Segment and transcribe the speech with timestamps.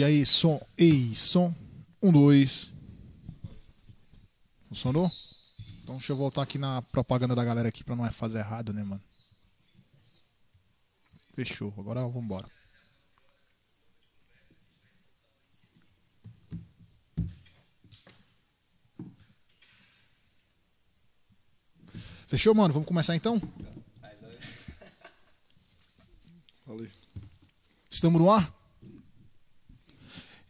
[0.00, 0.58] E aí, som.
[0.78, 1.54] Ei, som.
[2.00, 2.72] Um, dois.
[4.66, 5.06] Funcionou?
[5.82, 8.82] Então deixa eu voltar aqui na propaganda da galera aqui pra não fazer errado, né,
[8.82, 9.02] mano?
[11.34, 11.74] Fechou.
[11.76, 12.48] Agora vamos embora.
[22.26, 22.72] Fechou, mano?
[22.72, 23.38] Vamos começar então?
[26.64, 26.90] Falei.
[27.90, 28.59] Estamos no ar?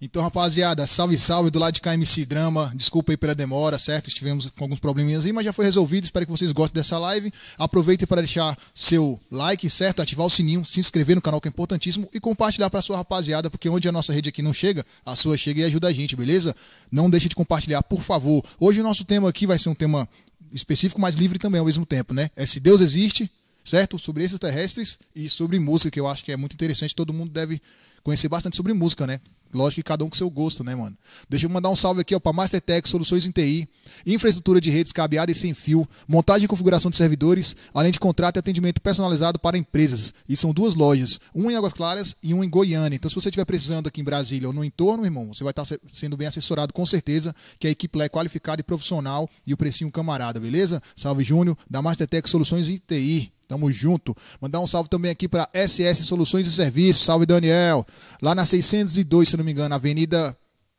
[0.03, 2.73] Então, rapaziada, salve, salve do lado de KMC Drama.
[2.75, 4.09] Desculpa aí pela demora, certo?
[4.09, 6.05] Estivemos com alguns probleminhas aí, mas já foi resolvido.
[6.05, 7.31] Espero que vocês gostem dessa live.
[7.59, 10.01] Aproveitem para deixar seu like, certo?
[10.01, 13.51] Ativar o sininho, se inscrever no canal que é importantíssimo e compartilhar para sua rapaziada,
[13.51, 16.17] porque onde a nossa rede aqui não chega, a sua chega e ajuda a gente,
[16.17, 16.57] beleza?
[16.91, 18.43] Não deixe de compartilhar, por favor.
[18.59, 20.09] Hoje o nosso tema aqui vai ser um tema
[20.51, 22.31] específico, mas livre também ao mesmo tempo, né?
[22.35, 23.31] É se Deus existe,
[23.63, 23.99] certo?
[23.99, 26.95] Sobre extraterrestres e sobre música, que eu acho que é muito interessante.
[26.95, 27.61] Todo mundo deve
[28.03, 29.21] conhecer bastante sobre música, né?
[29.53, 30.97] Lógico que cada um com seu gosto, né, mano?
[31.29, 33.69] Deixa eu mandar um salve aqui, ó, pra Mastertech, soluções em TI,
[34.07, 38.37] infraestrutura de redes cabeada e sem fio, montagem e configuração de servidores, além de contrato
[38.37, 40.15] e atendimento personalizado para empresas.
[40.29, 42.97] E são duas lojas, uma em Águas Claras e uma em Goiânia.
[42.97, 45.67] Então, se você estiver precisando aqui em Brasília ou no entorno, irmão, você vai estar
[45.93, 49.57] sendo bem assessorado com certeza, que a equipe lá é qualificada e profissional e o
[49.57, 50.81] precinho camarada, beleza?
[50.95, 53.33] Salve, Júnior, da Mastertech Soluções em TI.
[53.51, 54.17] Tamo junto.
[54.41, 57.05] Mandar um salve também aqui para SS Soluções e Serviços.
[57.05, 57.85] Salve, Daniel.
[58.23, 60.37] Lá na 602, se não me engano, Avenida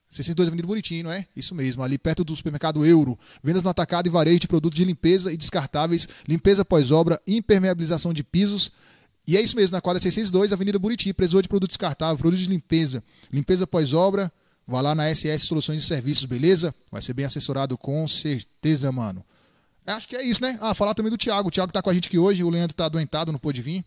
[0.10, 1.28] 602 Avenida Bonitinho, não é?
[1.36, 3.20] Isso mesmo, ali perto do supermercado Euro.
[3.44, 8.24] Vendas no atacado e varejo de produtos de limpeza e descartáveis, limpeza pós-obra, impermeabilização de
[8.24, 8.72] pisos.
[9.28, 12.50] E é isso mesmo, na quadra 602, Avenida Buriti, presor de produto descartável, produtos de
[12.50, 13.04] limpeza,
[13.34, 14.32] limpeza pós-obra.
[14.66, 16.74] Vá lá na SS Soluções e Serviços, beleza?
[16.90, 19.22] Vai ser bem assessorado com certeza, mano.
[19.94, 20.58] Acho que é isso, né?
[20.62, 21.48] Ah, falar também do Thiago.
[21.48, 22.44] O Thiago tá com a gente aqui hoje.
[22.44, 23.84] O Leandro tá adoentado, não pôde vir.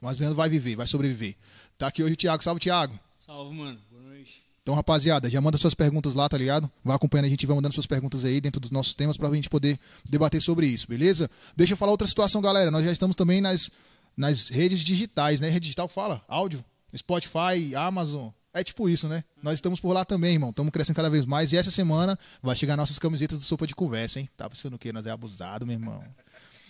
[0.00, 1.36] Mas o Leandro vai viver, vai sobreviver.
[1.76, 2.42] Tá aqui hoje o Thiago.
[2.42, 2.98] Salve, Thiago.
[3.14, 3.78] Salve, mano.
[3.90, 4.42] Boa noite.
[4.62, 6.70] Então, rapaziada, já manda suas perguntas lá, tá ligado?
[6.84, 9.48] Vai acompanhando a gente, vai mandando suas perguntas aí dentro dos nossos temas pra gente
[9.48, 9.78] poder
[10.08, 11.30] debater sobre isso, beleza?
[11.56, 12.70] Deixa eu falar outra situação, galera.
[12.70, 13.70] Nós já estamos também nas,
[14.16, 15.48] nas redes digitais, né?
[15.48, 16.64] Rede digital fala, áudio,
[16.94, 19.22] Spotify, Amazon, é tipo isso, né?
[19.42, 20.50] Nós estamos por lá também, irmão.
[20.50, 21.52] Estamos crescendo cada vez mais.
[21.52, 24.28] E essa semana vai chegar nossas camisetas do Sopa de Conversa, hein?
[24.36, 24.92] Tá pensando o quê?
[24.92, 26.04] Nós é abusado, meu irmão.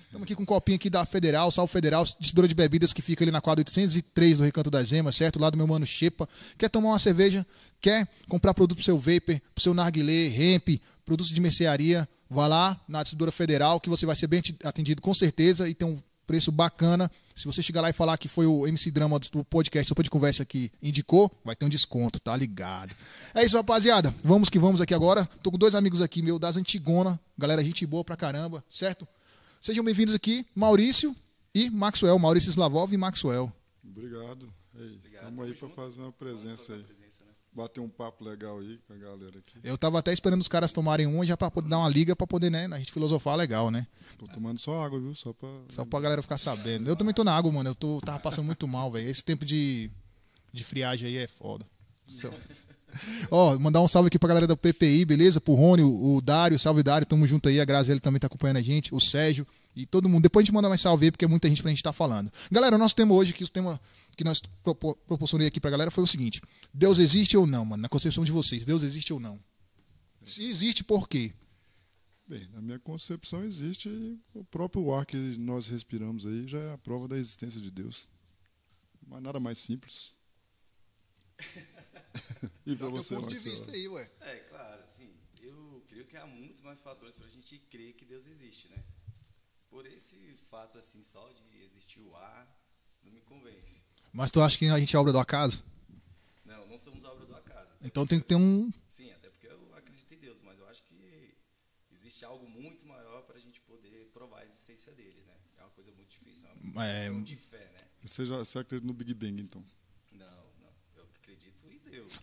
[0.05, 3.23] Estamos aqui com um copinho aqui da Federal, Salvo Federal, distribuidora de bebidas que fica
[3.23, 5.39] ali na quadra 803 do Recanto das Emas, certo?
[5.39, 6.29] Lá do meu mano Xepa.
[6.59, 7.47] Quer tomar uma cerveja?
[7.81, 12.09] Quer comprar produto pro seu vapor, pro seu narguilé, hemp, produtos de mercearia?
[12.29, 15.87] Vá lá na distribuidora Federal que você vai ser bem atendido com certeza e tem
[15.87, 17.11] um preço bacana.
[17.35, 20.09] Se você chegar lá e falar que foi o MC Drama do podcast Sopa de
[20.09, 22.95] Conversa que indicou, vai ter um desconto, tá ligado?
[23.35, 24.15] É isso, rapaziada.
[24.23, 25.27] Vamos que vamos aqui agora.
[25.43, 27.19] Tô com dois amigos aqui, meu, das Antigona.
[27.37, 29.09] Galera, gente boa pra caramba, certo?
[29.61, 31.17] Sejam bem-vindos aqui, Maurício
[31.53, 32.17] e Maxwell.
[32.17, 33.53] Maurício Slavov e Maxwell.
[33.85, 34.49] Obrigado.
[34.79, 37.00] Ei, Estamos aí para fazer uma presença aí.
[37.53, 39.59] Bater um papo legal aí com a galera aqui.
[39.65, 42.25] Eu tava até esperando os caras tomarem uma já pra poder dar uma liga pra
[42.25, 43.87] poder, né, a gente filosofar legal, né?
[44.17, 45.13] Tô tomando só água, viu?
[45.15, 45.49] Só pra.
[45.69, 46.89] Só pra galera ficar sabendo.
[46.89, 47.71] Eu também tô na água, mano.
[47.71, 49.09] Eu tô, tava passando muito mal, velho.
[49.09, 49.91] Esse tempo de,
[50.53, 51.67] de friagem aí é foda.
[53.31, 55.41] Ó, mandar um salve aqui pra galera da PPI, beleza?
[55.41, 57.61] Pro Rony, o, o Dário, salve Dário, tamo junto aí.
[57.61, 60.23] A Graziele também tá acompanhando a gente, o Sérgio e todo mundo.
[60.23, 61.95] Depois a gente manda mais salve aí, porque é muita gente pra gente estar tá
[61.95, 62.31] falando.
[62.51, 63.81] Galera, o nosso tema hoje, que o tema
[64.21, 66.43] que nós propor, proporcionei aqui pra galera foi o seguinte:
[66.75, 67.81] Deus existe ou não, mano?
[67.81, 69.43] Na concepção de vocês, Deus existe ou não?
[70.23, 71.33] Se existe, por quê?
[72.27, 73.89] Bem, na minha concepção existe
[74.35, 78.11] o próprio ar que nós respiramos aí já é a prova da existência de Deus.
[79.07, 80.13] Mas nada mais simples.
[82.67, 84.11] e pra você, ponto de vista aí, ué.
[84.21, 85.11] É, claro, sim.
[85.41, 88.85] Eu creio que há muitos mais fatores para a gente crer que Deus existe, né?
[89.71, 92.47] Por esse fato assim só de existir o ar,
[93.03, 93.90] não me convence.
[94.13, 95.65] Mas tu acha que a gente é obra do acaso?
[96.45, 97.69] Não, não somos obra do acaso.
[97.83, 98.71] Então tem que ter um.
[98.91, 101.35] Sim, até porque eu acredito em Deus, mas eu acho que
[101.93, 105.35] existe algo muito maior para a gente poder provar a existência dele, né?
[105.59, 107.11] É uma coisa muito difícil, é uma É.
[107.21, 107.85] de fé, né?
[108.03, 109.65] Você, já, você acredita no Big Bang, então?
[110.13, 110.27] Não,
[110.61, 110.73] não.
[110.97, 111.71] Eu acredito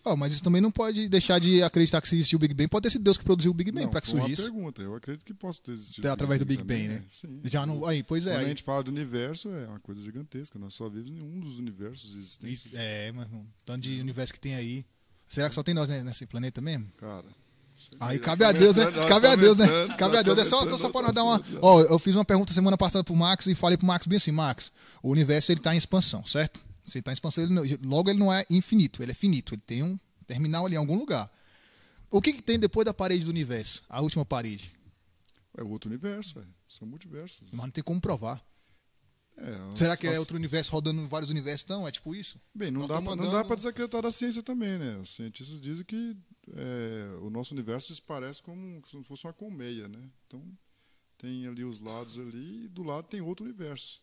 [0.04, 2.68] Ó, mas isso também não pode deixar de acreditar que se existiu o Big Bang.
[2.68, 4.42] Pode ter sido Deus que produziu o Big Bang para que surgisse.
[4.42, 4.82] uma pergunta.
[4.82, 6.06] Eu acredito que possa ter existido.
[6.06, 7.04] Até através do Big Bang, né?
[7.08, 7.40] Sim.
[7.44, 7.84] Já não.
[7.86, 8.30] Aí, pois é.
[8.30, 10.58] Quando a aí- gente fala do universo, é uma coisa gigantesca.
[10.58, 12.66] Nós só vivemos em um dos universos existentes.
[12.74, 13.46] É, meu irmão.
[13.64, 14.84] Tanto de universo que tem aí.
[15.26, 16.90] Será que só tem nós né, nesse planeta mesmo?
[16.96, 17.26] Cara.
[18.00, 18.84] Aí cabe a Deus, né?
[19.08, 19.66] Cabe a Deus, né?
[19.96, 20.38] Cabe a Deus.
[20.38, 21.40] É só, só pra nós dar uma.
[21.60, 24.32] Ó, eu fiz uma pergunta semana passada pro Max e falei pro Max bem assim:
[24.32, 26.60] Max, o universo ele tá em expansão, certo?
[26.88, 29.54] Se ele tá em expansão, ele não- logo ele não é infinito, ele é finito.
[29.54, 31.30] Ele tem um terminal ali em algum lugar.
[32.10, 33.84] O que, que tem depois da parede do universo?
[33.88, 34.72] A última parede?
[35.56, 36.44] É outro universo, é.
[36.68, 37.48] são multiversos.
[37.52, 38.42] Mas não tem como provar.
[39.36, 41.86] É, Será as- que é as- outro universo rodando em vários universos, então?
[41.86, 42.40] É tipo isso?
[42.54, 44.96] Bem, não Nós dá, andando- dá para desacreditar da ciência também, né?
[44.98, 46.16] Os cientistas dizem que
[46.56, 50.08] é, o nosso universo se parece como se fosse uma colmeia, né?
[50.26, 50.42] Então,
[51.18, 54.00] tem ali os lados ali e do lado tem outro universo,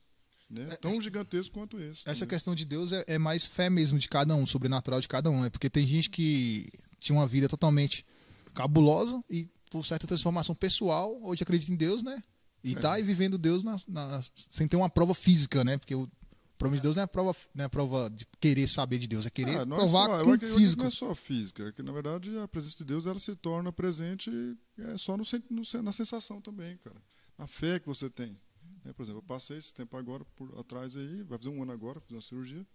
[0.50, 0.68] né?
[0.72, 2.08] É, Tão essa- gigantesco quanto esse.
[2.08, 2.30] Essa né?
[2.30, 5.42] questão de Deus é, é mais fé mesmo de cada um, sobrenatural de cada um,
[5.42, 5.50] né?
[5.50, 6.66] Porque tem gente que
[7.00, 8.06] tinha uma vida totalmente
[8.54, 12.22] cabulosa e por certa transformação pessoal, hoje acredita em Deus, né?
[12.64, 12.76] E É.
[12.76, 15.78] tá aí vivendo Deus na- na- sem ter uma prova física, né?
[15.78, 16.10] Porque o
[16.58, 19.30] problema de Deus não é prova, não é prova de querer saber de Deus, é
[19.30, 20.82] querer Ah, não é provar só, eu com que físico.
[20.84, 23.72] não é só física, é que na verdade a presença de Deus ela se torna
[23.74, 24.32] presente
[24.80, 26.96] é, só no, no na sensação também, cara.
[27.38, 28.38] Na fé que você tem.
[28.86, 28.94] Né?
[28.94, 32.00] por exemplo, eu passei esse tempo agora por atrás aí, vai fazer um ano agora,
[32.00, 32.66] fiz uma cirurgia.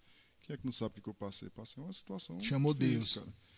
[0.42, 1.48] Quem é que não sabe o que eu passei?
[1.50, 2.42] Passei uma situação.
[2.42, 3.14] Chamou difícil, Deus.
[3.14, 3.50] Cara.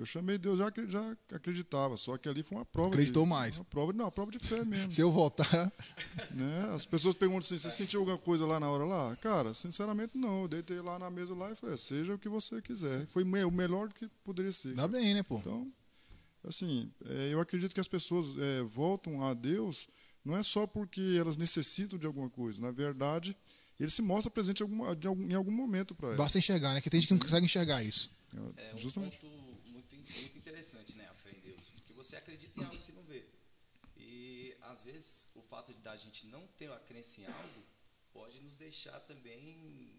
[0.00, 2.88] Eu chamei Deus, já, já acreditava, só que ali foi uma prova.
[2.88, 3.58] Acreditou de, mais.
[3.58, 4.88] Uma prova, não, uma prova de fé mesmo.
[4.90, 5.70] Se eu voltar,
[6.30, 6.70] né?
[6.74, 9.14] As pessoas perguntam assim: você sentiu alguma coisa lá na hora lá?
[9.16, 10.42] Cara, sinceramente não.
[10.42, 13.06] Eu deitei lá na mesa lá e falei: seja o que você quiser.
[13.08, 14.74] Foi o melhor que poderia ser.
[14.74, 15.36] dá bem, né, pô?
[15.36, 15.70] Então,
[16.44, 19.86] assim, é, eu acredito que as pessoas é, voltam a Deus
[20.24, 22.60] não é só porque elas necessitam de alguma coisa.
[22.60, 23.36] Na verdade,
[23.78, 26.18] ele se mostra presente em, alguma, de algum, em algum momento para elas.
[26.18, 26.80] Basta enxergar, né?
[26.80, 28.10] Que tem gente que não consegue enxergar isso.
[28.56, 29.16] É um Justamente.
[29.18, 29.34] ponto
[29.70, 31.68] muito, muito interessante, né, a fé em Deus.
[31.74, 33.24] Porque você acredita em algo que não vê.
[33.96, 37.62] E, às vezes, o fato de da gente não ter a crença em algo
[38.12, 39.92] pode nos deixar também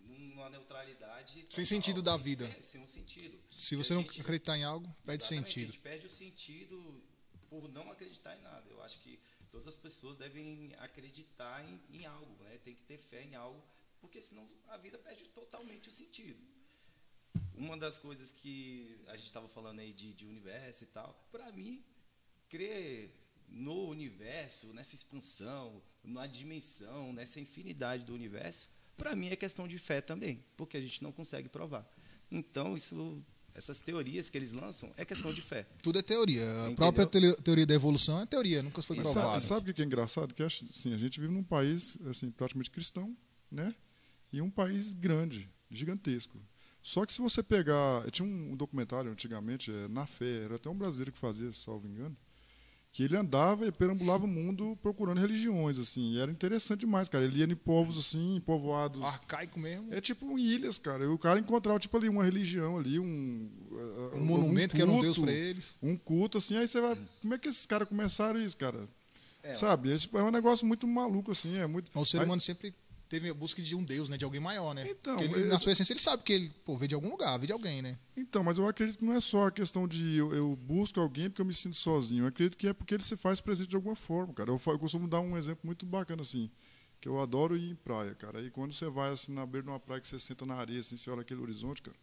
[0.00, 1.32] numa neutralidade.
[1.34, 2.46] Sem total, sentido da sem- vida.
[2.46, 3.38] Sem, sem um sentido.
[3.50, 5.72] Se você a não gente- acreditar em algo, perde Exatamente, A sentido.
[5.72, 7.02] gente perde o sentido
[7.48, 8.68] por não acreditar em nada.
[8.68, 9.18] Eu acho que
[9.50, 12.58] todas as pessoas devem acreditar em, em algo, né?
[12.64, 13.62] Tem que ter fé em algo,
[14.00, 16.42] porque senão a vida perde totalmente o sentido.
[17.54, 21.52] Uma das coisas que a gente estava falando aí de, de universo e tal, para
[21.52, 21.84] mim,
[22.48, 23.10] crer
[23.48, 29.78] no universo, nessa expansão, na dimensão, nessa infinidade do universo, para mim é questão de
[29.78, 31.88] fé também, porque a gente não consegue provar.
[32.30, 35.66] Então, isso, essas teorias que eles lançam é questão de fé.
[35.82, 36.44] Tudo é teoria.
[36.44, 36.74] A Entendeu?
[36.76, 39.26] própria tele- teoria da evolução é teoria, nunca foi E provado.
[39.40, 40.34] sabe, sabe o que é engraçado?
[40.34, 43.16] Que assim, a gente vive num país assim, praticamente cristão,
[43.50, 43.74] né?
[44.32, 46.38] E um país grande, gigantesco.
[46.82, 48.10] Só que se você pegar.
[48.10, 52.14] Tinha um documentário antigamente, é, Na Fé, era até um brasileiro que fazia, salvo engano,
[52.94, 56.12] que ele andava e perambulava o mundo procurando religiões, assim.
[56.12, 57.24] E era interessante demais, cara.
[57.24, 59.02] Ele ia em povos, assim, povoados.
[59.02, 59.92] Arcaico mesmo.
[59.92, 61.02] É tipo ilhas, cara.
[61.02, 63.50] E o cara encontrava, tipo, ali uma religião ali, um.
[63.72, 65.76] uh, Um monumento que era um deus culto, pra eles.
[65.82, 66.56] Um culto, assim.
[66.56, 66.96] Aí você vai.
[67.20, 68.88] Como é que esses caras começaram isso, cara?
[69.42, 69.98] É, Sabe?
[69.98, 71.56] Tipo, é um negócio muito maluco, assim.
[71.58, 71.90] É muito.
[71.92, 72.72] Mas o ser Aí- humano sempre
[73.14, 74.16] teve a busca de um deus, né?
[74.16, 74.84] De alguém maior, né?
[74.88, 77.36] Então, ele, eu- na sua essência, ele sabe que ele pô, veio de algum lugar,
[77.38, 77.96] veio de alguém, né?
[78.16, 81.30] Então, mas eu acredito que não é só a questão de eu, eu busco alguém
[81.30, 82.24] porque eu me sinto sozinho.
[82.24, 84.50] Eu acredito que é porque ele se faz presente de alguma forma, cara.
[84.50, 86.50] Eu, eu costumo dar um exemplo muito bacana, assim.
[87.00, 88.40] Que eu adoro ir em praia, cara.
[88.42, 90.80] E quando você vai, assim, na beira de uma praia, que você senta na areia,
[90.80, 91.96] assim, você olha aquele horizonte, cara.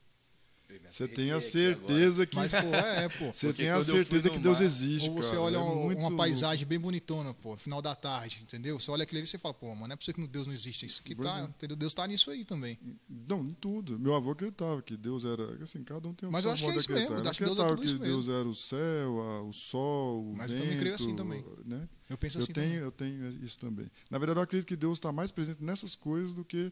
[0.90, 2.36] Você tem a certeza que.
[2.36, 3.32] Mas, pô, é, pô.
[3.34, 5.42] Você tem a eu certeza que Deus mar, existe, Ou você cara.
[5.42, 8.80] olha É um- muito uma paisagem bem bonitona, pô, no final da tarde, entendeu?
[8.80, 10.54] Você olha aquilo ali e você fala, pô, mano, não é possível que Deus não
[10.54, 10.86] existe.
[10.86, 11.76] Isso que tá, entendeu?
[11.78, 12.78] Deus tá nisso aí também.
[13.10, 13.98] Não, em tudo.
[14.00, 15.62] Meu avô acreditava que Deus era.
[15.64, 17.40] Assim, cada um tem o Mas eu acho que é de isso mesmo, eu acho
[17.40, 20.36] que Deus é acreditava tudo isso que Deus era o céu, a- o sol, o
[20.38, 20.64] Mas eu vento.
[20.64, 21.46] também creio assim também.
[21.66, 21.88] Né?
[22.10, 22.84] Eu penso Eu assim tenho, também.
[22.84, 23.90] eu tenho isso também.
[24.10, 26.72] Na verdade, eu acredito que Deus está mais presente nessas coisas do que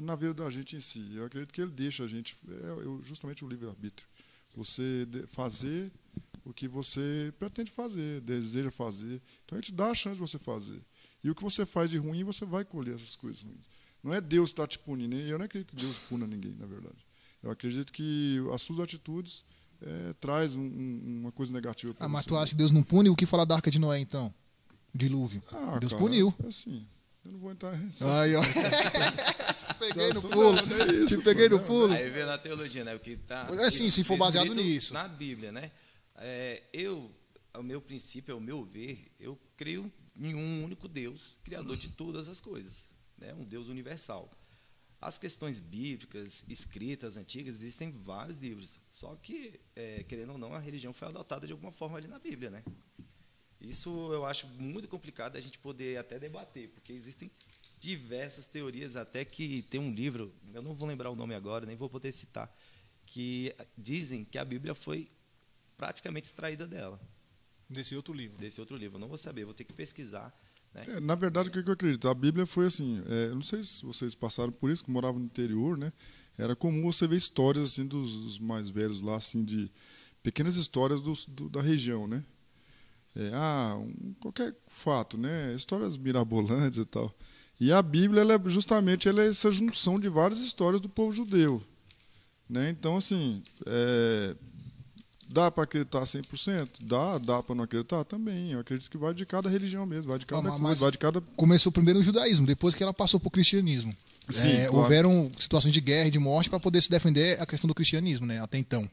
[0.00, 1.12] na vida da gente em si.
[1.14, 4.08] Eu acredito que Ele deixa a gente, é eu- justamente o livre-arbítrio.
[4.54, 5.90] Você fazer
[6.44, 9.20] o que você pretende fazer, deseja fazer.
[9.44, 10.82] Então, a gente dá a chance de você fazer.
[11.22, 13.68] E o que você faz de ruim, você vai colher essas coisas ruins.
[14.02, 15.14] Não é Deus que está te punindo.
[15.16, 16.96] Eu não acredito que Deus puna ninguém, na verdade.
[17.42, 19.44] Eu acredito que as suas atitudes
[19.84, 22.12] eh, traz um- um- uma coisa negativa para Ah, você.
[22.12, 23.08] mas tu acha que Deus não pune?
[23.10, 24.32] O que falar da arca de Noé, então?
[24.94, 25.42] Dilúvio.
[25.52, 26.32] Ah, Deus cara, puniu.
[26.46, 26.86] Assim,
[27.24, 28.20] eu não vou entrar nessa.
[28.20, 28.42] Aí, ó.
[29.54, 30.52] Te peguei no pulo.
[30.52, 31.92] não é isso, Te peguei no pulo.
[31.92, 32.94] Aí vê na teologia, né?
[32.94, 34.92] O que tá É, sim, se for baseado nisso.
[34.92, 35.70] Na Bíblia, né?
[36.16, 37.10] É, eu,
[37.54, 42.28] o meu princípio, ao meu ver, eu creio em um único Deus, criador de todas
[42.28, 42.84] as coisas,
[43.16, 43.32] né?
[43.34, 44.30] Um Deus universal.
[45.00, 48.78] As questões bíblicas, escritas, antigas, existem vários livros.
[48.90, 52.18] Só que, é, querendo ou não, a religião foi adotada de alguma forma ali na
[52.18, 52.62] Bíblia, né?
[53.62, 57.30] Isso eu acho muito complicado a gente poder até debater, porque existem
[57.80, 61.76] diversas teorias, até que tem um livro, eu não vou lembrar o nome agora, nem
[61.76, 62.52] vou poder citar,
[63.06, 65.08] que dizem que a Bíblia foi
[65.76, 67.00] praticamente extraída dela,
[67.68, 68.36] Desse outro livro.
[68.38, 68.96] desse outro livro.
[68.96, 70.30] Eu não vou saber, vou ter que pesquisar.
[70.74, 70.84] Né?
[70.88, 72.06] É, na verdade, o que eu acredito?
[72.08, 73.02] A Bíblia foi assim.
[73.08, 75.90] é, eu não sei se vocês passaram por isso, que moravam no interior, né?
[76.36, 79.70] Era comum você ver histórias assim dos, dos mais velhos lá, assim, de
[80.22, 82.22] pequenas histórias dos- do- da região, né?
[83.14, 85.52] É, ah, um- qualquer fato, né?
[85.54, 87.14] Histórias mirabolantes e tal.
[87.60, 91.12] E a Bíblia, ela é justamente ela é essa junção de várias histórias do povo
[91.12, 91.62] judeu.
[92.48, 92.70] Né?
[92.70, 94.34] Então, assim, é,
[95.28, 96.68] dá para acreditar 100%?
[96.80, 98.04] Dá, dá para não acreditar?
[98.04, 98.52] Também.
[98.52, 100.90] Eu acredito que vai de cada religião mesmo, vai de cada Ah, mas- coisa, vai
[100.90, 101.20] de cada...
[101.36, 103.94] Começou primeiro no judaísmo, depois que ela passou pro cristianismo.
[104.28, 104.76] Sim, É, claro.
[104.78, 108.26] Houveram situações de guerra e de morte para poder se defender a questão do cristianismo,
[108.26, 108.40] né?
[108.40, 108.88] Até então.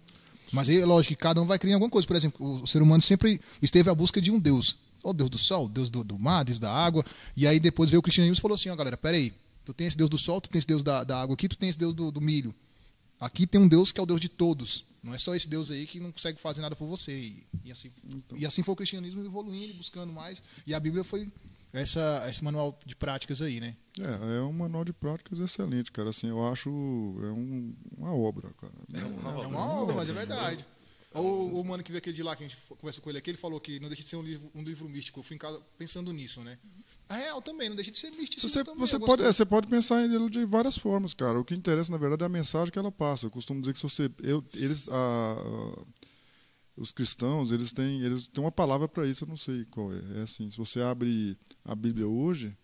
[0.51, 2.07] Mas é lógico que cada um vai criar alguma coisa.
[2.07, 4.77] Por exemplo, o ser humano sempre esteve à busca de um Deus.
[5.03, 7.03] O Deus do sol, Deus do, do mar, Deus da água.
[7.35, 9.33] E aí depois veio o cristianismo e falou assim, ó galera, peraí.
[9.63, 11.57] Tu tem esse Deus do sol, tu tem esse Deus da, da água aqui, tu
[11.57, 12.53] tem esse Deus do, do milho.
[13.19, 14.83] Aqui tem um Deus que é o Deus de todos.
[15.03, 17.13] Não é só esse Deus aí que não consegue fazer nada por você.
[17.13, 17.89] E, e assim,
[18.35, 20.41] e assim foi o cristianismo evoluindo, buscando mais.
[20.65, 21.31] E a Bíblia foi
[21.73, 23.75] essa, esse manual de práticas aí, né?
[23.99, 26.09] É, é um manual de práticas excelente, cara.
[26.09, 28.73] Assim, eu acho é um- uma obra, cara.
[28.93, 30.65] É uma É uma obra, mas é verdade.
[31.11, 33.31] O, o mano que veio aquele de lá, que a gente conversou com ele aqui,
[33.31, 35.19] ele falou que não deixa de ser um livro, um livro místico.
[35.19, 36.55] Eu fui em casa pensando nisso, né?
[37.09, 38.47] A real também, não deixa de ser místico.
[38.47, 41.39] Você, também, você, pode, é, você pode pensar nele de várias formas, cara.
[41.39, 43.25] O que interessa, na verdade, é a mensagem que ela passa.
[43.25, 44.09] Eu costumo dizer que se você.
[44.21, 45.83] Eu, eles, a- a-
[46.79, 50.01] os cristãos, eles têm, eles têm uma palavra para isso, eu não sei qual é.
[50.19, 52.55] É assim: se você abre a Bíblia hoje,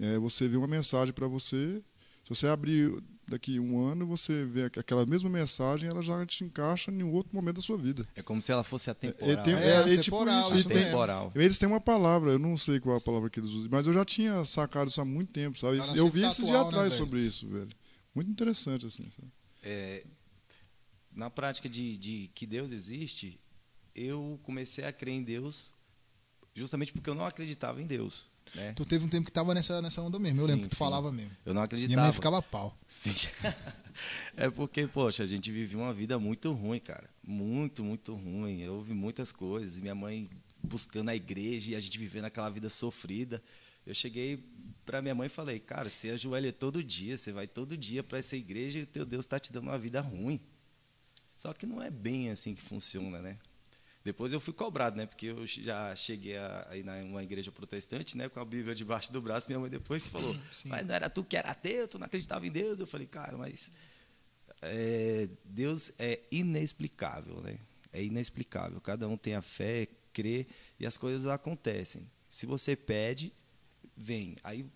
[0.00, 1.82] é, você vê uma mensagem para você.
[2.24, 2.92] Se você abrir
[3.28, 7.12] daqui um ano, você vê aqu- aquela mesma mensagem, ela já te encaixa em um
[7.12, 8.04] outro momento da sua vida.
[8.16, 9.44] É como se ela fosse atemporal.
[9.44, 11.42] tem- É, é, é tipo atemporal, e tem-.
[11.44, 13.86] Eles têm uma palavra, eu não sei qual é a palavra que eles usam, mas
[13.86, 15.78] eu já tinha sacado isso há muito tempo, sabe?
[15.78, 16.98] Ela Eu vi tá esses dias né, atrás velho?
[17.04, 17.68] sobre isso, velho.
[18.14, 19.08] Muito interessante, assim.
[19.10, 19.28] sabe?
[19.62, 20.04] É,
[21.16, 23.40] na prática de, de que Deus existe,
[23.94, 25.74] eu comecei a crer em Deus
[26.54, 28.30] justamente porque eu não acreditava em Deus.
[28.54, 28.72] Né?
[28.74, 30.40] Tu teve um tempo que tava nessa, nessa onda mesmo.
[30.40, 30.78] Eu Sim, lembro que tu sim.
[30.78, 31.30] falava mesmo.
[31.44, 32.02] Eu não Minha acreditava.
[32.02, 32.78] mãe ficava pau.
[32.86, 33.12] Sim.
[34.36, 37.08] É porque, poxa, a gente vivia uma vida muito ruim, cara.
[37.26, 38.60] Muito, muito ruim.
[38.60, 39.80] Eu ouvi muitas coisas.
[39.80, 40.28] Minha mãe
[40.62, 43.42] buscando a igreja e a gente vivendo aquela vida sofrida.
[43.86, 44.38] Eu cheguei
[44.84, 48.18] para minha mãe e falei, cara, você ajoelha todo dia, você vai todo dia para
[48.18, 50.38] essa igreja e o teu Deus está te dando uma vida ruim.
[51.46, 53.38] Só que não é bem assim que funciona, né?
[54.04, 55.06] Depois eu fui cobrado, né?
[55.06, 56.36] Porque eu já cheguei
[56.68, 58.28] aí numa igreja protestante, né?
[58.28, 59.46] Com a Bíblia debaixo do braço.
[59.46, 60.70] Minha mãe depois falou, Sim.
[60.70, 62.80] mas não era tu que era ateu, tu não acreditava em Deus?
[62.80, 63.70] Eu falei, cara, mas
[64.60, 67.60] é, Deus é inexplicável, né?
[67.92, 68.80] É inexplicável.
[68.80, 70.48] Cada um tem a fé, crê
[70.80, 72.10] e as coisas acontecem.
[72.28, 73.32] Se você pede,
[73.96, 74.34] vem.
[74.42, 74.66] Aí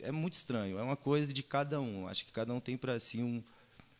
[0.00, 0.76] é muito estranho.
[0.76, 2.08] É uma coisa de cada um.
[2.08, 3.44] Acho que cada um tem para si um,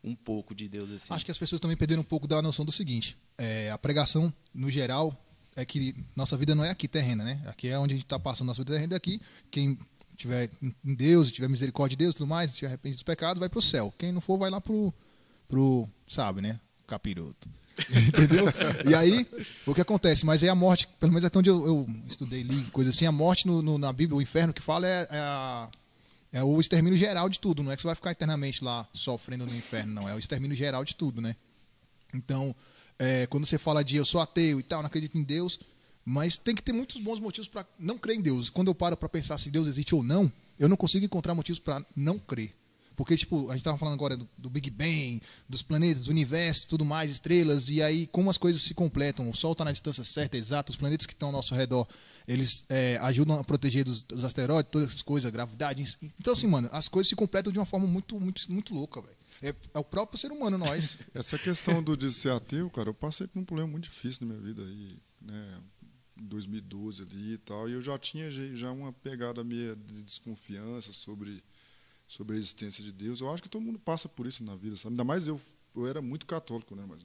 [0.06, 1.06] um pouco de Deus assim.
[1.12, 4.32] Acho que as pessoas também perderam um pouco da noção do seguinte: é, a pregação,
[4.54, 5.14] no geral,
[5.56, 7.40] é que nossa vida não é aqui terrena, né?
[7.46, 9.20] Aqui é onde a gente está passando nossa vida terrena daqui.
[9.50, 9.76] Quem
[10.16, 10.48] tiver
[10.84, 13.62] em Deus, tiver misericórdia de Deus, tudo mais, tiver arrependido dos pecados, vai para o
[13.62, 13.92] céu.
[13.98, 14.94] Quem não for, vai lá pro,
[15.48, 16.58] pro sabe, né?
[16.86, 17.48] Capiroto.
[18.08, 18.46] Entendeu?
[18.88, 19.26] E aí,
[19.66, 20.24] o que acontece?
[20.24, 23.12] Mas aí a morte, pelo menos até onde eu, eu estudei, li, coisa assim, a
[23.12, 25.68] morte no, no- na Bíblia, o inferno que fala é, é a-
[26.36, 27.62] é o extermínio geral de tudo.
[27.62, 30.06] Não é que você vai ficar eternamente lá sofrendo no inferno, não.
[30.06, 31.34] É o extermínio geral de tudo, né?
[32.12, 32.54] Então,
[32.98, 35.58] é, quando você fala de eu sou ateu e tal, não acredito em Deus,
[36.04, 38.50] mas tem que ter muitos bons motivos para não crer em Deus.
[38.50, 41.58] Quando eu paro para pensar se Deus existe ou não, eu não consigo encontrar motivos
[41.58, 42.54] para não crer.
[42.96, 46.66] Porque, tipo, a gente estava falando agora do, do Big Bang, dos planetas, do universo,
[46.66, 49.28] tudo mais, estrelas, e aí como as coisas se completam.
[49.30, 51.86] O Sol está na distância certa, exata, os planetas que estão ao nosso redor,
[52.26, 55.96] eles é, ajudam a proteger dos, dos asteroides, todas essas coisas, gravidade.
[56.18, 59.16] Então, assim, mano, as coisas se completam de uma forma muito, muito, muito louca, velho.
[59.42, 60.96] É, é o próprio ser humano, nós.
[61.14, 64.32] Essa questão do, de ser ateu, cara, eu passei por um problema muito difícil na
[64.32, 65.60] minha vida aí, né?
[66.18, 70.90] Em 2012 ali e tal, e eu já tinha já- uma pegada meio de desconfiança
[70.90, 71.44] sobre,
[72.06, 73.20] sobre a existência de Deus.
[73.20, 74.92] Eu acho que todo mundo passa por isso na vida, sabe?
[74.94, 75.40] Ainda mais eu,
[75.74, 76.84] eu era muito católico, né?
[76.88, 77.00] Mas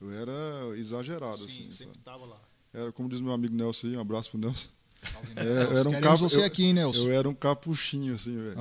[0.00, 1.92] eu era exagerado, assim, sabe?
[2.04, 2.40] tava lá.
[2.72, 4.68] Era, como diz meu amigo Nelson aí, um abraço pro Nelson.
[5.12, 5.72] Salve, É, Nelson.
[5.72, 7.00] eu era um capo- você eu- aqui, hein, Nelson?
[7.00, 8.56] Eu era um capuchinho, assim, velho.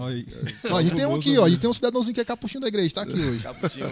[0.76, 1.46] A gente tem um aqui, ó.
[1.46, 3.44] A gente tem um cidadãozinho que é capuchinho da igreja, tá aqui hoje.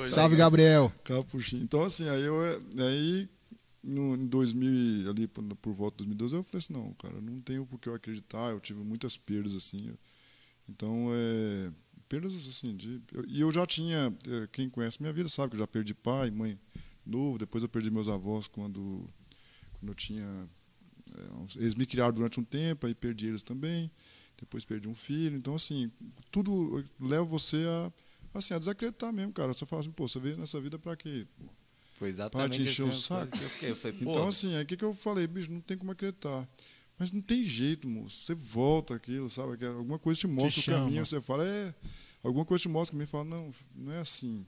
[0.02, 0.14] Hoje.
[0.14, 0.92] Salve, Gabriel.
[1.04, 1.64] Capuchinho.
[1.64, 2.36] Então, assim, aí eu.
[2.86, 3.28] Aí,
[3.82, 7.42] no, em 2000, ali por, por volta de 2012, eu falei assim: não, cara, não
[7.42, 8.52] tenho por que eu acreditar.
[8.52, 9.92] Eu tive muitas perdas, assim.
[10.76, 11.72] Então, é.
[12.10, 13.02] Perdas, assim, de.
[13.12, 14.14] eu- e eu já tinha.
[14.28, 16.60] eh, Quem conhece minha vida sabe que eu já perdi pai, mãe
[17.06, 17.38] novo.
[17.40, 19.08] Depois eu perdi meus avós quando,
[19.80, 20.48] quando eu tinha.
[21.42, 23.90] uns- eles me criaram durante um tempo, aí perdi eles também.
[24.40, 25.36] Depois perdi um filho.
[25.38, 25.92] Então, assim,
[26.32, 29.54] tudo leva você a, assim, a desacreditar mesmo, cara.
[29.54, 31.26] Você fala assim, pô, você veio nessa vida pra quê?
[31.98, 33.36] Foi exatamente Pra te encher o assim, saco.
[33.44, 33.72] eu fiquei.
[33.72, 35.26] Eu falei, Então, assim, aí o que, que eu falei?
[35.28, 36.48] Bicho, não tem como acreditar.
[37.04, 38.16] Mas não tem jeito, moço.
[38.16, 39.58] Você volta aquilo, sabe?
[39.58, 40.86] Que Alguma coisa te mostra o chama.
[40.86, 41.06] caminho.
[41.06, 41.76] Você fala, é.
[42.24, 44.46] Alguma coisa te mostra o caminho fala, não, não é assim.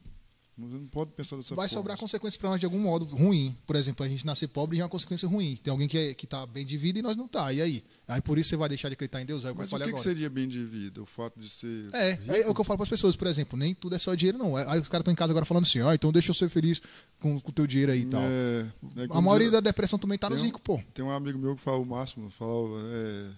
[0.58, 1.82] Não, não pode pensar dessa vai forma.
[1.82, 3.54] sobrar consequências para nós de algum modo ruim.
[3.68, 5.58] Por exemplo, a gente nascer pobre já é uma consequência ruim.
[5.62, 7.52] Tem alguém que, é, que tá bem de vida e nós não tá.
[7.52, 7.84] E aí?
[8.08, 9.44] Aí por isso você vai deixar de acreditar em Deus?
[9.44, 10.10] É o que eu Mas o falei que, que agora.
[10.15, 11.02] seria bem de vida?
[11.02, 11.89] O fato de ser.
[11.94, 12.12] É,
[12.44, 14.38] é o que eu falo para as pessoas, por exemplo, nem tudo é só dinheiro,
[14.38, 14.56] não.
[14.56, 16.82] Aí os caras estão em casa agora falando assim, ó, então deixa eu ser feliz
[17.20, 18.22] com o teu dinheiro aí e tal.
[18.24, 18.63] É,
[18.96, 20.82] né, a maioria diz- da depressão também tá tem um- ricos, pô.
[20.94, 23.30] Tem um amigo meu que fala o máximo, fala, é,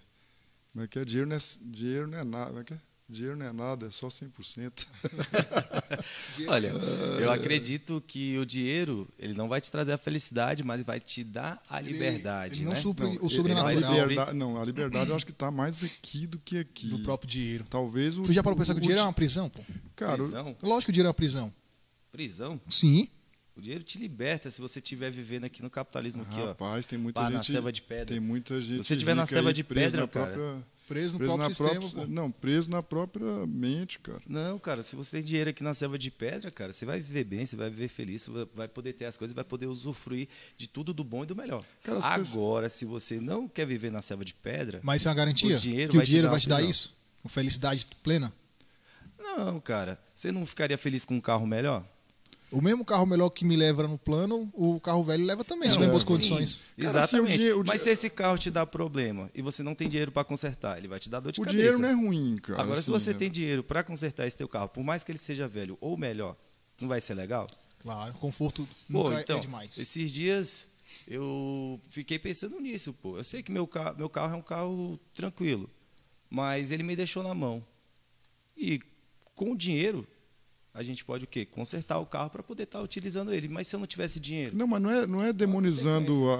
[0.71, 1.03] como é que é?
[1.03, 2.79] Dinheiro não é, dinheiro não é nada, como é que é?
[3.09, 4.85] Dinheiro não é nada, é só 100%.
[6.47, 6.73] Olha,
[7.21, 11.23] eu acredito que o dinheiro, ele não vai te trazer a felicidade, mas vai te
[11.23, 12.77] dar a liberdade, ele não né?
[12.77, 15.83] supre Não, o ele- sobrenatural ele liberdade, não, a liberdade eu acho que está mais
[15.83, 16.89] aqui do que aqui.
[16.89, 17.65] do próprio dinheiro.
[17.69, 18.23] Talvez o.
[18.23, 19.61] Tu já parou pra pensar que o dinheiro é uma prisão, pô?
[19.95, 21.53] Cara, prisão, Lógico que o dinheiro é uma prisão.
[22.11, 22.59] prisão.
[22.69, 23.07] Sim.
[23.55, 26.47] O dinheiro te liberta se você estiver vivendo aqui no capitalismo aqui, ó.
[26.47, 27.51] rapaz, tem muita Pá, na gente.
[27.53, 28.05] selva de pedra.
[28.07, 28.85] Tem muita gente.
[28.85, 31.79] você tiver na aí de pedra, na cara, própria, Preso no preso próprio na sistema,
[31.81, 32.11] própria, pô.
[32.13, 34.21] Não, preso na própria mente, cara.
[34.25, 37.25] Não, cara, se você tem dinheiro aqui na selva de pedra, cara, você vai viver
[37.25, 40.29] bem, você vai viver feliz, você vai- vai poder ter as coisas, vai poder usufruir
[40.57, 41.61] de tudo do bom e do melhor.
[41.83, 45.09] Cara, as pessoas- Agora, se você não quer viver na selva de pedra, Mas isso
[45.09, 45.57] é uma garantia?
[45.57, 46.95] O dinheiro que o vai te dinheiro dar vai uma te dar isso?
[47.21, 48.31] Com felicidade plena?
[49.19, 51.85] não, cara, você não ficaria feliz com um carro melhor?
[52.49, 55.75] O mesmo carro melhor que me leva no plano, o carro velho leva também, se
[55.75, 56.49] Não, tiver em boas é, condições.
[56.49, 57.37] Sim, Cara, assim, o exatamente.
[57.37, 60.11] dinheiro- o Mas di- se esse carro te dá problema e você não tem dinheiro
[60.13, 61.57] para consertar, ele vai te dar dor de O cabeça.
[61.57, 62.61] dinheiro não é ruim, cara.
[62.61, 65.11] Agora, se assim, você é- tem dinheiro para consertar esse teu carro, por mais que
[65.11, 66.37] ele seja velho ou melhor,
[66.79, 67.47] não vai ser legal?
[67.79, 69.77] Claro, conforto Pô, nunca então, é demais.
[69.77, 70.69] esses dias
[71.07, 73.17] eu fiquei pensando nisso, pô.
[73.17, 75.69] Eu sei que meu carro, meu carro é um carro tranquilo,
[76.29, 77.61] mas ele me deixou na mão.
[78.55, 78.79] E
[79.35, 80.07] com o dinheiro,
[80.77, 81.45] a gente pode o quê?
[81.45, 83.47] Consertar o carro para poder estar utilizando ele.
[83.47, 84.55] Mas se eu não tivesse dinheiro?
[84.55, 86.35] Não, mas não é, não é demonizando a,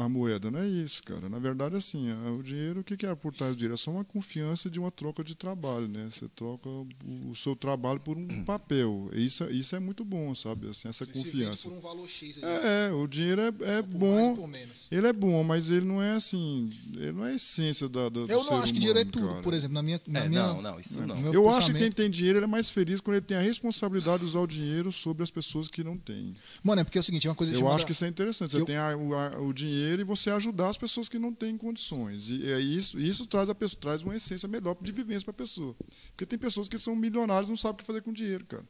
[0.00, 1.28] a- a moeda, não é isso, cara.
[1.28, 3.74] Na verdade, assim, a- o dinheiro, o que é por trás do dinheiro?
[3.74, 6.06] É só uma confiança de uma troca de trabalho, né?
[6.10, 6.86] Você troca o,
[7.30, 9.10] o seu trabalho por um papel.
[9.14, 10.68] Isso, é- isso é muito bom, sabe?
[10.68, 11.68] Assim, essa confiança.
[11.68, 13.48] um valor X É, é, o dinheiro é,
[13.78, 14.48] é bom.
[14.90, 16.70] Ele é bom, mas ele não é assim.
[16.94, 19.02] Ele não é a essência da, do, do Eu ser não acho que dinheiro é
[19.02, 19.42] humano, tudo, cara.
[19.42, 20.00] por exemplo, na minha.
[20.06, 21.32] Na É, minha não, não, isso no não.
[21.32, 23.77] Eu acho que quem tem dinheiro ele é mais feliz quando ele tem a responsabilidade
[24.18, 26.34] de usar o dinheiro sobre as pessoas que não têm.
[26.62, 28.08] Mano, é porque é o seguinte, é uma coisa Eu chamada- acho que isso é
[28.08, 28.50] interessante.
[28.50, 31.32] Você Eu- tem a- o, a- o dinheiro e você ajudar as pessoas que não
[31.32, 32.28] têm condições.
[32.30, 35.34] E é isso, isso traz, a pessoa, traz uma essência melhor de vivência para a
[35.46, 35.76] pessoa.
[36.08, 38.64] Porque tem pessoas que são milionárias e não sabem o que fazer com dinheiro, cara.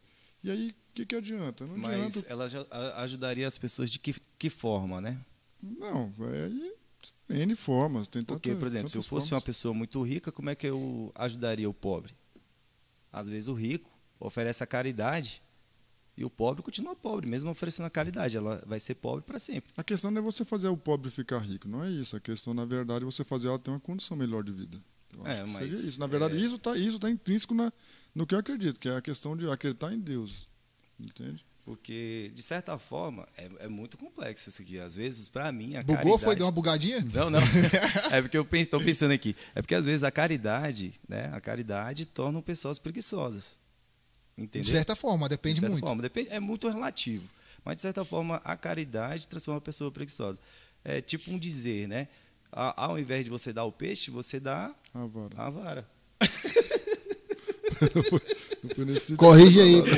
[0.45, 1.67] E aí, o que, que adianta?
[1.67, 2.27] Não Mas adianta.
[2.33, 5.19] ela ajudaria as pessoas de que, que forma, né?
[5.63, 6.73] Não, é aí
[7.43, 8.07] N formas.
[8.09, 9.45] Tem Porque, tanta- por exemplo, se eu fosse uma formas.
[9.45, 12.13] pessoa muito rica, como é que eu ajudaria o pobre?
[13.13, 15.43] Às vezes o rico oferece a caridade
[16.17, 18.37] e o pobre continua pobre, mesmo oferecendo a caridade.
[18.37, 19.71] Ela vai ser pobre para sempre.
[19.77, 22.17] A questão não é você fazer o pobre ficar rico, não é isso.
[22.17, 24.81] A questão, na verdade, é você fazer ela ter uma condição melhor de vida.
[25.17, 26.01] Eu É, acho mas, seria isso.
[26.01, 27.73] Na verdade, é- isso está isso tá intrínseco na,
[28.15, 30.49] no que eu acredito, que é a questão de acreditar em Deus.
[30.99, 31.45] Entende?
[31.65, 34.81] Porque, de certa forma, é, é muito complexo isso aqui.
[34.81, 36.25] Às vezes, para mim, a Bugou, caridade...
[36.25, 36.35] foi?
[36.37, 37.01] Deu uma bugadinha?
[37.15, 37.39] Não, não.
[38.11, 39.37] É porque eu estou pensando aqui.
[39.55, 41.31] É porque às vezes a caridade, né?
[41.33, 43.58] A caridade torna pessoas preguiçosas.
[44.39, 44.63] Entendeu?
[44.63, 45.85] De certa forma, depende de certa muito.
[45.85, 47.25] Forma, depende, é muito relativo.
[47.65, 50.39] Mas, de certa forma, a caridade transforma a pessoa preguiçosa.
[50.85, 52.07] É tipo um dizer, né?
[52.53, 55.35] A- Ao invés de você dar o peixe, você dá A vara.
[55.37, 55.89] a vara.
[58.63, 59.17] Não foi nesse sentido.
[59.19, 59.89] Corrige aí, pô.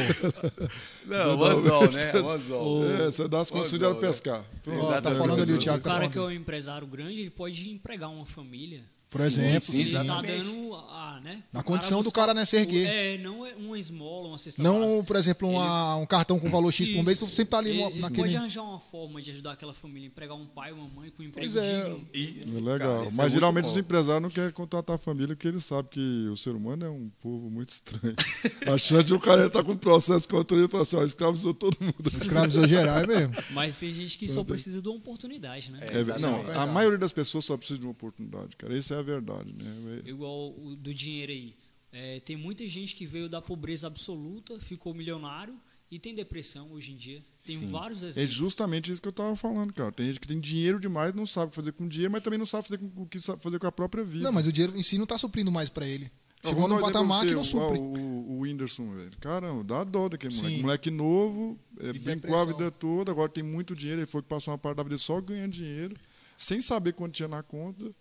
[1.06, 2.12] Não, o anzol, né?
[2.20, 2.84] O anzol.
[2.84, 3.94] É, você dá as condições de né?
[3.94, 4.44] pescar.
[4.66, 5.82] Ó, tá falando ali o O Thiago.
[5.82, 8.82] Tá cara que é um empresário grande, ele pode empregar uma família.
[9.10, 10.44] Por exemplo, sim, Ele tá exatamente.
[10.44, 11.42] dando a, né?
[11.52, 12.86] Na o condição do buscar- cara, né, se erguer.
[12.86, 15.02] É, não é uma esmola, uma cesta Não, básica.
[15.02, 17.82] por exemplo, uma- um cartão com valor X por mês, tu sempre tá ali ele,
[17.82, 18.22] ele naquele.
[18.22, 21.26] pode arranjar uma forma de ajudar aquela família, empregar um pai, uma mãe com um
[21.26, 21.82] emprego Pois é.
[21.82, 22.08] digno.
[22.14, 22.78] Isso, É legal.
[22.78, 23.70] cara, isso é Mas muito geralmente bom.
[23.72, 26.90] os empresários não querem contratar a família porque eles sabem que o ser humano é
[26.90, 28.14] um povo muito estranho.
[28.72, 31.04] a chance de o cara estar com um processo contra ele e falar assim, ó,
[31.04, 31.94] escravizou todo mundo.
[32.16, 33.34] Escravizou geral, é mesmo.
[33.50, 35.80] Mas tem gente que só precisa de uma oportunidade, né?
[35.90, 38.78] É, É, não, a maioria das pessoas só precisa de uma oportunidade, cara.
[38.78, 40.02] Essa é a verdade, né?
[40.04, 41.54] Igual o do dinheiro aí.
[41.92, 45.58] É, tem muita gente que veio da pobreza absoluta, ficou milionário
[45.90, 47.20] e tem depressão hoje em dia.
[47.44, 48.32] Tem vários É exemplos.
[48.32, 49.90] justamente isso que eu tava falando, cara.
[49.90, 52.38] Tem gente que tem dinheiro demais, não sabe o que fazer com dinheiro, mas também
[52.38, 54.22] não sabe fazer com o que sabe fazer com a própria vida.
[54.22, 56.08] Não, mas o dinheiro em si não tá suprindo mais pra ele.
[56.42, 57.78] Chegou num um patamar que não supre.
[57.78, 59.10] O, o, o Whindersson, velho.
[59.20, 60.54] Caramba, dá dó daquele moleque.
[60.56, 60.62] Sim.
[60.62, 64.00] Moleque novo, é, brincou a vida toda, agora tem muito dinheiro.
[64.00, 65.94] Ele foi que passou uma parte da vida só ganhando dinheiro,
[66.38, 67.92] sem saber quanto tinha na conta.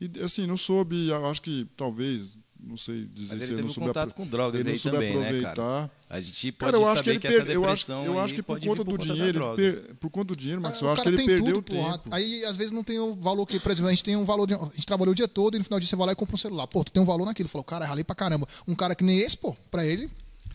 [0.00, 3.66] E assim, não soube, acho que talvez, não sei dizer Mas se ele ele não
[3.70, 5.54] um soube contato com drogas ele não aí soube também, né, aproveitar.
[5.54, 5.90] cara?
[6.10, 7.26] A gente pode Cara, eu acho que ele que.
[7.28, 10.60] Eu acho, eu acho que por conta por dinheiro, ele per- por conta do dinheiro,
[10.62, 11.80] mas Ah, eu o acho que ele tem perdeu tudo, tempo.
[11.82, 12.00] porra.
[12.12, 14.46] Aí, às vezes, não tem o valor que, por exemplo, a gente tem um valor.
[14.46, 16.12] De, a gente trabalhou o dia todo e no final do dia você vai lá
[16.12, 16.66] e compra um celular.
[16.66, 17.48] Pô, tu tem um valor naquilo.
[17.48, 18.46] Falou, cara, ralei pra caramba.
[18.68, 20.10] Um cara que nem esse, pô, pra ele,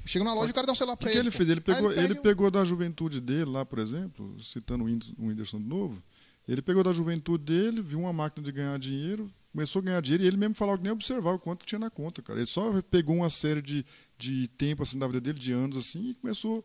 [0.06, 1.38] Chega na loja e o cara dá um celular O pra que, que ele pô.
[1.38, 1.50] fez?
[1.50, 5.28] Ele pegou, ele, pega- pegou da juventude dele lá, por exemplo, citando o Whindersson- o
[5.28, 6.02] Whindersson de novo,
[6.54, 10.24] ele pegou da juventude dele, viu uma máquina de ganhar dinheiro, começou a ganhar dinheiro
[10.24, 12.40] e ele mesmo falava que nem observava o quanto tinha na conta, cara.
[12.40, 13.86] Ele só pegou uma série de,
[14.18, 16.64] de tempo assim da vida dele, de anos assim, e começou a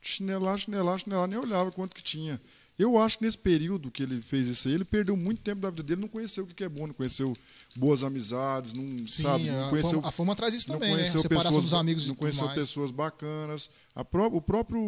[0.00, 2.40] chinelar, chinelar, chinelar, nem olhava quanto que tinha.
[2.80, 5.68] Eu acho que nesse período que ele fez isso aí, ele perdeu muito tempo da
[5.68, 7.36] vida dele, não conheceu o que é bom, não conheceu
[7.76, 10.92] boas amizades, não Sim, sabe, não a, conheceu fama, a fama traz isso não também,
[10.92, 10.96] né?
[10.96, 13.68] conheceu Separação pessoas, dos amigos não conheceu pessoas bacanas.
[14.10, 14.80] Pró o próprio,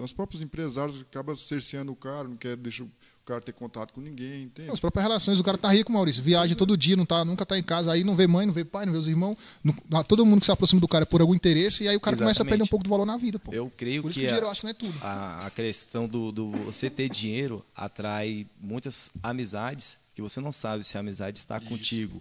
[0.00, 2.86] os próprios empresários acabam cerceando o cara, não quer deixar
[3.30, 4.70] cara ter contato com ninguém, entende?
[4.70, 6.22] As próprias relações, o cara tá rico, Maurício.
[6.22, 8.64] Viaja todo dia, não tá, nunca tá em casa, aí não vê mãe, não vê
[8.64, 9.36] pai, não vê os irmãos.
[9.62, 11.96] Não- ah, todo mundo que se aproxima do cara é por algum interesse, e aí
[11.96, 12.70] o cara começa a perder um Exatamente.
[12.70, 13.52] pouco do valor na vida, pô.
[13.52, 14.94] Eu creio Por isso que que o dinheiro a- eu acho que não é tudo.
[15.02, 20.82] A, a questão do, do você ter dinheiro atrai muitas amizades que você não sabe
[20.86, 22.20] se a amizade está contigo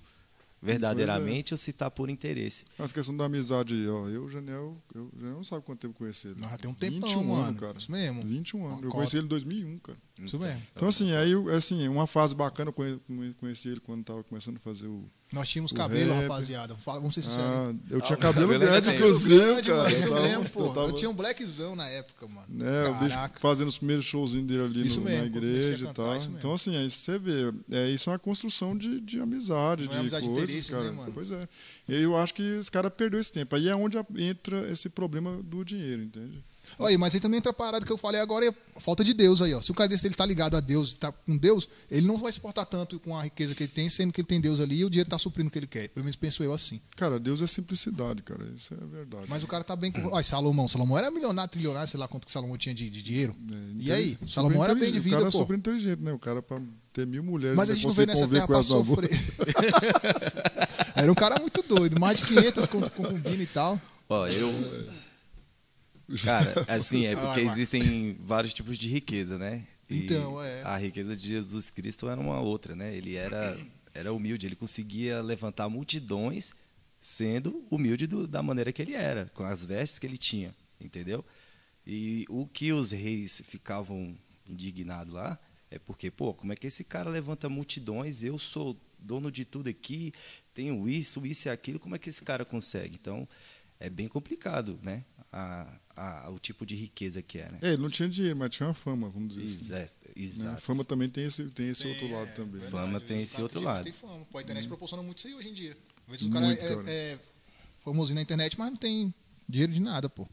[0.62, 2.65] verdadeiramente ou se está por interesse.
[2.78, 5.93] Mas a questão da amizade, ó, eu, Janel, eu, o Janel não sabe quanto tempo
[5.95, 6.38] eu conheci ele.
[6.43, 7.41] Ah, tem um tempão, 21 mano.
[7.43, 7.78] anos, cara.
[7.78, 8.24] Isso mesmo.
[8.24, 8.78] 21 anos.
[8.84, 8.95] Eu Cota.
[8.95, 9.98] conheci ele em 2001, cara.
[10.25, 10.62] Isso mesmo.
[10.75, 12.99] Então, assim, aí, assim, uma fase bacana, eu conhe-
[13.39, 15.03] conheci ele quando tava começando a fazer o...
[15.32, 16.23] Nós tínhamos O cabelo, rap.
[16.23, 16.73] rapaziada.
[16.84, 17.45] Vamos ser sinceros.
[17.47, 18.95] Ah, eu tinha o cabelo cabelo grande, ainda tem.
[18.99, 19.91] inclusive, Grande, cara.
[19.93, 20.60] Eu tava- mesmo, pô.
[20.65, 22.47] eu tava- Eu tinha um blackzão na época, mano.
[22.49, 25.93] né, o bicho fazendo os primeiros showzinhos dele ali Isso no- mesmo, na igreja e
[25.93, 26.15] tal.
[26.17, 29.93] Então, assim, aí você vê, é, isso é uma construção de, de amizade, Não é
[29.95, 30.84] de amizade de coisas, interesses, cara.
[30.86, 31.12] né, mano?
[31.13, 31.47] Pois é.
[31.88, 33.55] E aí eu acho que os caras perderam esse tempo.
[33.55, 36.43] Aí é onde entra esse problema do dinheiro, entende?
[36.77, 39.03] Olha aí, mas aí também entra a parada que eu falei agora, é a falta
[39.03, 39.62] de Deus aí, ó.
[39.62, 42.32] Se o cara desse ele tá ligado a Deus, tá com Deus, ele não vai
[42.32, 44.79] se portar tanto com a riqueza que ele tem, sendo que ele tem Deus ali
[44.79, 45.89] e o dinheiro tá suprindo o que ele quer.
[45.89, 46.79] Pelo menos penso eu assim.
[46.95, 48.45] Cara, Deus é simplicidade, cara.
[48.55, 49.25] Isso é verdade.
[49.27, 50.05] Mas o cara tá bem com.
[50.08, 50.67] Olha, Salomão.
[50.67, 53.36] Salomão era milionário, trilionário, sei lá quanto que Salomão tinha de, de dinheiro.
[53.51, 54.17] É, E aí?
[54.27, 55.38] Salomão era bem de vida, O cara é pô.
[55.39, 56.12] super inteligente, né?
[56.13, 56.62] O cara, pra
[56.93, 59.10] ter mil mulheres, Mas a gente não veio nessa terra com pra sofrer.
[60.95, 63.79] Era um cara muito doido, mais de 500 com concubina e tal.
[64.10, 64.49] Ó, eu.
[66.24, 69.65] Cara, assim, é porque existem vários tipos de riqueza, né?
[69.89, 70.62] E Então, é.
[70.63, 72.95] A riqueza de Jesus Cristo era uma outra, né?
[72.95, 73.58] Ele era,
[73.93, 76.54] era humilde, ele conseguia levantar multidões
[77.02, 81.24] sendo humilde do- da maneira que ele era, com as vestes que ele tinha, entendeu?
[81.88, 84.15] E o que os reis ficavam
[84.48, 85.39] indignados lá
[85.72, 88.24] é porque, pô, como é que esse cara levanta multidões?
[88.24, 90.12] Eu sou dono de tudo aqui,
[90.54, 92.95] tenho isso, isso e aquilo, como é que esse cara consegue?
[93.00, 93.28] Então,
[93.80, 95.04] é bem complicado, né?
[95.32, 97.59] A, a- o tipo de riqueza que é, né?
[97.62, 99.65] É, ele não tinha dinheiro, mas tinha uma fama, vamos dizer assim.
[99.65, 99.93] Exato.
[100.05, 100.13] Né?
[100.15, 100.62] A exato.
[100.62, 102.59] fama também tem esse, tem esse outro lado É, também.
[102.62, 102.71] verdade.
[102.71, 103.83] Fama tem esse outro tem- lado.
[103.83, 104.25] Tem fama.
[104.31, 105.73] Pô, a internet proporciona muito isso aí hoje em dia.
[106.07, 106.83] Às vezes o cara Muito, é, cara.
[106.91, 107.17] é
[107.83, 109.13] famosinho na internet, mas não tem
[109.47, 110.27] dinheiro de nada, pô.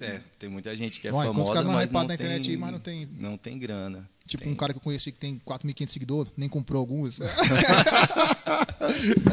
[0.00, 2.50] É, tem muita gente que é Olha, quantos famosa, não mas não na internet tem,
[2.52, 4.08] aí, mas não tem- não tem grana.
[4.26, 4.52] Tipo Tem.
[4.52, 7.18] um cara que eu conheci que tem 4.500 seguidores, nem comprou alguns.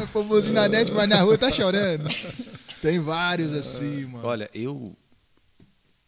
[0.02, 2.04] é famosinho na net, mas na rua tá chorando.
[2.80, 4.24] Tem vários assim, mano.
[4.26, 4.96] Olha, eu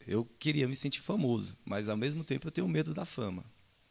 [0.06, 3.44] eu queria me sentir famoso, mas ao mesmo tempo eu tenho medo da fama.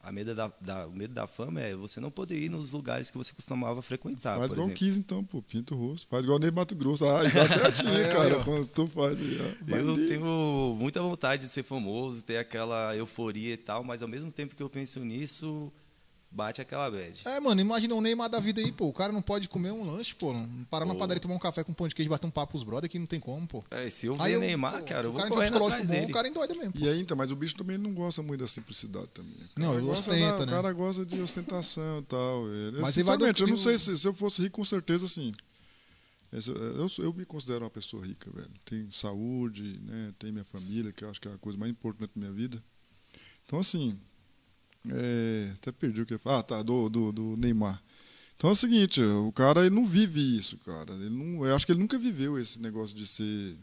[0.05, 3.09] A medo da, da- o medo da fama é você não poder ir nos lugares
[3.09, 4.77] que você costumava frequentar, Faz igual exemplo.
[4.77, 5.41] quis, então, pô.
[5.41, 6.09] Pinta o rosto.
[6.09, 7.05] Faz igual nem Mato Grosso.
[7.05, 8.37] Ah, dá certinho, Aí, aí, cara.
[8.37, 8.43] ó.
[8.43, 9.17] Quando tu faz.
[9.61, 14.09] Vai Eu tenho muita vontade de ser famoso, ter aquela euforia e tal, mas ao
[14.09, 15.71] mesmo tempo que eu penso nisso,
[16.33, 17.21] bate aquela bad.
[17.25, 18.87] É, mano, imagina o Neymar da vida aí, pô.
[18.87, 20.33] O cara não pode comer um lanche, pô.
[20.33, 22.53] Não parar na padaria tomar um café com pão de queijo e bater um papo
[22.53, 23.63] com os brother que não tem como, pô.
[23.69, 25.49] É, se eu Aí ver eu, Neymar, pô, cara, eu o vou cara não tiver
[25.51, 26.11] correndo psicológico atrás bom, dele.
[26.11, 26.73] o cara endoida mesmo.
[26.73, 26.79] pô.
[26.79, 29.33] E aí, então, mas o bicho também não gosta muito da simplicidade também.
[29.33, 30.51] O cara Não, ele gosta ostenta, da- né?
[30.51, 32.47] O cara gosta de ostentação e tal.
[32.49, 34.65] Ele, Mas ele vai do- sinceramente, eu não sei se, se eu fosse rico, com
[34.65, 35.31] certeza, assim.
[36.31, 38.49] esse- Eu, sou- eu me considero uma pessoa rica, velho.
[38.65, 40.13] Tenho saúde, né?
[40.17, 42.61] Tenho minha família, que eu acho que é a coisa mais importante da minha vida.
[43.45, 43.99] Então, assim.
[44.91, 46.19] É, até perdi o que eu.
[46.25, 47.81] Ah, tá, do, do, do Neymar.
[48.35, 50.93] Então é o seguinte, o cara ele não vive isso, cara.
[50.93, 53.57] Ele não, eu acho que ele nunca viveu esse negócio de ser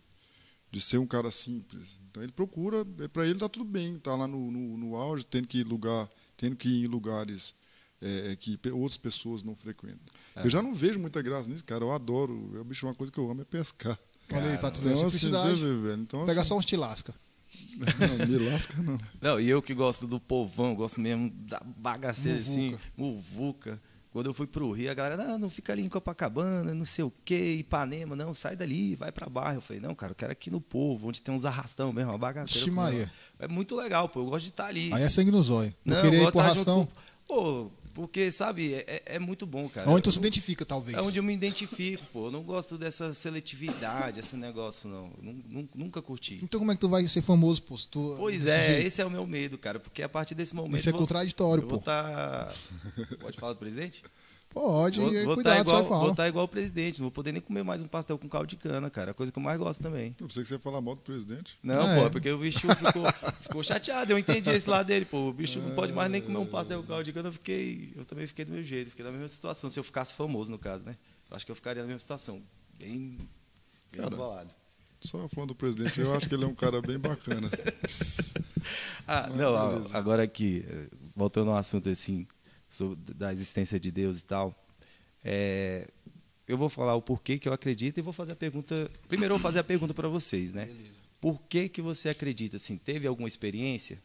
[0.72, 2.00] de ser um cara simples.
[2.08, 5.48] Então ele procura, para ele tá tudo bem, tá lá no, no, no auge, tendo
[5.48, 7.56] que ir lugar, tendo que ir em lugares
[8.00, 9.98] é, que pe- outras pessoas não frequentam.
[10.36, 10.46] É.
[10.46, 11.84] Eu já não vejo muita graça nisso, cara.
[11.84, 13.98] Eu adoro, eu bicho uma coisa que eu amo é pescar.
[14.32, 15.58] Olha aí, pra tu ver Então, assim, simplicidade.
[15.58, 15.94] você vê.
[16.00, 17.12] Então, Pegar assim, só uns tilasca.
[18.18, 18.98] Não, me lasca não.
[19.20, 23.72] Não, e eu que gosto do povão, gosto mesmo da bagaceira assim, Muvuca.
[23.76, 23.82] muvuca.
[24.12, 27.04] Quando eu fui pro Rio, a galera, não, não fica ali em Copacabana, não sei
[27.04, 29.58] o quê, Ipanema, não, sai dali, vai pra bairro.
[29.58, 32.18] Eu falei, não, cara, eu quero aqui no povo, onde tem uns arrastão mesmo, uma
[32.18, 32.52] bagaceira.
[32.52, 33.12] Vixe Eu falei, Maria.
[33.38, 34.92] É muito legal, pô, eu gosto de estar ali.
[34.92, 35.72] Aí é sangue no zóio.
[35.84, 36.88] Não, eu ir pro junto arrastão.
[37.28, 39.88] Pô, porque, sabe, é, é- é muito bom, cara.
[39.90, 40.96] Onde tu se identifica, talvez.
[40.96, 42.26] É onde eu me identifico, pô.
[42.26, 45.10] Eu não gosto dessa seletividade, esse negócio, não.
[45.18, 46.38] Eu nu- nu- Nunca curti.
[46.42, 47.76] Então como é que tu vai ser famoso, pô?
[47.90, 48.86] tu- Pois é, jeito?
[48.86, 50.78] esse é o meu medo, cara, porque a partir desse momento.
[50.78, 51.74] Isso é eu vou- contraditório, eu pô.
[51.76, 52.52] vou tá...
[53.20, 54.02] Pode falar do presidente?
[54.52, 56.04] Pode, Vou, e aí, vou cuidado, tá igual, sai fala.
[56.06, 58.48] vou tá igual o presidente, não vou poder nem comer mais um pastel com caldo
[58.48, 59.12] de cana, cara.
[59.12, 60.14] A coisa que eu mais gosto também.
[60.20, 61.56] Eu pensei que você ia falar mal do presidente.
[61.62, 62.10] Não, Ah, pô, é.
[62.10, 63.04] porque o bicho ficou,
[63.42, 64.10] ficou chateado.
[64.12, 65.28] Eu entendi esse lado dele, pô.
[65.28, 67.28] O bicho não pode mais nem comer um pastel com caldo de cana.
[67.28, 69.70] Eu, fiquei, eu também fiquei do meu jeito, fiquei na mesma situação.
[69.70, 70.96] Se eu ficasse famoso, no caso, né?
[71.30, 72.42] Eu acho que eu ficaria na mesma situação.
[72.76, 73.18] Bem,
[73.92, 74.50] bem Cara, bolado.
[75.00, 77.48] Só falando do presidente, eu acho que ele é um cara bem bacana.
[79.06, 79.94] Ah, Mas não, beleza.
[79.94, 80.86] a- agora aqui, eh,
[81.16, 82.28] voltando ao assunto assim,
[82.70, 84.54] sobre, da existência de Deus e tal,
[85.22, 85.86] é,
[86.48, 88.90] eu vou falar o porquê que eu acredito e vou fazer a pergunta.
[89.08, 90.68] Primeiro eu vou fazer a pergunta para vocês, né?
[91.20, 92.56] Por que, que você acredita?
[92.56, 93.98] Assim, teve alguma experiência?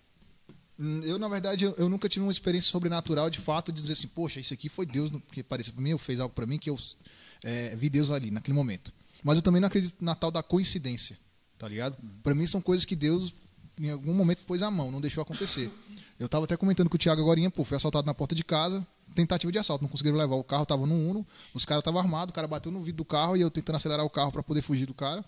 [0.78, 3.93] Hum, Eu, na verdade, eu, eu nunca tive uma experiência sobrenatural de fato de dizer
[3.93, 6.58] assim, poxa, isso aqui foi Deus, que apareceu pra mim, ou fez algo pra mim
[6.58, 6.78] que eu
[7.43, 8.91] é, vi Deus ali, naquele momento.
[9.23, 11.17] Mas eu também não acredito na tal da coincidência,
[11.58, 11.97] tá ligado?
[12.21, 13.34] Pra mim são coisas que Deus,
[13.80, 15.71] em algum momento, pôs a mão, não deixou acontecer.
[16.19, 18.86] Eu tava até comentando com o Thiago agora, pô, fui assaltado na porta de casa,
[19.13, 20.36] tentativa de assalto, não conseguiram levar.
[20.36, 23.06] O carro tava no Uno, os caras estavam armados, o cara bateu no vidro do
[23.06, 25.23] carro e eu tentando acelerar o carro pra poder fugir do cara.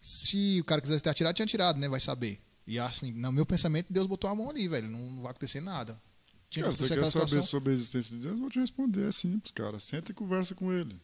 [0.00, 1.88] Se o cara quisesse ter atirado, tinha atirado, né?
[1.88, 2.40] Vai saber.
[2.66, 4.88] E assim, no meu pensamento, Deus botou a mão ali, velho.
[4.88, 6.00] Não vai acontecer nada.
[6.48, 7.42] Tinha Cara, você quer saber situação.
[7.42, 8.34] sobre a existência de Deus?
[8.34, 9.08] Eu vou te responder.
[9.08, 9.78] É simples, cara.
[9.80, 11.00] Senta e conversa com ele.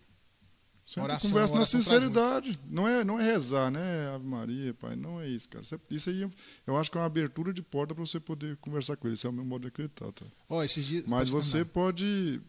[0.89, 2.59] Senta Oração, conversa na sinceridade.
[2.67, 4.15] Não é, não é rezar, né?
[4.15, 4.97] Ave Maria, pai.
[4.97, 5.63] Não é isso, cara.
[5.91, 6.27] Isso- aí
[6.67, 9.13] eu acho que é uma abertura de porta para você poder conversar com ele.
[9.13, 10.25] Esse é o meu modo de acreditar, tá?
[10.65, 11.05] Esses dias.
[11.07, 12.41] Mas pode você pode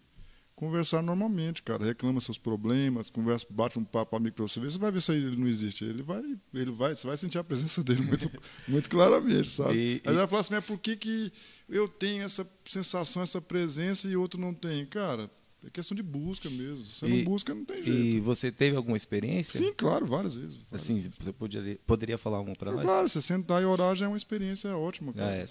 [0.55, 1.83] conversar normalmente, cara.
[1.85, 4.71] Reclama seus problemas, conversa, bate um papo amigo pra você ver.
[4.71, 5.83] Você vai ver se ele não existe.
[5.83, 6.23] Ele vai,
[6.53, 8.31] ele vai, você vai sentir a presença dele muito,
[8.69, 9.73] muito claramente, sabe?
[9.75, 11.31] E- Aí e- vai falar assim, mas por que, que
[11.67, 14.85] eu tenho essa sensação, essa presença e outro não tem?
[14.85, 15.29] Cara,
[15.65, 16.85] é questão de busca mesmo.
[16.85, 17.99] Se você E- não busca, não tem jeito.
[17.99, 19.59] E você teve alguma experiência?
[19.59, 20.55] Sim, claro, várias vezes.
[20.69, 21.11] várias Assim, vezes.
[21.19, 22.81] você poderia, poderia falar uma para nós?
[22.83, 25.35] Claro, você sentar e orar já é uma experiência ótima, cara.
[25.35, 25.45] É.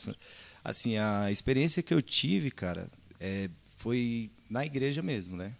[0.64, 2.90] Assim, a experiência que eu tive, cara,
[3.20, 5.54] é, foi na igreja mesmo, né?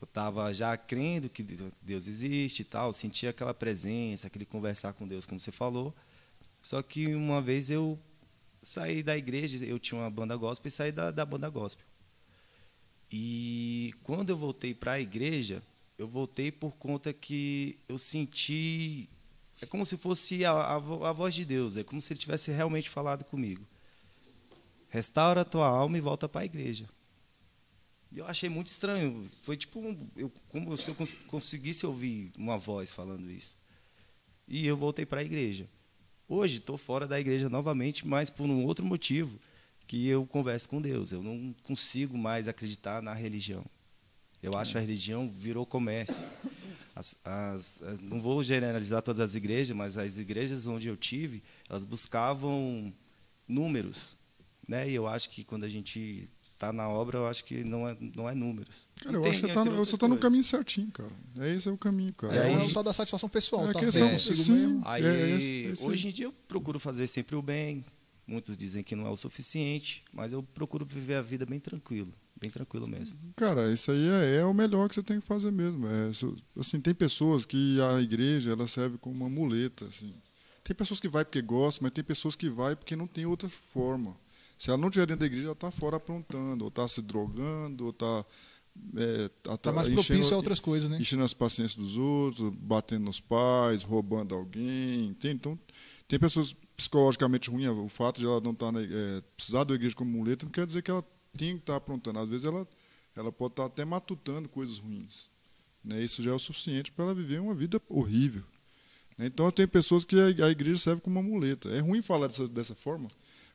[0.00, 1.44] Eu tava já crendo que
[1.80, 5.94] Deus existe e tal, sentia aquela presença, aquele conversar com Deus, como você falou.
[6.60, 7.96] Só que uma vez eu
[8.62, 11.86] saí da igreja, eu tinha uma banda gospel e saí da, da banda gospel.
[13.12, 15.62] E quando eu voltei para a igreja,
[15.98, 19.08] eu voltei por conta que eu senti.
[19.60, 22.50] É como se fosse a, a, a voz de Deus, é como se ele tivesse
[22.50, 23.64] realmente falado comigo.
[24.88, 26.88] Restaura a tua alma e volta para a igreja.
[28.10, 29.30] E eu achei muito estranho.
[29.42, 33.56] Foi tipo um, eu, como se eu cons- conseguisse ouvir uma voz falando isso.
[34.48, 35.68] E eu voltei para a igreja.
[36.28, 39.38] Hoje estou fora da igreja novamente, mas por um outro motivo,
[39.86, 41.12] que eu converso com Deus.
[41.12, 43.64] Eu não consigo mais acreditar na religião.
[44.42, 46.24] Eu acho que a religião virou comércio.
[46.94, 51.42] As- as- as- não vou generalizar todas as igrejas, mas as igrejas onde eu tive,
[51.68, 52.92] elas buscavam
[53.48, 54.16] números,
[54.68, 54.88] né?
[54.90, 57.96] E eu acho que quando a gente está na obra, eu acho que não é
[58.14, 58.86] não é números.
[59.00, 61.10] Cara, eu acho que você tá, aquilo no, tá caminho certinho, cara.
[61.38, 62.34] É esse é o caminho, cara.
[62.34, 63.80] É, aí- o tal da satisfação pessoal, É tá?
[63.80, 64.52] questão- consigo sim.
[64.52, 64.82] mesmo.
[64.84, 65.74] Aí, É, é aí.
[65.82, 67.84] hoje em dia eu procuro fazer sempre o bem.
[68.26, 72.12] Muitos dizem que não é o suficiente, mas eu procuro viver a vida bem tranquilo,
[72.40, 73.18] bem tranquilo mesmo.
[73.36, 75.86] Cara, isso aí é, é o melhor que você tem que fazer mesmo.
[75.86, 76.10] É,
[76.58, 79.84] assim, tem pessoas que a igreja ela serve como uma muleta.
[79.86, 80.14] Assim.
[80.62, 83.48] Tem pessoas que vai porque gostam, mas tem pessoas que vai porque não tem outra
[83.48, 84.16] forma.
[84.56, 87.84] Se ela não estiver dentro da igreja, ela está fora aprontando, ou está se drogando,
[87.86, 88.24] ou está.
[88.96, 90.96] É, tá- Tá mais enchendo- propício a outras coisas, né?
[90.98, 95.06] enchendo as paciências dos outros, batendo nos pais, roubando alguém.
[95.08, 95.34] Entende?
[95.34, 95.58] Então,
[96.08, 97.68] tem pessoas psicologicamente ruins.
[97.68, 100.66] O fato de ela não estar na, é, precisar da igreja como muleta não quer
[100.66, 101.04] dizer que ela
[101.36, 102.18] tem que estar aprontando.
[102.18, 102.66] Às vezes ela,
[103.14, 105.30] ela pode estar até matutando coisas ruins.
[105.84, 106.02] Né?
[106.02, 108.42] Isso já é o suficiente para ela viver uma vida horrível.
[109.16, 109.26] Né?
[109.26, 111.68] Então, tem pessoas que a, a igreja serve como uma muleta.
[111.70, 113.08] É ruim falar dessa, dessa forma,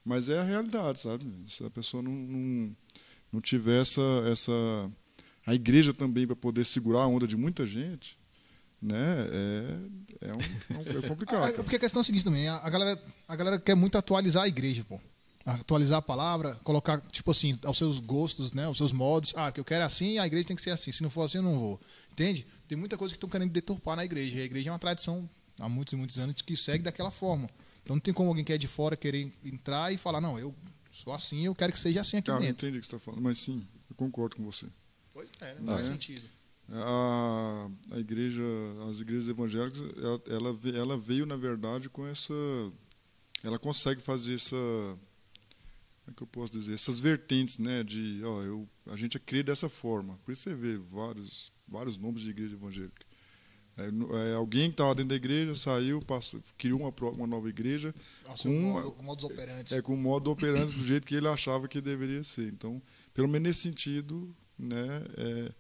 [0.04, 1.26] mas é a realidade, sabe?
[1.48, 2.76] Se a pessoa não, não,
[3.34, 4.52] não tiver essa, essa
[5.46, 8.16] a igreja também para poder segurar a onda de muita gente,
[8.82, 8.98] né?
[10.22, 11.44] É, é, um, é é complicado.
[11.44, 11.63] Ah, cara.
[11.63, 14.48] porque a questão é a seguinte também, a galera, a galera quer muito atualizar a
[14.48, 15.00] igreja, pô.
[15.46, 18.65] Atualizar a palavra, colocar, tipo assim, aos seus gostos, né?
[18.65, 19.34] Aos seus modos.
[19.36, 20.92] Ah, que eu quero é assim, a igreja tem que ser assim.
[20.92, 21.80] Se não for assim, eu não vou.
[22.12, 22.46] Entende?
[22.67, 24.36] Tem muita coisa que estão querendo deturpar na igreja.
[24.38, 27.50] E a igreja é uma tradição há muitos e muitos anos que segue daquela forma.
[27.82, 30.54] Então não tem como alguém que é de fora querer entrar e falar, não, eu
[30.92, 32.67] sou assim, eu quero que seja assim aqui Cara, eu dentro.
[32.67, 34.65] entendi o que você está falando, mas sim, eu concordo com você.
[35.13, 35.92] Pois é, não faz É.
[35.94, 36.28] sentido.
[36.70, 38.44] A, a igreja,
[38.90, 42.34] as igrejas evangélicas, ela, ela ve- ela veio na verdade com essa,
[43.44, 48.42] ela consegue fazer essa, como é que eu posso dizer, essas vertentes, né, de, ó,
[48.42, 50.20] eu, a gente crê dessa forma.
[50.26, 53.06] Por isso você vê vários, vários nomes de igreja evangélica.
[53.78, 57.94] É, é, alguém que estava dentro da igreja saiu, passou, criou uma, uma nova igreja
[58.26, 59.74] Nossa, com modo, o modus operandi.
[59.76, 62.48] é com o modo operante do jeito que ele achava que deveria ser.
[62.52, 62.82] Então,
[63.13, 65.04] pelo menos nesse sentido, né?
[65.15, 65.52] É,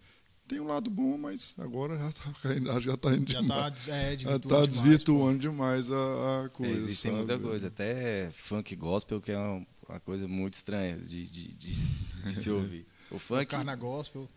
[0.47, 3.85] tem um lado bom, mas agora já está caindo, já está indo Já demais.
[3.85, 6.77] tá, é, Já desvirtuando está demais, desvirtuando demais a, a É, coisa.
[6.77, 7.15] Existe sabe?
[7.15, 11.75] muita coisa, até funk gospel, que é uma, uma coisa muito estranha de, de, de,
[11.75, 11.91] se-
[12.25, 12.85] de se ouvir.
[13.09, 14.27] O funk Carna gospel.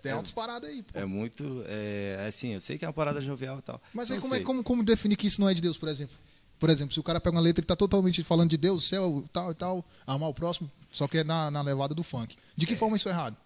[0.00, 0.96] Tem altas paradas aí, pô.
[0.98, 1.64] é muito.
[1.66, 3.80] É, assim, eu sei que é uma parada jovial e tal.
[3.92, 6.16] Mas aí como, é, como, como definir que isso não é de Deus, por exemplo?
[6.58, 9.24] Por exemplo, se o cara pega uma letra e tá totalmente falando de Deus, céu,
[9.32, 12.36] tal e tal, amar o próximo, só que é na, na levada do funk.
[12.56, 13.36] De que forma isso é errado?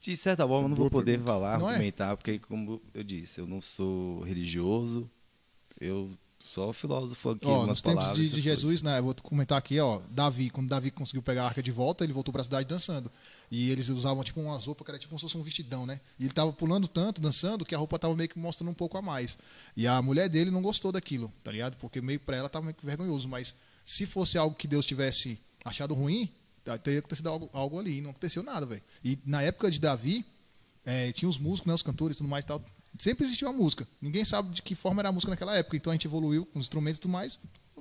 [0.00, 1.32] De certa forma, eu não vou poder pergunta.
[1.32, 1.72] falar, Não é?
[1.74, 5.10] argumentar, porque, como eu disse, eu não sou religioso,
[5.80, 6.10] eu
[6.44, 8.28] sou filósofo aqui, Ó, nos tempos palavras.
[8.28, 8.98] de, de Jesus, né?
[9.00, 10.00] Eu vou comentar aqui, ó.
[10.10, 13.10] Davi, quando Davi conseguiu pegar a arca de volta, ele voltou pra cidade dançando.
[13.50, 16.00] E eles usavam tipo uma roupa que era tipo como se fosse um vestidão, né?
[16.20, 18.96] E ele tava pulando tanto, dançando, que a roupa tava meio que mostrando um pouco
[18.96, 19.36] a mais.
[19.76, 21.76] E a mulher dele não gostou daquilo, tá ligado?
[21.78, 23.26] Porque meio pra ela tava meio que vergonhoso.
[23.28, 26.30] Mas se fosse algo que Deus tivesse achado ruim,
[26.82, 27.98] teria acontecido algo, algo ali.
[27.98, 28.82] E não aconteceu nada, velho.
[29.04, 30.24] E na época de Davi,
[30.84, 32.62] é, tinha os músicos, né, os cantores e tudo mais e tal.
[32.98, 33.86] Sempre existiu a música.
[34.00, 35.76] Ninguém sabe de que forma era a música naquela época.
[35.76, 37.38] Então a gente evoluiu com os instrumentos e tudo mais.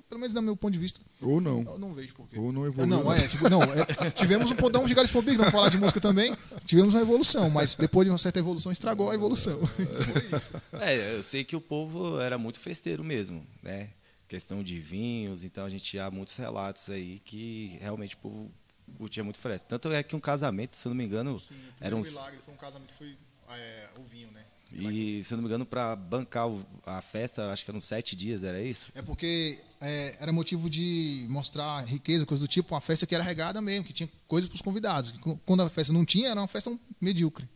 [0.07, 1.63] Pelo menos do meu ponto de vista, Ou não.
[1.63, 2.37] eu não vejo porquê.
[2.37, 5.49] Ou não evoluiu, Não, é, tipo, não é, tivemos um podão gigar esse público, não
[5.49, 6.31] falar de música também.
[6.67, 9.59] Tivemos uma evolução, mas depois de uma certa evolução estragou a evolução.
[9.65, 10.51] Foi isso.
[10.79, 13.89] É, eu sei que o povo era muito festeiro mesmo, né?
[14.27, 18.51] Questão de vinhos, então a gente há muitos relatos aí que realmente o povo
[18.97, 19.67] curtia muito festa.
[19.67, 21.41] Tanto é que um casamento, se eu não me engano,
[21.79, 23.17] era um, milagre foi um casamento, foi
[23.49, 24.45] é, o vinho, né?
[24.71, 26.47] e se eu não me engano, para bancar
[26.85, 28.91] a festa, acho que eram sete dias, era isso?
[28.95, 33.23] É porque é, era motivo de mostrar riqueza, coisa do tipo, uma festa que era
[33.23, 35.13] regada mesmo, que tinha coisas para os convidados.
[35.45, 37.47] Quando a festa não tinha, era uma festa medíocre.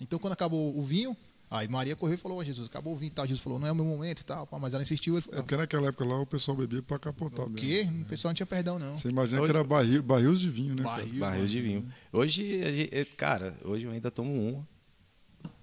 [0.00, 1.16] Então, quando acabou o vinho,
[1.52, 3.24] aí Maria correu e falou: "Ó, Jesus, acabou o vinho e tal.
[3.26, 4.46] Jesus falou: não é o meu momento e tal.
[4.46, 5.16] pá, Mas ela insistiu.
[5.16, 7.56] Ele É porque naquela época lá o pessoal bebia para capotar o mesmo.
[7.68, 7.86] quê?
[8.02, 8.98] O pessoal não tinha perdão, não.
[8.98, 10.82] Você imagina que era barril, barris de vinho, né?
[10.82, 11.92] Barril, Barril de vinho.
[12.12, 14.68] Hoje, a gente- eu- cara, hoje eu ainda tomo uma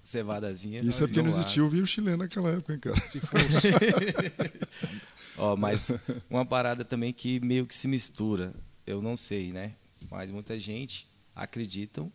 [0.03, 0.81] cevadazinha.
[0.81, 2.99] Isso é porque não existia o vinho chileno naquela época, hein, cara?
[3.07, 3.69] Se fosse.
[5.37, 5.91] Ó, mas
[6.29, 8.53] uma parada também que meio que se mistura,
[8.85, 9.73] eu não sei, né?
[10.09, 12.11] Mas muita gente acreditam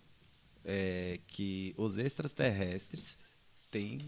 [0.64, 3.18] é, que os extraterrestres
[3.74, 3.98] têm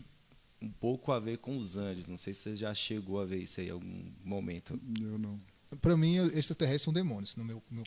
[0.63, 2.07] um pouco a ver com os anjos.
[2.07, 4.79] Não sei se você já chegou a ver isso aí em algum momento.
[5.01, 5.37] Eu não.
[5.83, 7.83] Pra mim, extraterrestres são demônios, no meu, meu.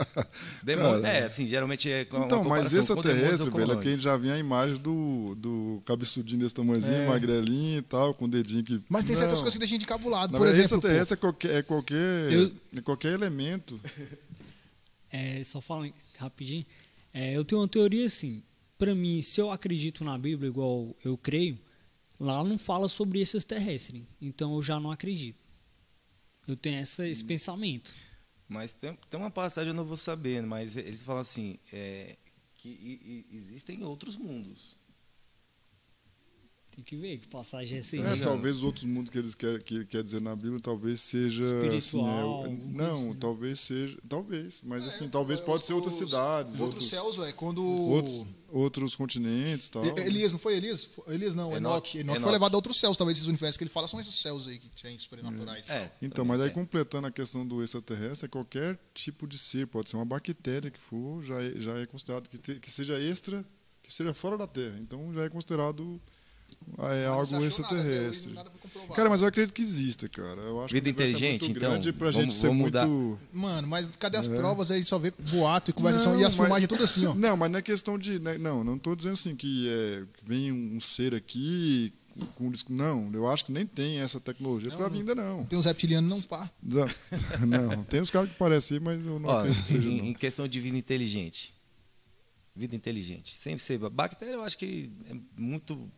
[0.64, 1.04] Demônio.
[1.04, 3.80] É, assim, geralmente é com Então, mas extraterrestre, velho, é anjos.
[3.82, 7.08] que a gente já vinha a imagem do, do cabeçudinho desse tamanhozinho, É.
[7.08, 8.80] magrelinho e tal, com o dedinho que.
[8.88, 9.42] Mas tem certas Não.
[9.42, 10.32] coisas que deixam a gente encabulado.
[10.32, 13.78] Na Por verdade, exemplo, pô, extraterrestre é qualquer, é qualquer, Eu- é qualquer elemento.
[15.12, 16.64] É, só falando rapidinho.
[17.12, 18.42] É, eu tenho uma teoria assim.
[18.80, 21.58] Pra mim, se eu acredito na Bíblia igual eu creio,
[22.18, 24.02] lá não fala sobre esses terrestres.
[24.18, 25.46] Então eu já não acredito.
[26.48, 27.94] Eu tenho essa, esse pensamento.
[28.48, 32.16] Mas tem, tem uma passagem, eu não vou saber, mas eles falam assim, é,
[32.56, 34.78] que i- i- existem outros mundos.
[36.74, 38.02] Tem que ver que passagem é essa aí.
[38.02, 38.32] É, Legal.
[38.32, 42.44] talvez os outros mundos que eles querem que quer dizer na Bíblia, talvez seja Espiritual,
[42.44, 43.14] assim, é, não, assim.
[43.18, 47.18] talvez seja, talvez, mas assim, é, talvez pode ser outras os- cidades, Os outros céus,
[47.18, 47.62] é quando.
[47.64, 49.84] outros, outros continentes, tal.
[49.84, 50.88] E- Elias, não foi Elias?
[51.08, 51.98] Elias não, Enoque.
[51.98, 51.98] Enoque.
[51.98, 54.46] Enoque, foi levado a outros céus, talvez esses universos que ele fala são esses céus
[54.46, 55.68] aí que tem sobrenaturais.
[55.68, 59.90] É, Então, mas aí completando a questão do extraterrestre, é qualquer tipo de ser, pode
[59.90, 63.44] ser uma bactéria que for, já é, já é considerado que, te- que seja extra,
[63.82, 64.78] que seja fora da Terra.
[64.80, 66.00] Então já é considerado
[66.78, 68.32] é Mas não algo nada, até extraterrestre.
[68.32, 68.50] nada.
[68.94, 70.40] Cara, mas eu acredito que exista, cara.
[70.40, 72.62] Eu acho Vida que universo inteligente, é muito então, grande pra vamos- gente ser vamos
[72.62, 72.86] muito.
[72.86, 73.20] mudar.
[73.32, 74.84] Mano, mas cadê as provas aí?
[74.84, 76.12] Só vê boato e conversação.
[76.14, 77.14] Não, e as mas- filmagens tudo assim, ó.
[77.14, 78.18] Não, mas não é questão de.
[78.18, 82.72] né, Não, não estou dizendo assim que é, vem um ser aqui com, com disco-
[82.72, 85.44] Não, eu acho que nem tem essa tecnologia Não, para ainda, não.
[85.46, 86.50] Tem uns reptilianos, não pá.
[86.62, 86.88] Não,
[87.46, 89.88] não, tem os caras que parecem, mas eu não Ó, acredito que seja.
[89.88, 90.04] em, não.
[90.06, 91.54] em questão de vida inteligente.
[92.56, 93.38] Vida inteligente.
[93.38, 93.78] Sempre ser.
[93.78, 95.88] Bactéria eu acho que é muito.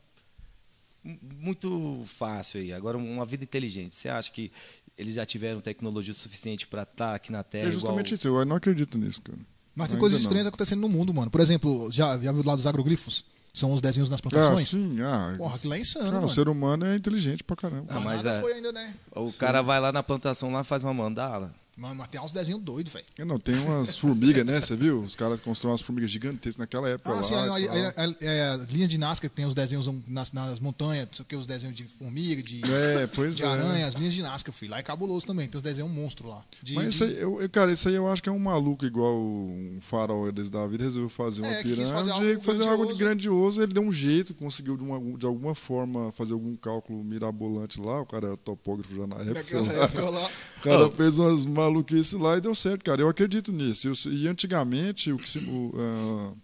[1.05, 2.73] Muito fácil aí.
[2.73, 3.95] Agora, uma vida inteligente.
[3.97, 4.53] Você acha que
[4.97, 7.69] eles já tiveram tecnologia suficiente para estar aqui na Terra?
[7.69, 8.19] É justamente igual...
[8.19, 9.39] isso, eu não acredito nisso, cara.
[9.75, 10.23] Mas tem Ainda coisas não.
[10.23, 11.31] estranhas acontecendo no mundo, mano.
[11.31, 13.25] Por exemplo, já, já viu lá dos agroglifos?
[13.55, 14.69] São os desenhos nas Ah, plantações?
[14.69, 15.35] sim, ah.
[15.37, 16.29] Porra, aquilo é insano, cara, o mano.
[16.33, 17.87] ser humano é inteligente pra caramba.
[17.91, 18.95] Ah, Mas mas nada é- foi ainda, né?
[19.15, 21.53] O cara vai lá na plantação lá faz uma mandala.
[21.77, 23.05] Mano, mas tem uns desenhos doidos, velho.
[23.19, 24.61] É, Não, tem umas formigas, né?
[24.61, 25.03] Você viu?
[25.03, 27.23] Os caras constroem umas formigas gigantescas naquela época Ah, lá.
[27.23, 31.07] sim, aí, aí, é, a linha de Nazca que tem os desenhos nas, nas montanhas,
[31.07, 33.47] não sei o que, os desenhos de formiga, de, É, de é.
[33.47, 34.71] aranha, as linhas de Nazca, filho.
[34.73, 36.45] Lá é cabuloso também, tem os desenhos monstro lá.
[36.63, 38.85] De, Mas isso de- aí, eu, cara, isso aí eu acho que é um maluco
[38.85, 42.69] igual um farol desse da vida, resolveu fazer uma É, pirâmide, fazer algo fazer, fazer
[42.69, 43.59] algo de grandioso.
[43.59, 47.81] grandioso, ele deu um jeito, conseguiu de, uma- de alguma forma fazer algum cálculo mirabolante
[47.81, 49.85] lá, o cara era topógrafo já na época, sei Naquela lá.
[49.85, 50.31] época lá.
[50.59, 50.91] O cara Oh.
[50.91, 53.01] fez umas maluquices lá e deu certo, cara.
[53.03, 53.89] Eu acredito nisso.
[53.89, 56.35] Eu- e antigamente, o que se- o, ah,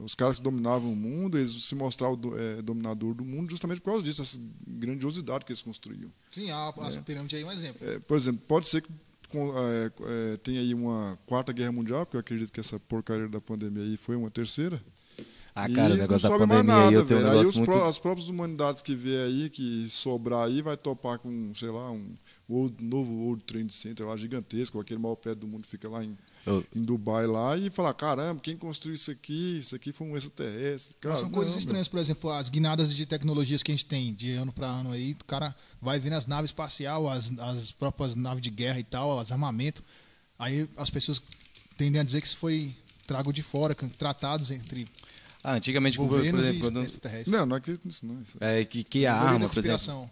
[0.00, 3.80] Os caras que dominavam o mundo, eles se mostravam do- é, dominador do mundo justamente
[3.80, 6.08] por causa disso, essa grandiosidade que eles construíam.
[6.30, 7.84] Sim, a, a pirâmide aí é um exemplo.
[7.84, 8.90] É, por exemplo, pode ser que
[9.28, 9.90] com- é,
[10.34, 13.82] é, tenha aí uma quarta guerra mundial, porque eu acredito que essa porcaria da pandemia
[13.82, 14.80] aí foi uma terceira.
[15.60, 17.22] Ah, E cara, o não negócio da sobe mais pandemia aí eu nada, tenho um
[17.24, 17.38] velho.
[17.40, 17.64] Aí muito.
[17.64, 21.90] pró- as próprias humanidades que vê aí, que sobrar aí, vai topar com, sei lá,
[21.90, 22.14] um
[22.48, 26.16] World- novo World Trade Center lá gigantesco, aquele maior prédio do mundo fica lá em,
[26.46, 29.58] Eu- em Dubai lá, e falar, caramba, quem construiu isso aqui?
[29.58, 30.94] Isso aqui foi um extraterrestre.
[31.00, 33.84] Cara, Mas são coisas não, estranhas, por exemplo, as guinadas de tecnologias que a gente
[33.84, 37.72] tem de ano para ano aí, o cara vai vendo as naves espaciais, as, as
[37.72, 39.82] próprias naves de guerra e tal, os armamentos.
[40.38, 41.20] Aí as pessoas
[41.76, 42.76] tendem a dizer que isso foi
[43.08, 44.86] trago de fora, tratados entre
[45.42, 46.84] Ah, antigamente, por, por exemplo, quando.
[47.28, 48.20] Não, não acredito nisso, não.
[48.20, 50.10] Isso- é, que, que a da arma, por exemplo.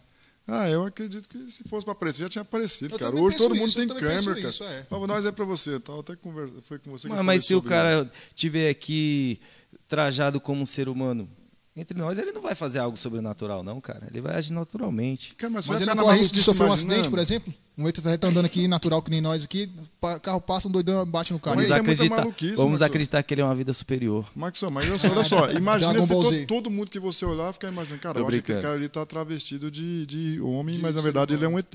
[0.48, 3.16] Ah, eu acredito que se fosse para aparecer, já tinha aparecido, Eu cara.
[3.16, 4.48] Hoje todo mundo isso, eu tem câmera, cara.
[4.48, 4.86] isso, é.
[4.88, 5.70] Vou dar um exemplo para você.
[5.74, 8.70] Eu tava até conversa, foi com você que eu Mas, mas se o cara tiver
[8.70, 9.40] aqui
[9.88, 11.28] trajado como um ser humano,
[11.76, 14.06] entre nós, ele não vai fazer algo sobrenatural, não, cara.
[14.08, 15.34] Ele vai agir naturalmente.
[15.34, 17.52] Cara, mas Mas ele não corre risco de sofrer um acidente, por exemplo?
[17.78, 19.70] Um extraterrestre tá andando aqui, natural que nem nós aqui,
[20.00, 21.56] o carro passa, um doidão bate no carro.
[21.56, 21.70] Mas aí?
[21.72, 24.26] isso é muita acreditar, maluquice, vamos acrtitar que ele é uma vida superior.
[24.34, 27.68] Maxon, mas olha só, olha só, imagina se todo, todo mundo que você olhar ficar
[27.68, 30.80] imaginando, cara, Tô eu acho que aquele cara ali tá travestido de, de homem, De
[30.82, 31.74] mas na verdade ele é um ET.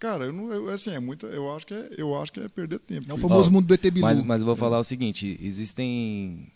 [0.00, 2.48] Cara, eu não, eu, assim, é muita, eu acho que é, eu acho que é
[2.48, 3.08] perder tempo.
[3.08, 4.00] É o famoso Ó, mundo do ET Bilu.
[4.00, 6.52] Mas, mas eu vou falar o seguinte: existem.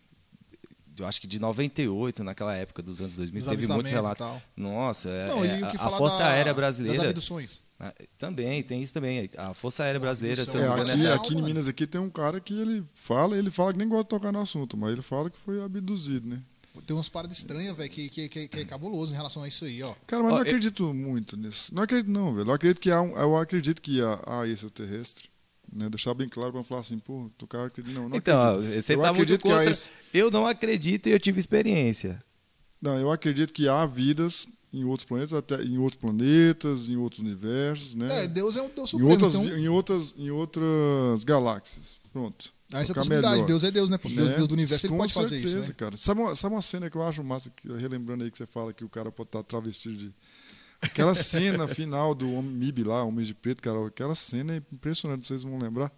[0.98, 4.26] Eu acho que de 98, naquela época dos anos 2000, Os teve muitos relatos.
[4.54, 7.08] Nossa, é, Não, é, a, a Força da- Aérea Das Brasileira.
[7.08, 7.62] abduções.
[7.82, 9.30] Ah, Também, tem isso também.
[9.38, 10.76] A Força Aérea Brasileira, se eu abdução.
[10.76, 11.42] não É, aqui, nessa- aqui em.
[11.42, 14.30] Minas aqui tem um cara que ele fala, ele fala que nem gosta de tocar
[14.32, 16.42] no assunto, mas ele fala que foi abduzido, né?
[16.86, 19.64] Tem umas paradas estranhas, velho, que, que, que, que é cabuloso em relação a isso
[19.64, 19.92] aí, ó.
[20.06, 21.74] Cara, mas Ó, não eu- acredito muito nisso.
[21.74, 22.48] Não acredito não, velho.
[22.48, 25.28] Eu acredito que há um, eu acredito que há, há extraterrestre,
[25.72, 25.88] né?
[25.88, 28.82] Deixar bem claro para falar assim, pô, tu cara acredita não, não Então, ó, acredito.
[28.82, 29.70] você Eu tá muito contra.
[29.70, 32.22] esse- Eu não acredito e eu tive experiência.
[32.80, 37.20] Não, eu acredito que há vidas em outros planetas, até em outros planetas, em outros
[37.20, 38.24] universos, né?
[38.24, 39.58] É, Deus é um Deus em supremo, outras, então...
[39.58, 42.00] em outras, em outras galáxias.
[42.12, 42.52] Pronto.
[42.72, 43.34] Há essa Ficar possibilidade.
[43.34, 43.46] melhor.
[43.46, 43.98] Deus é Deus, né?
[44.02, 44.36] Deus, Né?
[44.36, 45.74] Deus do universo, ele Com pode fazer certeza, isso, né?
[45.76, 45.96] cara.
[45.96, 48.72] Sabe uma, sabe uma cena que eu acho massa, que, relembrando aí que você fala
[48.72, 50.14] que o cara pode estar travestido de.
[50.80, 55.26] Aquela cena final do Homem MIB lá, Homens de Preto, cara, aquela cena é impressionante,
[55.26, 55.92] vocês vão lembrar.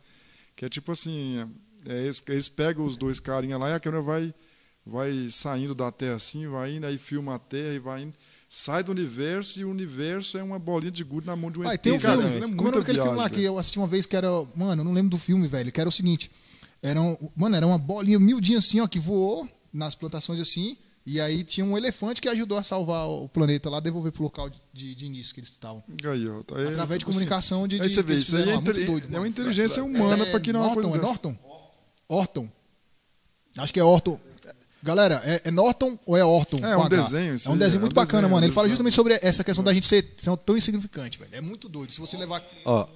[0.57, 1.39] Que é tipo assim:
[1.87, 4.35] é, eles, eles pegam os dois carinha lá e a câmera vai,
[4.85, 8.15] vai saindo da Terra assim, vai indo, aí filma a Terra e vai indo.
[8.55, 11.67] Sai do universo e o universo é uma bolinha de gude na mão de um
[11.67, 13.47] Ah, tem um cara, filme, é como era aquele filme lá viagem, que velho.
[13.47, 15.89] eu assisti uma vez que era, mano, eu não lembro do filme, velho, que era
[15.89, 16.31] o seguinte,
[16.83, 20.77] era um, mano, era uma bolinha miudinha assim, ó, que voou nas plantações assim,
[21.07, 24.51] e aí tinha um elefante que ajudou a salvar o planeta lá, devolver pro local
[24.71, 25.83] de, de início que eles estavam.
[26.05, 28.17] Aí, ó, tá aí, Através de tipo assim, comunicação de, de Aí você que vê,
[28.17, 30.59] isso aí é, fizeram lá, muito inte- doido, é uma inteligência humana É para criar
[30.59, 30.99] uma Norton, é.
[30.99, 31.37] Norton?
[32.07, 32.49] Orton.
[33.57, 34.21] Acho que é Orton.
[34.83, 36.59] Galera, é, é Norton ou é Orton?
[36.59, 37.03] É, um H?
[37.03, 38.45] desenho, isso É um desenho é muito um bacana, desenho, mano.
[38.45, 41.31] é Ele fala justamente sobre essa questão da gente ser, ser tão insignificante, velho.
[41.33, 41.93] É muito doido.
[41.93, 42.89] Se você levar Ó,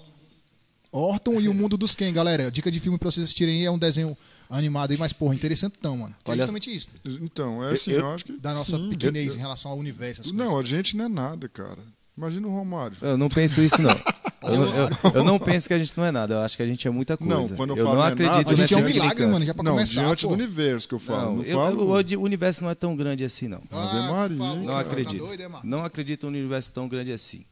[0.93, 2.51] Orton e o Mundo dos Ken, galera.
[2.51, 4.17] Dica de filme pra vocês assistirem aí é um desenho
[4.51, 6.15] animado aí, mas, porra, interessante tão, mano.
[6.25, 6.89] Que é Olha- justamente isso.
[7.05, 8.33] Então, é assim, eu, Eu- acho que.
[8.33, 10.33] Da nossa sim, pequenez é- em relação ao universo.
[10.35, 11.79] Não, a gente não é nada, cara.
[12.17, 12.97] Imagina o Romário.
[13.03, 13.91] eu não penso isso, não.
[14.47, 16.35] Eu, eu- eu não penso que a gente não é nada.
[16.35, 17.35] Eu acho que a gente é muita coisa.
[17.35, 18.51] Não, quando eu eu falo não é acredito nada.
[18.53, 20.29] A gente é um milagre, mano, já pra não, começar, diante pô.
[20.29, 21.21] do universo que eu falo.
[21.21, 22.01] Não, Não, eu- falo.
[22.01, 23.59] eu- o universo não é tão grande assim, não.
[23.59, 25.19] Ave Ah, Maria, favor, Não cara, acredito.
[25.21, 25.49] Tá doido, é?
[25.65, 27.45] Não acredito num universo tão grande assim.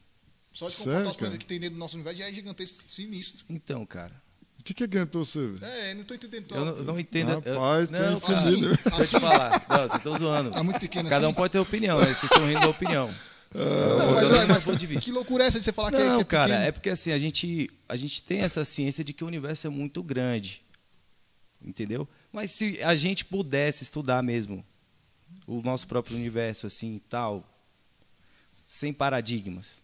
[0.53, 1.17] Só de Sério, computar os cara?
[1.17, 3.43] planetas que tem dentro do nosso universo já é gigantesco, sinistro.
[3.49, 4.13] Então, cara.
[4.57, 5.51] O que, que é grande pra você?
[5.63, 6.45] É, não tô entendendo.
[6.55, 7.29] Eu não, eu não entendo.
[7.43, 8.33] eu- Rapaz, tu é não, cara.
[8.33, 9.65] Deixa eu te falar.
[9.67, 10.51] Não, vocês estão zoando.
[10.51, 11.35] Tá muito pequeno Cada um assim?
[11.35, 12.05] pode ter opinião, né?
[12.05, 13.09] Vocês estão rindo da opinião.
[13.55, 16.21] Não, eu mas, mas que loucura é essa de você falar que, é- Não, que
[16.21, 16.63] é cara, pequeno?
[16.65, 19.69] é porque assim, a gente, a gente tem essa ciência de que o universo é
[19.69, 20.61] muito grande.
[21.63, 22.07] Entendeu?
[22.31, 24.63] Mas se a gente pudesse estudar mesmo
[25.47, 27.43] o nosso próprio universo, assim e tal,
[28.67, 29.83] sem paradigmas.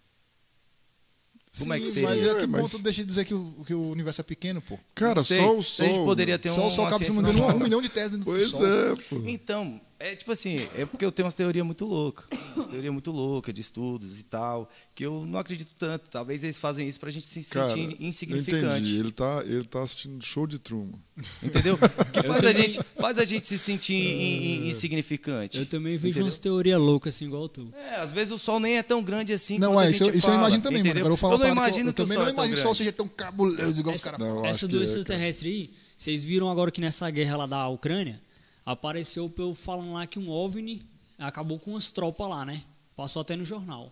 [1.58, 2.08] Como é que Sim, seria?
[2.10, 4.62] Mas a que Mas- ponto deixa de dizer que o, que o universo é pequeno,
[4.62, 4.80] pô?
[4.96, 6.06] Cara, Não sei, só o se a gente sol.
[6.06, 8.26] poderia ter Só um, o Sol cabe se não engano, um, milhão de teses dentro
[8.26, 8.66] Pois do Sol.
[8.68, 9.16] é, pô.
[9.28, 12.24] Então, é tipo assim, é porque eu tenho uma teoria muito louca.
[12.56, 16.10] Uma teoria muito louca de estudos e tal, que eu não acredito tanto.
[16.10, 18.66] Talvez eles fazem isso pra gente se Cara, sentir eu insignificante.
[18.66, 18.98] entendi.
[18.98, 21.00] Ele tá, ele tá assistindo show de Truman.
[21.44, 21.78] Entendeu?
[22.12, 25.58] Que faz a, gente, faz a gente se sentir in- in- insignificante.
[25.58, 26.26] Eu também vejo Entendeu?
[26.26, 27.74] umas teorias loucas assim, igual tu.
[27.74, 29.58] É, às vezes o sol nem é tão grande assim.
[29.58, 30.90] Não, é, a isso, gente eu- isso eu imagino também, mano.
[30.92, 31.12] entendeu?
[31.12, 32.64] Eu, falar eu não imagino eu, que o também sol não é imagino que o
[32.64, 34.42] Sol seja tão cabuloso igual os Essa, caras falam.
[34.44, 38.20] acho essa do é, extraterrestre aí, vocês viram agora que nessa guerra lá da Ucrânia,
[38.66, 40.84] apareceu povo falando lá que um OVNI
[41.18, 42.64] acabou com as tropas lá, né?
[42.96, 43.92] Passou até no jornal.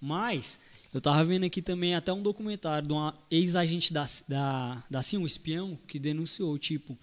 [0.00, 0.58] Mas,
[0.92, 5.18] eu tava vendo aqui também até um documentário de uma ex-agente da, da, da CIA,
[5.20, 6.98] um espião, que denunciou, tipo,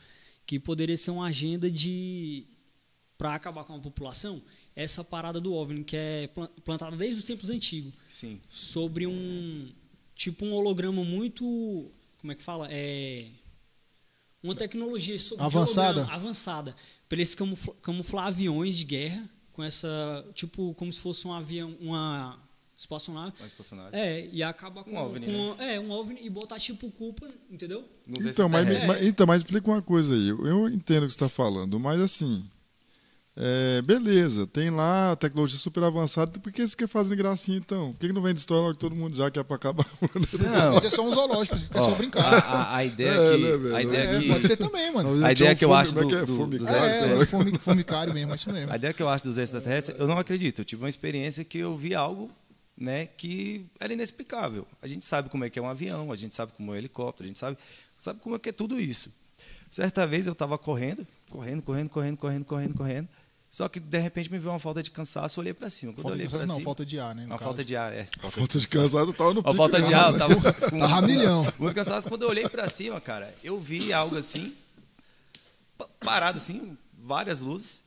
[0.46, 2.46] que poderia ser uma agenda de
[3.18, 4.42] para acabar com a população,
[4.76, 8.42] essa parada do OVNI, que é plan- plantada desde os tempos antigos, Sim.
[8.50, 9.70] sobre um
[10.16, 11.44] tipo um holograma muito,
[12.20, 12.68] como é que fala?
[12.72, 13.28] É
[14.42, 16.06] uma tecnologia Avançada.
[16.12, 16.76] avançada,
[17.12, 21.76] para eles camufla- camuflar aviões de guerra com essa, tipo, como se fosse um avião,
[21.82, 22.40] uma
[22.78, 23.34] espaçonave.
[23.38, 24.00] Mais personagem.
[24.00, 27.84] É, e acabar com Um OVNI, com- é, um OVNI e botar tipo culpa, entendeu?
[28.08, 28.88] Então, mas, extraterrestres.
[28.88, 30.30] mas- então, mas explica uma coisa aí.
[30.30, 32.46] Eu, eu entendo o que você está falando, mas assim.
[33.36, 37.92] É, beleza, tem lá a tecnologia super avançada, por que você quer fazer gracinha então?
[37.92, 39.86] Por que, que não vem de história logo todo mundo já que é para acabar?
[40.02, 42.22] Não, Mas é só um zoológico, é só brincar.
[42.26, 43.38] a, a- a ideia É, que.
[43.70, 44.28] né, a ideia É, que.
[44.28, 45.26] pode ser também, mano.
[45.26, 46.26] A ideia que eu acho Como é que do- é?
[46.26, 47.24] do- Fome- dos Claro, É, sei lá.
[47.24, 48.72] é formi- formicário mesmo, é isso mesmo.
[48.72, 50.60] A ideia que eu acho dos extraterrestres, eu não acredito.
[50.60, 52.30] Eu tive uma experiência que eu vi algo
[52.78, 54.68] né, que era inexplicável.
[54.82, 56.78] A gente sabe como é que é um avião, a gente sabe como é um
[56.78, 57.56] helicóptero, a gente sabe,
[58.00, 59.10] sabe como é que é tudo isso.
[59.70, 63.08] Certa vez eu estava correndo, correndo, correndo, correndo, correndo, correndo, correndo.
[63.52, 65.92] Só que de repente me veio uma falta de cansaço, eu olhei para cima.
[65.92, 67.26] Quando Falta eu de olhei cansaço, não, cima, falta de ar, né?
[67.26, 67.44] uma caso.
[67.44, 68.08] falta de ar, é.
[68.30, 71.54] Falta de cansado, tava no pique falta de ar, eu tava com Tava milhão.
[71.60, 72.08] muito cansaço.
[72.08, 74.54] Quando eu olhei para cima, cara, eu vi algo assim,
[75.78, 77.84] pa- parado assim, várias luzes.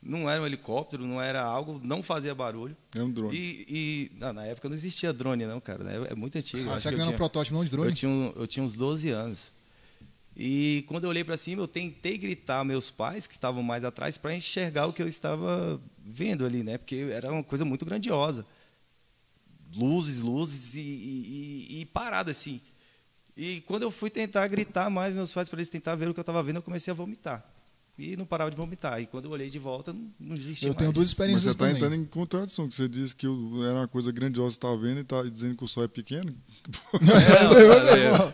[0.00, 2.74] Não era um helicóptero, não era algo, não fazia barulho.
[2.94, 3.36] É um drone.
[3.36, 5.82] E, e- não, na época não existia drone, não, cara.
[5.84, 6.06] né?
[6.08, 6.70] É muito antigo.
[6.70, 7.88] Ah, será que eu não era um tinha- protótipo não de drone?
[7.90, 9.52] eu tinha, um- eu tinha uns 12 anos.
[10.38, 14.16] E quando eu olhei para cima, eu tentei gritar meus pais, que estavam mais atrás,
[14.16, 16.78] para enxergar o que eu estava vendo ali, né?
[16.78, 18.46] Porque era uma coisa muito grandiosa.
[19.76, 22.60] Luzes, luzes e, e, e- parada assim.
[23.36, 26.20] E quando eu fui tentar gritar mais meus pais para eles tentar ver o que
[26.20, 27.44] eu estava vendo, eu comecei a vomitar.
[27.98, 29.00] E não parava de vomitar.
[29.02, 30.94] E quando eu olhei de volta, não, não existia Eu tenho mais.
[30.94, 34.12] duas Mas experiências você está entrando em contradição, que você disse que era uma coisa
[34.12, 36.32] grandiosa que você estava vendo e está dizendo que o sol é pequeno.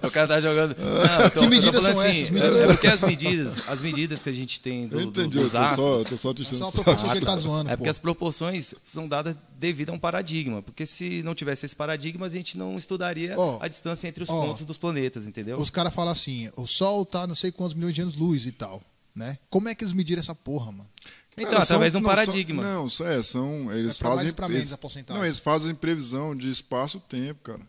[0.02, 0.76] É, o cara tá jogando.
[0.78, 2.28] Não, Que medidas tô são essas?
[2.28, 5.20] é- Medidas- É porque as medidas, as medidas que a gente tem do, Eu do,
[5.22, 5.66] entendi, eu dos tô só, eu
[6.00, 6.72] astros, tô só te É só saco.
[6.72, 7.76] proporção que ele tá zoando, é pô.
[7.78, 10.62] porque as proporções são dadas devido a um paradigma.
[10.62, 14.28] Porque se não tivesse esse paradigma, a gente não estudaria Ó, a distância entre os
[14.30, 15.56] ó, pontos dos planetas, entendeu?
[15.58, 18.82] Os caras falam assim, o Sol tá não sei quantos milhões de anos-luz e tal,
[19.14, 19.38] né?
[19.50, 20.88] Como é que eles mediram essa porra, mano?
[21.36, 22.62] Então, Cara, através são- de um não, paradigma.
[22.62, 23.72] São, não, é, são.
[23.72, 24.32] Eles É mais fazem.
[24.32, 25.18] pra menos a porcentagem.
[25.20, 27.60] Não, eles fazem previsão de espaço-tempo, cara.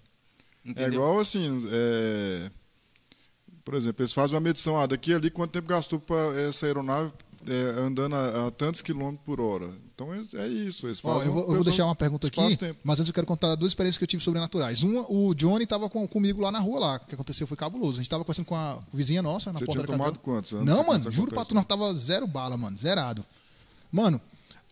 [0.66, 0.94] É entendeu?
[0.94, 1.66] igual assim.
[1.72, 2.52] é,
[3.64, 4.80] por exemplo, eles fazem uma medição.
[4.80, 7.12] Ah, daqui ali quanto tempo gastou para essa aeronave
[7.48, 9.70] é, andando a, a tantos quilômetros por hora.
[9.96, 10.86] Então é, é isso.
[10.88, 12.36] Eles Ó, eu, vou, eu vou deixar uma pergunta aqui,
[12.84, 14.84] mas antes eu quero contar duas experiências que eu tive sobrenaturais.
[14.84, 16.96] Uma, o Johnny tava com, comigo lá na rua lá.
[16.98, 17.94] O que aconteceu foi cabuloso.
[17.94, 20.20] A gente tava conversando com a vizinha nossa na Você porta tinha da casa tomado
[20.20, 23.26] quantos anos Não, mano, juro pra tu, nós tava zero bala, mano, zerado.
[23.90, 24.20] Mano,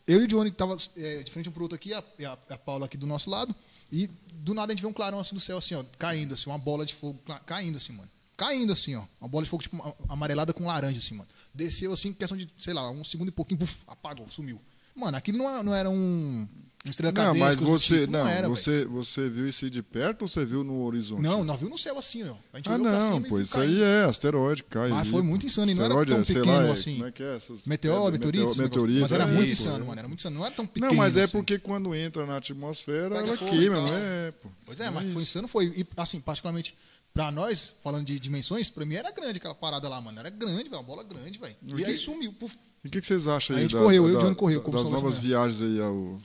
[0.05, 2.57] eu e o Johnny tava é, de frente um pro outro aqui, a, a, a
[2.57, 3.55] Paula aqui do nosso lado,
[3.89, 6.49] e do nada a gente vê um clarão assim do céu, assim, ó, caindo, assim,
[6.49, 8.09] uma bola de fogo ca- caindo, assim, mano.
[8.35, 9.03] Caindo assim, ó.
[9.21, 11.29] Uma bola de fogo, tipo, amarelada com laranja, assim, mano.
[11.53, 14.59] Desceu assim, questão de, sei lá, um segundo e pouquinho, buf, apagou, sumiu.
[14.95, 16.47] Mano, aquilo não, é- não era um.
[16.85, 18.49] Um estrela Não, mas você, tipo, não, era, velho.
[18.49, 21.21] você, você viu isso de perto ou você viu no horizonte?
[21.21, 22.35] Não, nós vimos no céu assim, ó.
[22.51, 24.89] A gente Ah, não, pô, viu isso aí é asteroide, cai.
[24.89, 26.95] Mas foi muito insano, e não era tão é, pequeno lá, é, assim.
[26.95, 27.35] Como é que é?
[27.37, 29.61] Essas, Meteoro, é, meteorito, meteorito, mas era é muito isso.
[29.65, 29.97] insano, mano.
[29.97, 30.35] Era muito insano.
[30.35, 30.87] Não era tão pequeno.
[30.91, 31.31] Não, mas é assim.
[31.31, 34.31] porque quando entra na atmosfera, Pega ela fogo queima, não é?
[34.43, 34.49] Pô.
[34.65, 35.19] Pois é, Não mas foi isso.
[35.21, 35.67] insano, foi.
[35.77, 36.75] E, assim, particularmente
[37.13, 40.19] pra nós, falando de dimensões, pra mim era grande aquela parada lá, mano.
[40.19, 40.73] Era grande, velho.
[40.75, 41.55] Uma bola grande, velho.
[41.77, 42.33] E aí sumiu.
[42.33, 42.57] Puf.
[42.83, 44.25] E o que, que vocês acham A aí gente da- correu, eu e o da-
[44.25, 46.19] Johnny correu, das como somos novas viagens aí ao...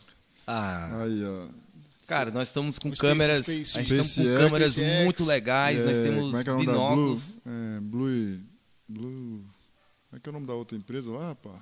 [0.46, 1.46] Ah, Aí, ó.
[2.06, 3.38] cara, nós estamos com Space- câmeras.
[3.46, 6.40] Space- a gente estamos com SpaceX, câmeras SpaceX, muito legais, nós É, temos como é
[6.40, 7.22] é da binóculos.
[7.22, 8.40] Blue, é, Blue,
[8.88, 9.44] Blue...
[10.10, 11.54] Como é que é o nome da outra empresa lá, pá?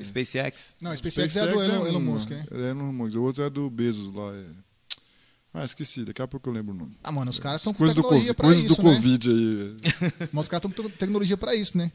[0.00, 0.74] É, SpaceX.
[0.80, 2.46] Não, a SpaceX é a do Elon, Elon uma, Musk, né?
[2.52, 3.16] É Elon Musk.
[3.16, 4.32] O outro é do Bezos lá.
[4.34, 4.44] é.
[5.52, 6.04] Ah, esqueci.
[6.04, 6.96] Daqui a pouco eu lembro o nome.
[7.02, 8.94] Ah, mano, os caras estão com do, tecnologia COVID, pra coisa isso, do né?
[8.94, 9.76] Covid aí.
[10.32, 11.90] Mas os caras estão com tecnologia pra isso, né?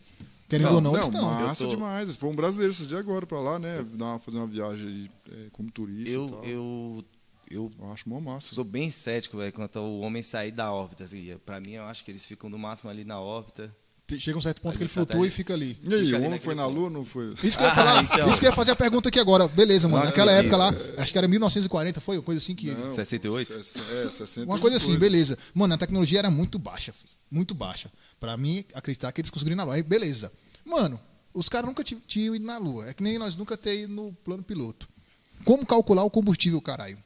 [0.49, 1.21] Querendo Não, ou não, não eles estão.
[1.23, 2.15] massa tô- demais.
[2.17, 3.83] Foi um brasileiro esses dias agora pra lá, né?
[3.93, 6.43] Dar uma, fazer uma viagem aí, é, como turista Eu, tal.
[6.43, 7.05] eu,
[7.49, 8.53] eu Eu acho mó massa.
[8.53, 11.03] sou bem cético, velho, quanto ao homem sair da órbita.
[11.05, 11.35] Assim.
[11.45, 13.75] Pra mim, eu acho que eles ficam no máximo ali na órbita.
[14.19, 15.77] Chega um certo ponto que ele tá flutua até- e fica ali.
[15.81, 16.65] E aí, Fica o homem foi na.
[16.67, 17.33] Lua ou não foi?
[17.41, 18.29] Isso que eu ia Ah, falar, então.
[18.29, 19.47] isso que eu ia fazer a pergunta aqui agora.
[19.47, 20.01] Beleza, mano.
[20.01, 20.95] Não Naquela época acredito.
[20.97, 22.17] lá, acho que era 1940, foi?
[22.17, 22.69] Uma coisa assim que.
[22.69, 23.53] Não, 68?
[23.53, 23.55] É,
[24.07, 25.37] é, 60 Uma coisa assim, beleza.
[25.53, 27.09] Mano, a tecnologia era muito baixa, filho.
[27.31, 27.89] Muito baixa.
[28.19, 29.75] Pra mim, acreditar que eles conseguiram ir na Lua.
[29.75, 30.31] Aí, beleza.
[30.65, 30.99] Mano,
[31.33, 32.89] os caras nunca ti- tinham ido na Lua.
[32.89, 34.87] É que nem nós nunca ter ido no plano piloto.
[35.45, 36.97] Como calcular o combustível, caralho?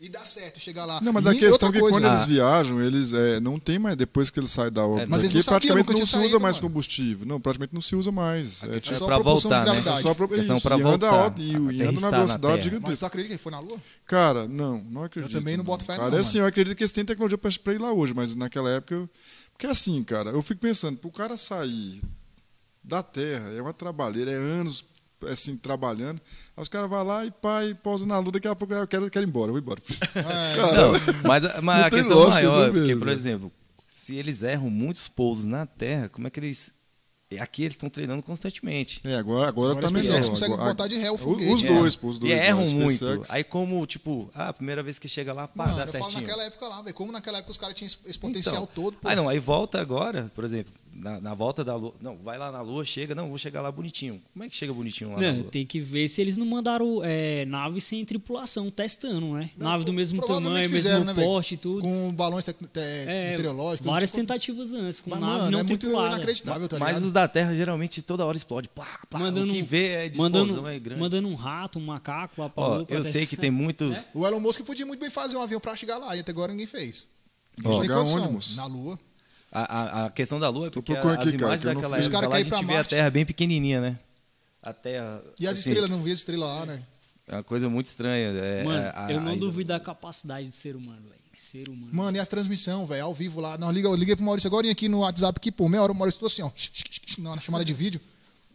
[0.00, 0.98] E dá certo chegar lá.
[1.02, 2.14] Não, mas E a questão é que coisa, quando Ah.
[2.14, 5.30] eles viajam, eles é, não tem mais, depois que eles saem da órbita, Mas eles
[5.30, 6.68] aqui, não praticamente não se usa mais mano.
[6.68, 7.26] combustível.
[7.26, 8.62] Não, praticamente não se usa mais.
[8.62, 9.72] É, tipo, é só pra a propulsão voltar, de né?
[9.82, 10.02] gravidade.
[10.02, 12.54] só pra, questão isso, pra e anda, voltar, alto, e, e anda na na velocidade.
[12.54, 12.96] Mas gigantesca.
[12.96, 13.78] tu acredita que ele foi na Lua?
[14.06, 15.32] Cara, não, não acredito.
[15.32, 17.50] também não boto fé Cara, não, é assim, eu acredito que eles têm tecnologia pra,
[17.62, 18.94] pra ir lá hoje, mas naquela época...
[18.94, 19.10] Eu,
[19.52, 22.00] porque assim, cara, eu fico pensando, pro cara sair
[22.82, 23.50] da Terra.
[23.50, 24.82] É uma trabalheira, é anos
[25.28, 26.20] assim, trabalhando.
[26.56, 29.06] Aí os caras vão lá e pai, pousa na lua, daqui a pouco eu quero,
[29.06, 29.80] eu quero ir embora, eu vou embora.
[30.14, 30.92] É, Não,
[31.28, 33.12] mas, mas Não a questão lógica, maior é não porque, por né?
[33.12, 33.52] exemplo,
[33.88, 36.78] se eles erram muitos pousos na Terra, como é que eles.
[37.38, 39.00] Aqui eles estão treinando constantemente.
[39.04, 40.30] É, agora, agora, Agora tá a SpaceX melhor.
[40.30, 41.54] consegue Agora- botar de ré o Os- foguete.
[41.54, 41.66] Os É.
[41.68, 42.32] dois, pô, os dois.
[42.32, 42.96] e lá, erram muito.
[43.06, 43.30] SpaceX.
[43.30, 46.04] Aí, como, tipo, ah, a primeira vez que chega lá, pá, Mano, dá eu falo
[46.06, 46.22] certinho.
[46.22, 46.92] naquela época lá, velho.
[46.96, 49.06] Como naquela época os caras tinham esse- esse potencial Então, todo, pô.
[49.08, 51.94] Aí não, aí volta agora, por exemplo, na, na volta da lua.
[52.00, 54.20] Não, vai lá na lua, chega, não, vou chegar lá bonitinho.
[54.32, 55.50] Como é que chega bonitinho lá na Não, lua?
[55.50, 59.50] tem que ver se eles não mandaram é, nave sem tripulação, testando, né?
[59.56, 61.82] Não, nave do mesmo tamanho, fizeram, mesmo né, porte e tudo.
[61.82, 63.86] Com balões tec- te- É, meteorológicos.
[63.86, 66.14] várias tipo, tentativas antes, com Mas, nave mano, não é muito tripulada.
[66.16, 68.68] inacreditável, tá Mas os da Terra geralmente toda hora explode.
[68.68, 71.00] Plá, plá, Mandando, o que vê é de mandando, é grande.
[71.00, 73.96] mandando um rato, um macaco lá pra Ó, lua pra eu sei que tem muitos.
[73.96, 74.04] É?
[74.14, 76.52] O Elon Musk podia muito bem fazer um avião pra chegar lá, e até agora
[76.52, 77.06] ninguém fez.
[77.64, 78.32] Ó, tem condição.
[78.32, 78.56] moço?
[78.56, 78.98] Na Lua.
[79.52, 79.60] A,
[80.02, 82.28] a, a questão da Lua é porque as aqui, cara, imagens não daquela época cara
[82.28, 82.84] lá, a gente pra vê a.
[82.84, 83.98] Terra bem pequenininha, né?
[84.62, 85.22] A Terra...
[85.38, 86.82] E as assim, estrelas, não via as estrelas lá, né?
[87.26, 88.28] É uma coisa muito estranha.
[88.28, 91.20] É, Mano, a- eu não a- duvido da capacidade do ser humano, velho.
[91.36, 91.88] Ser humano.
[91.92, 93.56] Mano, e as transmissões, velho, ao vivo lá.
[93.56, 95.94] Nós liga, eu liguei pro Maurício agora aqui no WhatsApp, que, pô, meia hora o
[95.94, 98.00] Maurício falou assim, ó, na na chamada de vídeo.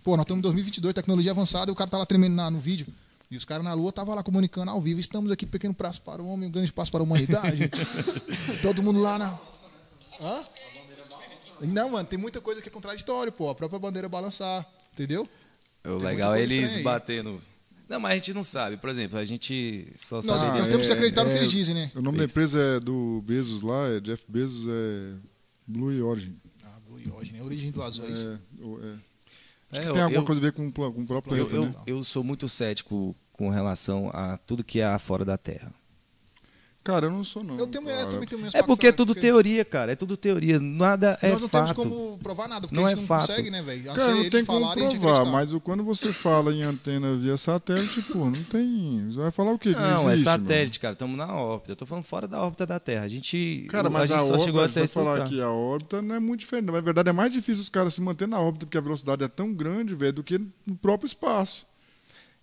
[0.03, 2.59] Pô, nós estamos em 2022, tecnologia avançada, e o cara tá lá tremendo na- no
[2.59, 2.85] vídeo.
[3.31, 4.99] E os caras na lua estavam lá comunicando ao vivo.
[4.99, 7.71] Estamos aqui, pequeno passo para o homem, um grande passo para a humanidade.
[8.61, 9.37] Todo mundo lá na.
[10.21, 10.43] Hã?
[11.61, 13.49] Não, mano, tem muita coisa que é contraditório, pô.
[13.49, 15.27] A própria bandeira balançar, entendeu?
[15.85, 17.41] O Tem legal é eles batendo.
[17.87, 18.77] Não, mas a gente não sabe.
[18.77, 20.57] Por exemplo, a gente só sabe.
[20.57, 21.91] nós temos que é- acreditar no que é- eles dizem, né?
[21.95, 25.13] O nome da empresa é do Bezos lá, é Jeff Bezos, é
[25.67, 26.35] Blue Origin.
[26.63, 28.05] Ah, Blue Origin, a origem do azul.
[28.05, 28.27] é isso.
[28.29, 28.95] É, é.
[29.71, 31.79] É, Tem eu- alguma eu- coisa a ver com, com o próprio Eu, planeta, eu,
[31.79, 31.83] né?
[31.85, 35.71] eu sou muito cético com relação a tudo que há fora da Terra.
[36.85, 37.57] Cara, eu não sou não.
[37.57, 38.05] Eu, tenho, eu cara.
[38.05, 39.93] também tenho É porque é tudo teoria, cara.
[39.93, 40.59] É tudo teoria.
[40.59, 41.73] Nada é Nós não fato.
[41.73, 43.27] temos como provar nada, porque Não a gente é não fato.
[43.27, 43.81] consegue, né, velho?
[43.81, 46.61] A não Cara, não eles tem como e a provar, mas quando você fala em
[46.61, 49.03] antena via satélite, pô, não tem.
[49.09, 49.73] Você vai falar o quê?
[49.73, 50.93] Que Não, é existe, satélite, cara.
[50.93, 51.71] Estamos na órbita.
[51.71, 53.05] Eu tô falando fora da órbita da Terra.
[53.05, 53.35] A gente.
[53.61, 53.67] mano.
[53.71, 55.49] Cara, a mas gente a, só órbita, chegou a gente até vai falar que a
[55.49, 56.71] órbita não é muito diferente.
[56.71, 59.27] Na verdade, é mais difícil os caras se manter na órbita, porque a velocidade é
[59.27, 61.65] tão grande, velho, do que no próprio espaço.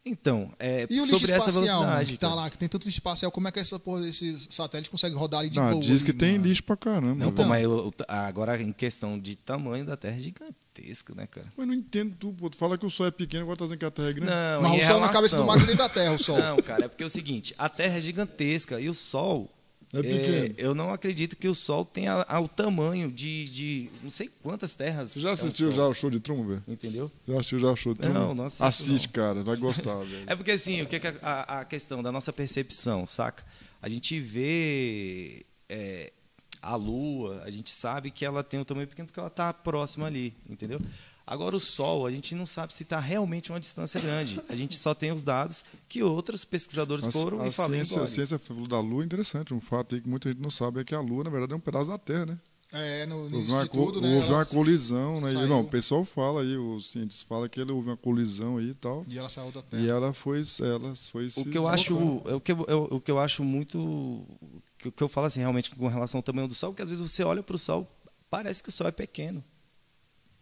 [0.05, 2.11] Então, é E o lixo sobre essa espacial, mano, velocidade.
[2.13, 2.41] que tá cara.
[2.41, 5.41] lá, que tem tanto lixo espacial, como é que essa porra desses satélites consegue rodar
[5.41, 5.81] ali de Não, boa?
[5.83, 6.45] diz que ali, tem mano?
[6.47, 7.09] lixo pra caramba.
[7.15, 7.33] Não, velho.
[7.33, 11.47] pô, mas o- o- agora em questão de tamanho da Terra é gigantesco, né, cara?
[11.57, 12.51] Mas não entendo tu, pô.
[12.51, 14.33] Tu fala que o Sol é pequeno, agora tá dizendo que a Terra é grande.
[14.33, 16.39] Não, Mas o sol na cabeça do relação- dentro da Terra, o sol.
[16.39, 19.49] Não, cara, é porque é o seguinte, a Terra é gigantesca e o Sol.
[19.93, 20.55] É pequeno.
[20.57, 24.73] eu não acredito que o Sol tenha a- o tamanho de, de não sei quantas
[24.75, 25.11] terras.
[25.13, 26.63] Você já é o assistiu Sol, já o show de velho?
[26.67, 27.11] Entendeu?
[27.29, 28.19] Já assistiu já o show de Truman?
[28.21, 29.13] Não, não assisto, Assiste, não.
[29.13, 29.45] cara.
[29.45, 30.25] Vai gostar, velho.
[30.27, 33.45] É porque assim, o que é a, a questão da nossa percepção, saca?
[33.83, 36.13] A gente vê é,
[36.61, 40.07] a Lua, a gente sabe que ela tem um tamanho pequeno porque ela está próxima
[40.07, 40.81] ali, entendeu?
[41.27, 44.41] Agora o Sol, a gente não sabe se está realmente uma distância grande.
[44.49, 47.75] A gente só tem os dados que outros pesquisadores A, foram a e falaram.
[47.85, 49.55] ciência, a ciência falou da Lua é interessante.
[49.55, 51.57] Um fato aí que muita gente não sabe é que a Lua, na verdade, é
[51.57, 52.39] um pedaço da Terra, né?
[52.75, 54.17] É, no, no Houve uma, tudo, né?
[54.17, 55.31] houve uma colisão, né?
[55.31, 55.47] E, saiu.
[55.49, 58.75] não, o pessoal fala aí, os cientistas falam que ele houve uma colisão aí e
[58.75, 59.05] tal.
[59.07, 59.83] E ela saiu da Terra.
[59.83, 61.95] E ela foi, ela foi O que eu acho,
[62.27, 65.09] é o que eu, eu- o que eu acho muito, o que, o que eu
[65.09, 67.55] falo assim realmente com relação ao tamanho do Sol, porque às vezes você olha para
[67.57, 67.87] o Sol,
[68.31, 69.45] parece que o Sol é pequeno.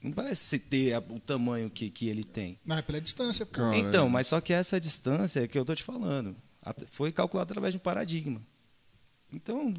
[0.03, 2.59] Não parece ter o tamanho que, que ele tem.
[2.65, 3.53] Mas é pela distância, pô.
[3.53, 4.09] Cara, então, é.
[4.11, 6.35] mas só que essa distância que eu tô te falando,
[6.91, 8.41] foi calculada através de um paradigma.
[9.33, 9.73] Então,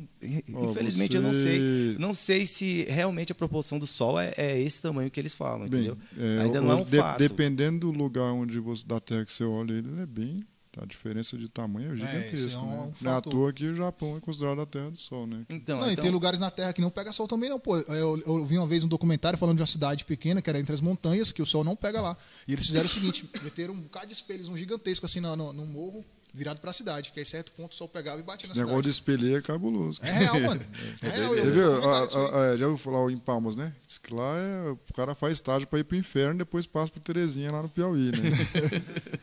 [0.54, 4.34] Ó, infelizmente eu não você- sei, não sei se realmente a proporção do Sol é,
[4.38, 5.98] é esse tamanho que eles falam, Bem, entendeu?
[6.18, 7.20] é, Ainda não é um de- fato.
[7.20, 10.46] Dependendo do lugar onde você, da Terra que você olha ele é bem.
[10.78, 12.54] A diferença de tamanho é isso gigantesca.
[12.54, 12.78] é um- né?
[12.78, 15.46] um Não é à toa que o Japão é considerado a Terra do Sol, né?
[15.50, 17.78] Então, não, e então- tem lugares na Terra que não pega sol também, não, pô.
[17.78, 20.74] Eu, eu vi uma vez um documentário falando de uma cidade pequena, que era entre
[20.74, 22.16] as montanhas, que o sol não pega lá.
[22.48, 25.52] E eles fizeram o seguinte: meteram um bocado de espelhos, um gigantesco assim no, no,
[25.52, 28.54] no morro, virado pra cidade, que aí certo ponto o sol pegava e batia na
[28.54, 29.12] Esse negócio de cidade.
[29.12, 30.00] espelho aí é cabuloso.
[30.04, 30.62] É real, mano.
[31.02, 31.36] É real.
[31.36, 31.90] eu Você vi viu?
[31.90, 33.74] Ah, ah, ah, já ouviu falar o em Palmas, né?
[33.86, 37.02] Diz que lá é, o cara faz estágio para ir pro inferno depois passa pro
[37.02, 38.18] Terezinha lá no Piauí, né?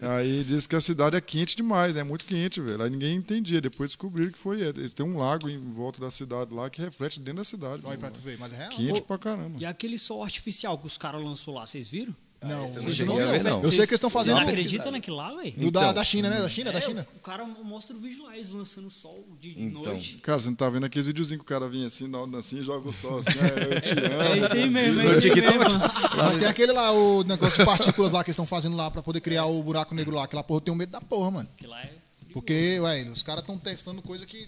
[0.18, 2.82] Aí diz que a cidade é quente demais, é muito quente, velho.
[2.82, 3.61] Aí ninguém entendia.
[3.61, 4.72] Depois descobriram que foi.
[4.72, 7.82] Têm um lago em volta da cidade lá que reflete dentro da cidade.
[7.84, 8.12] Olha pra mano.
[8.12, 8.70] tu ver, mas é real.
[8.70, 9.59] Quente Ô, pra caramba.
[9.59, 12.14] E aquele sol artificial que os caras lançou lá, vocês viram?
[12.41, 13.61] Não, não isso não ver, não.
[13.61, 14.36] Eu sei que eles estão fazendo.
[14.36, 15.53] Não, acreditam naquilo lá, velho?
[15.72, 15.95] Da, Então.
[15.95, 16.41] da China, né?
[16.41, 17.07] Da China, da É, China.
[17.16, 19.82] O cara mostra o vídeo lá, eles lançando sol de Então.
[19.82, 20.18] noite.
[20.22, 22.62] Cara, você não tá vendo aqueles videozinhos que o cara vinha assim, dá onda assim,
[22.62, 24.22] joga o sol assim, é, eu te amo.
[24.22, 25.78] É isso aí mesmo, é isso aí mesmo.
[26.16, 29.03] Mas tem aquele lá, o negócio de partículas lá que eles estão fazendo lá pra
[29.03, 30.22] poder criar o buraco negro lá.
[30.24, 31.49] Aquela porra eu tenho medo da porra, mano.
[31.57, 31.93] Aquilo lá é...
[32.32, 34.47] Porque, ué, os caras estão testando coisa que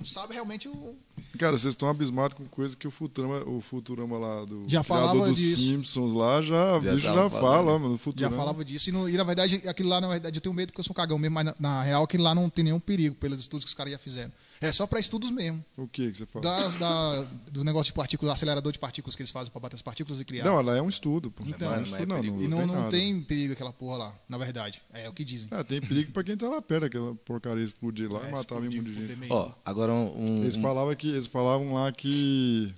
[0.00, 0.96] não sabe realmente o.
[1.38, 5.26] Cara, vocês estão abismados com coisa que o Futurama, o Futurama lá do Já falava
[5.28, 5.62] dos disso.
[5.62, 8.36] Simpsons lá, já, Já bicho já fala, mano, no Já Futurama.
[8.36, 8.88] falava disso.
[8.90, 10.94] E, no- e, na verdade, aquilo lá, na verdade, eu tenho medo porque eu sou
[10.94, 13.68] cagão mesmo, mas na, na real, aquilo lá não tem nenhum perigo pelos estudos que
[13.68, 14.32] os caras já fizeram.
[14.62, 15.64] É só para estudos mesmo.
[15.76, 16.44] O que que você fala?
[16.44, 19.82] Da, da- do negócio de partículas, acelerador de partículas que eles fazem para bater as
[19.82, 20.44] partículas e criar.
[20.44, 21.42] Não, ela é um estudo, pô.
[21.46, 23.52] Então, não é um mas estudo, é não, não, e não, tem não tem perigo
[23.54, 24.82] aquela porra lá, na verdade.
[24.92, 25.48] É o que dizem.
[25.50, 28.40] É, tem perigo pra quem tá lá perto, aquela porcaria explodir lá É, e matar
[28.56, 29.32] explodir, mesmo de gente.
[29.32, 30.38] Ó, agora um.
[30.40, 32.74] um- Eles falavam que eles falavam lá que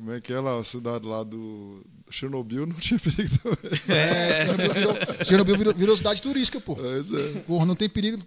[0.00, 3.80] como é que é lá, a cidade lá do Chernobyl não tinha perigo também.
[3.86, 6.74] É, Chernobyl virou, Chernobyl virou, virou cidade turística, pô.
[6.74, 7.40] Pois é.
[7.40, 8.18] Porra, não tem perigo.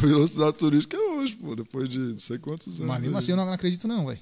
[0.00, 2.86] Virou cidade turística hoje, pô, depois de não sei quantos anos.
[2.86, 3.18] Mas mesmo aí.
[3.18, 4.20] assim eu não acredito, não, velho.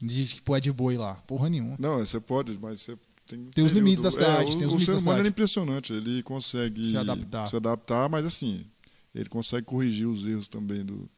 [0.00, 1.14] De que pô, é de boi lá.
[1.26, 1.76] Porra nenhuma.
[1.78, 3.44] Não, você pode, mas você tem.
[3.54, 5.92] Tem os limites da cidade, É, o, tem os o limites ser humano é impressionante,
[5.92, 7.46] ele consegue Se adaptar.
[7.46, 8.66] se adaptar, mas assim,
[9.14, 11.08] ele consegue corrigir os erros também do,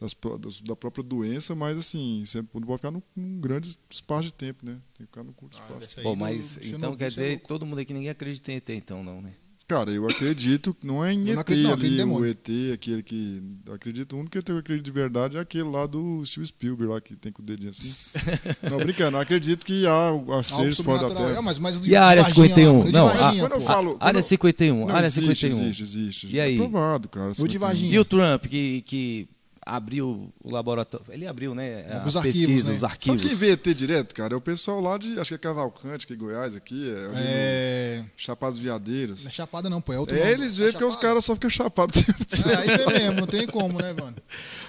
[0.00, 4.24] das, das- da própria doença, mas assim, você não pode ficar num, num grande espaço
[4.24, 4.72] de tempo, né?
[4.96, 6.00] Tem que ficar num curto Ah, espaço.
[6.02, 8.56] Bom, do- mas do então Chernobyl, quer é dizer, todo mundo aqui ninguém acredita em
[8.56, 9.32] ET, então, não, né?
[9.66, 12.24] Cara, eu acredito que não é em Eu ET não acredito, não, ali, o.
[12.24, 13.42] ET, aquele que.
[13.70, 17.00] Acredito, o único que eu acredito de verdade é aquele lá do Steve Spielberg, lá
[17.02, 18.18] que tem com o dedinho assim.
[18.70, 21.14] não, brincando, acredito que há, há seres fora da.
[21.14, 21.36] Terra.
[21.36, 22.72] É, mas, mas E a área de Varginha 51?
[22.72, 25.20] lá, o de Não, Varginha, quando eu falo- A- área eu- 51, Não, área existe,
[25.48, 25.60] 51.
[25.68, 26.26] Existe, existe.
[26.34, 26.54] E aí?
[26.54, 27.32] É provado, cara.
[27.38, 27.92] O de Varginha.
[27.94, 29.28] E o Trump, que, que
[29.68, 31.04] abriu o laboratório.
[31.10, 31.84] Ele abriu, né?
[31.92, 32.74] A Os arquivos, pesquisa, né?
[32.74, 33.22] os Sabe arquivos.
[33.22, 34.32] quem vê ET direto, cara?
[34.32, 38.04] É o pessoal lá de, acho que é Cavalcante, que é Goiás aqui, é, É.
[38.16, 39.22] Chapados Veadeiros.
[39.22, 39.92] Não é chapada, não, pô.
[39.92, 40.32] É outro É, nome.
[40.32, 41.96] eles É veem porque os caras só ficam chapados.
[41.98, 44.16] É, aí vem mesmo, não tem como, né, mano?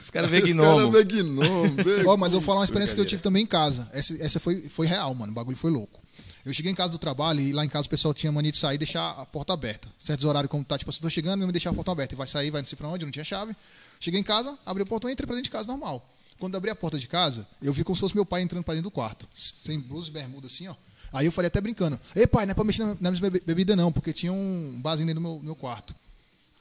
[0.02, 0.92] Os caras veem Os gnomo.
[0.92, 1.76] caras vê gnomo.
[2.08, 3.90] Ó, mas eu vou falar uma experiência que eu tive também em casa.
[3.94, 5.32] Essa, essa foi, foi real, mano.
[5.32, 6.02] O bagulho foi louco.
[6.46, 8.58] Eu cheguei em casa do trabalho e lá em casa o pessoal tinha mania de
[8.58, 9.88] sair e deixar a porta aberta.
[10.00, 12.16] Certos horários, como tá, tipo, assim, tô chegando, mesmo deixar a porta aberta.
[12.16, 13.56] E vai sair, vai não sei pra onde, não tinha chave.
[14.00, 16.08] Cheguei em casa, abri o portão e entrei pra dentro de casa normal.
[16.40, 18.74] Quando abri a porta de casa, eu vi como se fosse meu pai entrando pra
[18.74, 19.28] dentro do quarto.
[19.36, 20.76] Sem blusa e bermuda, assim, ó.
[21.12, 23.76] Aí eu falei até brincando: Ei, pai, não é pra mexer na, na minha bebida,
[23.76, 25.94] não, porque tinha um barzinho dentro do meu, meu quarto.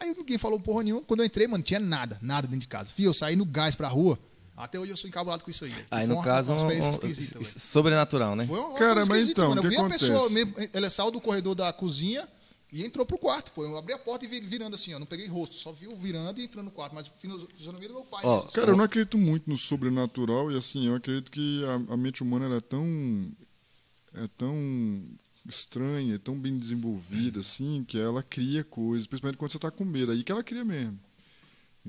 [0.00, 1.02] Aí ninguém falou porra nenhuma.
[1.02, 2.86] Quando eu entrei, mano, tinha nada, nada dentro de casa.
[2.92, 4.18] Fio, eu saí no gás pra rua.
[4.56, 5.72] Até hoje eu sou encabulado com isso aí.
[5.90, 8.44] Aí, foi no uma, caso, uma experiência um- esquisita, um- sobrenatural, né?
[8.48, 9.60] Foi uma Cara, coisa mas esquisita, então, mano.
[9.62, 10.06] o Eu que vi a acontece?
[10.10, 12.28] pessoa, mesmo, ela saiu do corredor da cozinha
[12.70, 13.64] e entrou pro quarto, pô.
[13.64, 14.98] Eu abri a porta e vi virando assim, ó.
[14.98, 16.94] Não peguei rosto, só vi o virando e entrando no quarto.
[16.94, 18.24] Mas fisionomia do meu pai.
[18.24, 18.52] Assim.
[18.52, 22.22] Cara, eu não acredito muito no sobrenatural e assim, eu acredito que a, a mente
[22.22, 23.32] humana ela é tão
[24.14, 24.54] é tão
[25.46, 29.84] estranha, é tão bem desenvolvida assim, que ela cria coisas, principalmente quando você tá com
[29.84, 30.98] medo, aí que ela cria mesmo.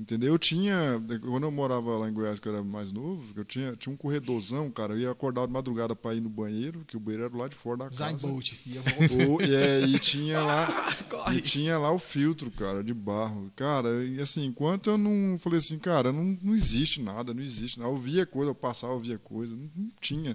[0.00, 0.32] Entendeu?
[0.32, 0.74] Eu tinha,
[1.20, 3.96] quando eu morava lá em Goiás, que eu era mais novo, eu tinha, tinha um
[3.98, 7.36] corredorzão, cara, eu ia acordar de madrugada para ir no banheiro, que o banheiro era
[7.36, 8.26] lá de fora da casa.
[8.26, 8.52] Bolt.
[8.64, 9.30] E eu volto.
[9.34, 10.66] O- e, é, e tinha lá
[11.10, 11.36] Corre.
[11.36, 13.52] e tinha lá o filtro, cara, de barro.
[13.54, 17.78] Cara, e assim, enquanto eu não falei assim, cara, não, não existe nada, não existe
[17.78, 17.90] nada.
[17.92, 20.34] Eu via coisa, eu passava, eu via coisa, não, não tinha.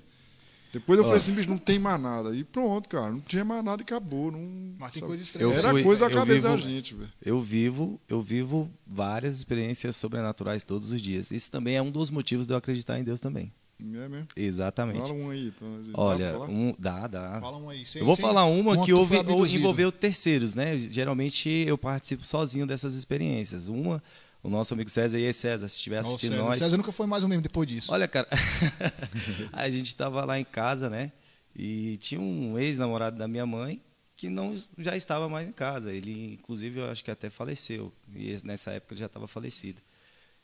[0.79, 2.35] Depois eu falei assim, bicho, não tem mais nada.
[2.35, 4.29] E pronto, cara, não tinha mais nada e acabou.
[4.31, 4.39] Não,
[4.77, 5.09] Mas tem sabe?
[5.09, 5.45] coisa estranha.
[5.49, 7.09] Eu Era fui- coisa da cabeça da vivo- gente, velho.
[7.23, 11.31] Eu vivo, eu vivo várias experiências sobrenaturais todos os dias.
[11.31, 13.51] Isso também é um dos motivos de eu acreditar em Deus também.
[13.79, 14.27] É mesmo?
[14.35, 14.99] Exatamente.
[15.01, 15.53] Fala um aí
[15.93, 17.39] Olha, um, dá, dá.
[17.41, 17.85] Fala um aí.
[17.85, 19.17] sem- eu vou sem- falar uma que tu houve,
[19.57, 20.77] envolveu terceiros, né?
[20.79, 23.67] Geralmente eu participo sozinho dessas experiências.
[23.67, 24.01] Uma,
[24.45, 26.43] o nosso amigo César, e aí César, se estiver assistindo César.
[26.43, 26.57] nós.
[26.59, 27.91] César nunca foi mais o mesmo depois disso.
[27.91, 28.27] Olha, cara,
[29.51, 31.11] a gente estava lá em casa, né?
[31.55, 33.81] E tinha um ex-namorado da minha mãe
[34.15, 35.91] que não já estava mais em casa.
[35.93, 37.91] Ele, inclusive, eu acho que até faleceu.
[38.13, 39.81] E nessa época ele já estava falecido.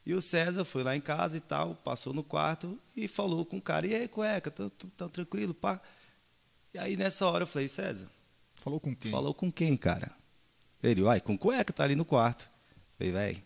[0.05, 3.57] E o César foi lá em casa e tal, passou no quarto e falou com
[3.57, 5.79] o cara: E aí, cueca, tá, tá- tá tranquilo, pá?
[6.73, 8.09] E aí nessa hora eu falei: César,
[8.55, 9.11] Falou com quem?
[9.11, 10.11] falou com quem, cara?
[10.81, 12.49] Ele, uai, com cueca, tá ali no quarto.
[12.97, 13.43] Falei, velho,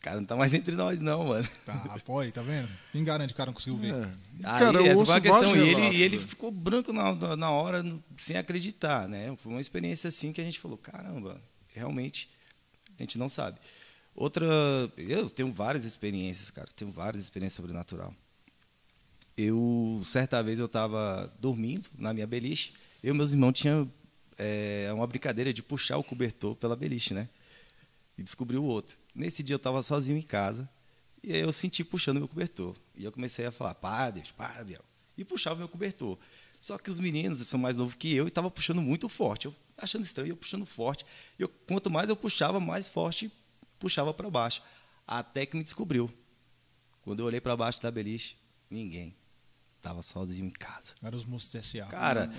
[0.00, 1.46] o cara não tá mais entre nós, não, mano.
[1.66, 2.68] Tá, apoia, tá vendo?
[2.90, 3.92] Quem garante que o cara não conseguiu ver?
[3.94, 4.04] É.
[4.44, 5.54] Aí, Cara, eu essa foi a questão.
[5.56, 6.28] E ele, e ele velho.
[6.28, 9.36] ficou branco na, na- hora, no- sem acreditar, né?
[9.42, 11.38] Foi uma experiência assim que a gente falou, caramba,
[11.74, 12.30] realmente,
[12.98, 13.58] a gente não sabe.
[14.14, 14.46] Outra,
[14.96, 18.14] eu tenho várias experiências, cara, tenho várias experiências sobrenatural.
[19.36, 22.72] Eu, certa vez, eu estava dormindo na minha beliche,
[23.02, 23.90] eu e meus irmãos tinham
[24.38, 27.28] é, uma brincadeira de puxar o cobertor pela beliche, né?
[28.20, 28.98] E descobri o outro.
[29.14, 30.68] Nesse dia eu estava sozinho em casa,
[31.22, 32.76] e aí eu senti puxando meu cobertor.
[32.94, 34.84] E eu comecei a falar, para, Deus, para, Biel.
[35.16, 36.18] E puxava meu cobertor.
[36.60, 39.46] Só que os meninos são mais novos que eu e estavam puxando muito forte.
[39.46, 41.06] Eu achando estranho, eu puxando forte.
[41.38, 43.32] E eu, quanto mais eu puxava, mais forte
[43.78, 44.62] puxava para baixo.
[45.06, 46.12] Até que me descobriu.
[47.00, 48.36] Quando eu olhei para baixo da beliche,
[48.68, 49.16] ninguém.
[49.80, 50.94] Tava sozinho em casa.
[51.02, 51.86] Era os monstros S.A.
[51.86, 52.30] Cara,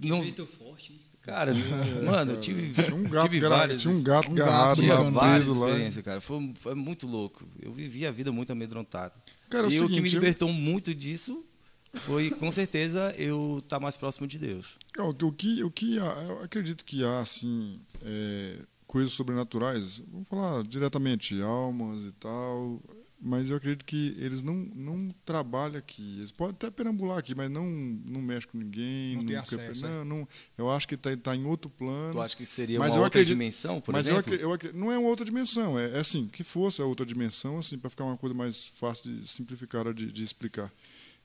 [0.00, 1.09] Que não, vento forte, hein?
[1.22, 1.52] Cara,
[2.04, 6.04] mano, eu tive, Tinha um gato, tive várias, tinha um gato um gato várias experiências,
[6.04, 6.20] cara.
[6.20, 7.44] Foi, foi muito louco.
[7.60, 9.14] Eu vivi a vida muito amedrontado.
[9.48, 11.44] Cara, é o e o que me seguinte, eu- libertou muito disso
[11.92, 14.78] foi, com certeza, eu estar mais próximo de Deus.
[14.98, 21.40] O que, o que, eu acredito que há, assim, é, coisas sobrenaturais, vamos falar diretamente,
[21.42, 22.80] almas e tal,
[23.22, 26.16] mas eu acredito que eles não, não trabalham aqui.
[26.18, 29.16] Eles podem até perambular aqui, mas não, não mexem com ninguém.
[29.16, 32.14] Não tem nunca- acesso, não, não, eu acho que está tá em outro plano.
[32.14, 34.20] Tu acha que seria Mas uma eu outra acredito- dimensão, por mas exemplo?
[34.20, 37.04] acre- eu acre- não é uma outra dimensão, é, é assim, que fosse a outra
[37.04, 40.72] dimensão, assim, para ficar uma coisa mais fácil de simplificar, de, de explicar.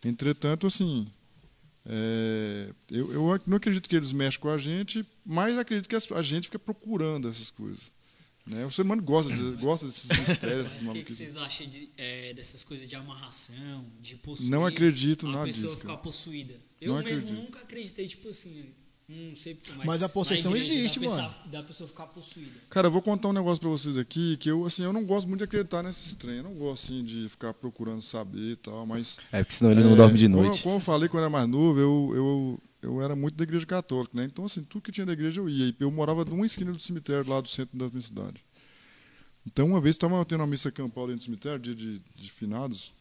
[0.04, 1.08] Entretanto, assim,
[1.86, 6.22] é, eu, eu não acredito que eles mexem com a gente, mas acredito que a
[6.22, 7.95] gente fica procurando essas coisas.
[8.46, 8.64] Né?
[8.66, 10.70] O ser humano gosta, de, gosta desses mistérios.
[10.74, 14.50] Mas o que, que vocês acham de, é, dessas coisas de amarração, de possuir?
[14.52, 16.54] Não acredito a nada pessoa disso, ficar possuída.
[16.80, 17.42] Eu Não mesmo acredito.
[17.44, 18.66] nunca acreditei, tipo assim,
[19.10, 21.24] não sei porque, Mas a possessão na igreja, existe, da mano.
[21.30, 22.52] pessoa- Da pessoa ficar possuída.
[22.70, 25.28] Cara, eu vou contar um negócio pra vocês aqui, que eu, assim, eu não gosto
[25.28, 26.38] muito de acreditar nesses trem.
[26.38, 29.20] Eu não gosto, assim, de ficar procurando saber e tal, mas...
[29.32, 30.62] É, porque senão ele não dorme de como noite.
[30.64, 33.66] Como, eu falei quando eu era mais novo, eu, eu, eu era muito da igreja
[33.66, 34.26] católica, né?
[34.26, 35.76] Então, assim, tudo que tinha da igreja eu ia.
[35.80, 38.44] Eu morava numa esquina do cemitério lá do centro da minha cidade.
[39.46, 42.94] Então, uma vez estava tendo uma missa campal dentro do cemitério, dia de, de finados.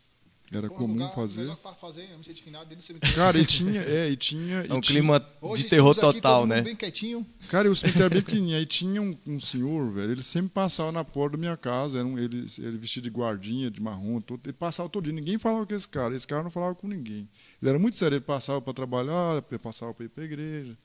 [0.53, 1.41] Era comum lugar fazer.
[1.41, 3.17] melhor fazer a missa de final dentro do cemitério.
[3.17, 4.57] Cara, e tinha, é, e tinha.
[4.57, 6.61] É um e tinha- clima Hoje de terror aqui, total, todo né?
[6.61, 7.27] bem quietinho.
[7.49, 8.59] Cara, e o cemitério bem pequenininho.
[8.59, 11.99] Aí tinha um, um senhor, velho, ele sempre passava na porta da minha casa.
[11.99, 15.13] Era um, ele, ele vestido de guardinha, de marrom, todo, ele passava todo dia.
[15.15, 16.15] Ninguém falava com esse cara.
[16.15, 17.29] Esse cara não falava com ninguém.
[17.61, 18.17] Ele era muito sério.
[18.17, 20.77] Ele passava para trabalhar, passava para ir para a igreja.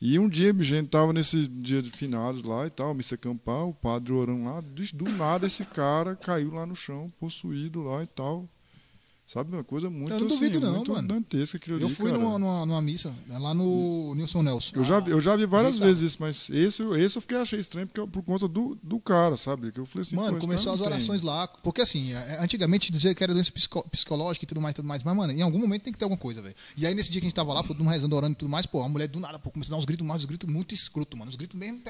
[0.00, 3.70] E um dia, a gente tava nesse dia de finados lá e tal, missa campal,
[3.70, 4.60] o padre orando lá.
[4.60, 8.48] Do, do nada, esse cara caiu lá no chão, possuído lá e tal.
[9.26, 11.08] Sabe, uma coisa muito Eu não duvido assim, não, muito mano.
[11.08, 14.76] dantesca aquilo Eu ali, fui numa, numa, numa missa, né, lá no Nilson Nelson.
[14.76, 17.38] Eu já, vi- eu já vi várias vezes isso, mas esse, eu- esse eu fiquei
[17.38, 19.72] achei estranho porque, por conta do, do cara, sabe?
[19.72, 20.86] Que eu falei assim, Mano, começou as tem.
[20.88, 21.48] orações lá.
[21.48, 25.02] Porque assim, é, antigamente dizer que era doença psico- psicológica e tudo mais, tudo mais.
[25.02, 26.54] Mas, mano, em algum momento tem que ter alguma coisa, velho.
[26.76, 28.50] E aí nesse dia que a gente tava lá, todo mundo rezando, orando e tudo
[28.50, 30.52] mais, pô, a mulher do nada, pô, começou a dar uns gritos, mais uns gritos
[30.52, 31.30] muito escroto, mano.
[31.30, 31.80] Uns gritos mesmo.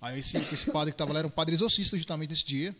[0.00, 2.76] Aí esse, esse padre que tava lá era um padre exorcista justamente nesse dia.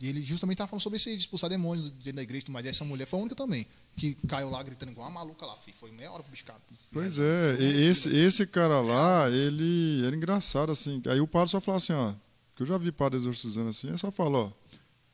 [0.00, 2.46] E ele justamente tava falando sobre aí, de expulsar demônios dentro da igreja.
[2.48, 5.56] E essa mulher foi a única também, que caiu lá gritando igual uma maluca lá,
[5.56, 5.76] filho.
[5.76, 6.60] Foi meia hora pro bicho cara.
[6.92, 11.02] Pois é, e esse, esse cara lá, ele era engraçado, assim.
[11.06, 12.14] Aí o padre só falava assim, ó,
[12.54, 14.52] que eu já vi padre exorcizando assim, ele só fala, ó,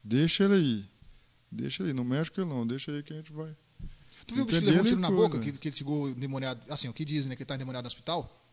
[0.02, 0.84] deixa ele aí.
[1.50, 3.56] Deixa ele aí, não mexe com ele não, deixa aí que a gente vai.
[4.26, 5.52] Tu viu o bicho que levou um tiro na boca, coisa.
[5.52, 7.88] que, que ele chegou endemoniado, assim, o que dizem, né, que ele tá endemoniado no
[7.88, 8.43] hospital?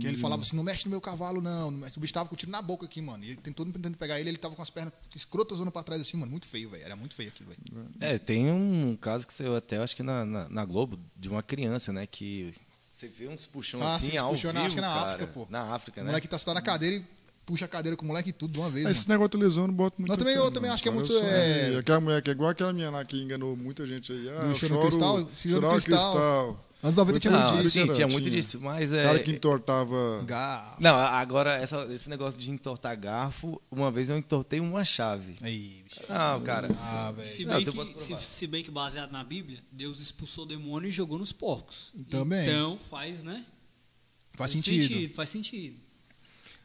[0.00, 1.70] Que ele falava assim, não mexe no meu cavalo, não.
[1.70, 1.98] não mexe.
[1.98, 3.22] O bicho tava com o tiro na boca aqui, mano.
[3.22, 5.82] E ele tem todo mundo tentando pegar ele, ele tava com as pernas escrotas pra
[5.82, 6.30] trás assim, mano.
[6.30, 6.82] Muito feio, velho.
[6.82, 7.86] Era muito feio aquilo, velho.
[8.00, 11.42] É, tem um caso que saiu até, acho que na, na, na Globo, de uma
[11.42, 12.06] criança, né?
[12.06, 12.54] Que
[12.90, 15.10] você vê uns puxão Ah, assim sim, ao puxou na- vivo, acho que na cara.
[15.12, 15.46] África, pô.
[15.50, 16.10] Na África, O né?
[16.10, 17.04] moleque tá sentado na cadeira e
[17.44, 19.20] puxa a cadeira com o moleque e tudo de uma vez, Esse mano.
[19.28, 22.00] negócio não boto muito Não, também- eu também acho que é muito, sou- é- Aquela
[22.00, 24.28] mulher que é igual aquela minha lá que enganou muita gente aí.
[24.30, 25.28] Ah, Do Choro no choro, Cristal?
[25.34, 26.12] Se Choro Cristal.
[26.14, 26.64] cristal.
[26.86, 27.70] Anos 90 tinha muito Não, disso.
[27.70, 29.02] sim, tinha muito disso, mas é...
[29.02, 30.22] cara que entortava...
[30.24, 30.80] Garfo.
[30.80, 35.36] Não, agora, essa- esse negócio de entortar garfo, uma vez eu entortei uma chave.
[35.42, 36.00] Aí, bicho.
[36.08, 36.68] Não, cara.
[36.70, 37.12] Ah.
[37.24, 40.46] Se Não, bem, eu que, se, se bem que baseado na Bíblia, Deus expulsou o
[40.46, 41.92] demônio e jogou nos porcos.
[42.08, 42.46] Também.
[42.46, 43.44] Então faz, né?
[44.34, 45.12] Faz sentido.
[45.14, 45.76] Faz sentido.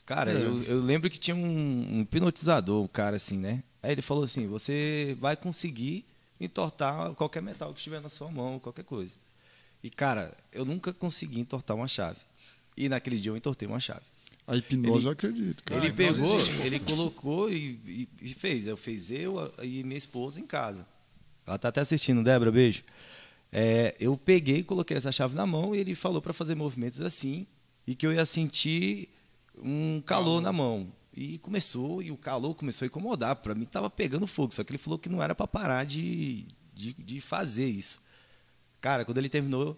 [0.06, 0.36] Cara, É.
[0.36, 3.64] eu, eu lembro que tinha um, um hipnotizador, um cara assim, né?
[3.82, 6.06] Aí ele falou assim: você vai conseguir
[6.40, 9.14] entortar qualquer metal que estiver na sua mão, qualquer coisa.
[9.84, 12.20] E, cara, eu nunca consegui entortar uma chave.
[12.78, 14.02] E naquele dia eu entortei uma chave.
[14.48, 15.84] A hipnose Ele- eu acredito, cara.
[15.86, 16.62] ele pegou, existe.
[16.66, 18.68] ele colocou e, e- e fez.
[18.68, 20.86] Eu fiz eu a- e minha esposa em casa.
[21.46, 22.84] Ela tá até assistindo, Débora, beijo.
[23.52, 27.02] É, eu peguei e coloquei essa chave na mão e ele falou para fazer movimentos
[27.02, 27.46] assim
[27.86, 29.10] e que eu ia sentir
[29.62, 30.92] um calor na mão.
[31.14, 33.36] E começou, e o calor começou a incomodar.
[33.38, 36.46] Para mim tava pegando fogo, só que ele falou que não era para parar de,
[36.74, 38.02] de, de fazer isso.
[38.82, 39.78] Cara, quando ele terminou,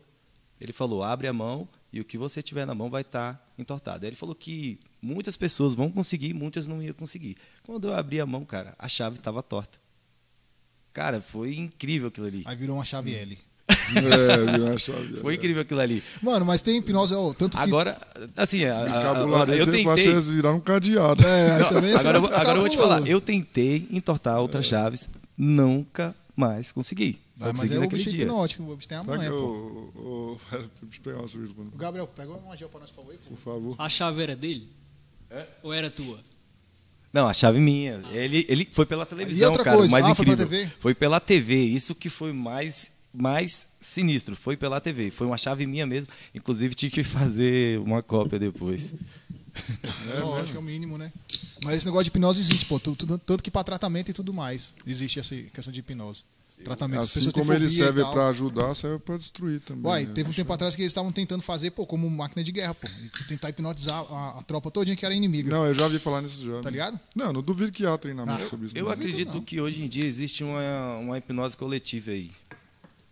[0.60, 4.06] ele falou: abre a mão e o que você tiver na mão vai estar entortado.
[4.06, 7.36] Aí ele falou que muitas pessoas vão conseguir, muitas não iam conseguir.
[7.66, 9.78] Quando eu abri a mão, cara, a chave estava torta.
[10.94, 12.44] Cara, foi incrível aquilo ali.
[12.46, 13.38] Aí virou uma chave L.
[13.96, 15.18] É, virou uma chave.
[15.22, 16.02] Foi incrível aquilo ali.
[16.22, 17.64] Mano, mas tem hipnose, ó, tanto que...
[17.64, 17.98] Agora,
[18.36, 19.84] assim, a- a- a- eu tentei.
[19.84, 21.24] vocês virar um cadeado.
[21.26, 23.08] É, Não, também você agora, eu vai vou- agora eu vou te falar.
[23.08, 27.20] Eu tentei entortar outras chaves, nunca mais consegui.
[27.36, 28.24] Só mas é o bicho dia.
[28.24, 30.40] hipnótico, o bicho tem a manha, que pô.
[31.16, 33.30] uma cerveja, O Gabriel, pega uma gel pra nós, por favor, aí, pô.
[33.32, 33.76] por favor.
[33.80, 34.70] A chave era dele?
[35.64, 36.20] Ou era tua?
[37.12, 38.02] Não, a chave minha.
[38.12, 39.78] Ele, ele foi pela televisão, outra cara.
[39.78, 39.90] coisa?
[39.90, 40.60] o mais Ah, foi pela incrível.
[40.68, 40.76] TV?
[40.80, 41.56] Foi pela TV.
[41.64, 44.36] Isso que foi mais mais sinistro.
[44.36, 45.12] Foi pela TV.
[45.12, 46.12] Foi uma chave minha mesmo.
[46.34, 48.94] Inclusive, tive que fazer uma cópia depois.
[50.16, 51.12] É, lógico, é o mínimo, né?
[51.64, 52.80] Mas esse negócio de hipnose existe, pô.
[52.80, 54.74] tu- Tanto que para tratamento e tudo mais.
[54.86, 56.24] Existe essa questão de hipnose.
[56.64, 57.02] Tratamento.
[57.02, 59.86] As Assim como ele serve para ajudar, serve para destruir também.
[59.86, 60.14] Uai, né?
[60.14, 62.88] teve um tempo atrás que eles estavam tentando fazer, pô, como máquina de guerra, pô.
[63.28, 65.50] Tentar hipnotizar a, a tropa todinha que era inimiga.
[65.50, 66.62] Não, eu já vi falar nisso já.
[66.62, 67.00] Tá ligado?
[67.16, 68.78] Não, não duvido que há treinamento Ah, sobre isso.
[68.78, 68.92] Eu não.
[68.92, 69.42] acredito não.
[69.42, 72.32] que hoje em dia existe uma, uma hipnose coletiva aí.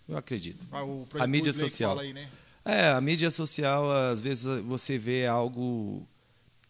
[0.08, 0.66] Eu acredito.
[0.72, 1.92] Ah, o A mídia social.
[1.92, 2.28] Fala aí, né?
[2.64, 6.08] É, a mídia social, às vezes você vê algo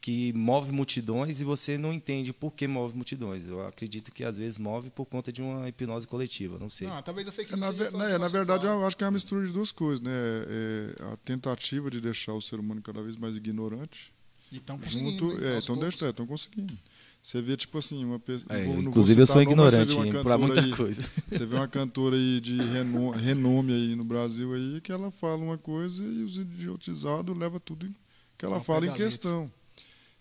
[0.02, 3.46] que move multidões e você não entende por que move multidões.
[3.48, 6.88] Eu acredito que às vezes move por conta de uma hipnose coletiva, não sei.
[6.88, 8.98] Não, talvez a fake É, news na, seja ve- só né, na verdade, eu acho
[8.98, 10.12] que é uma mistura de duas coisas, né?
[10.12, 14.12] É, a tentativa de deixar o ser humano cada vez mais ignorante.
[14.52, 15.12] E estão conseguindo.
[15.12, 16.78] Junto, né, é, estão estão conseguindo.
[17.22, 18.48] Você vê, tipo assim, uma pessoa.
[18.58, 21.06] É, inclusive eu sou ignorante para muita coisa.
[21.30, 25.38] Você vê uma cantora aí de reno- renome aí no Brasil aí, que ela fala
[25.44, 27.88] uma coisa e os idiotizados levam tudo
[28.36, 29.52] que ela fala em questão.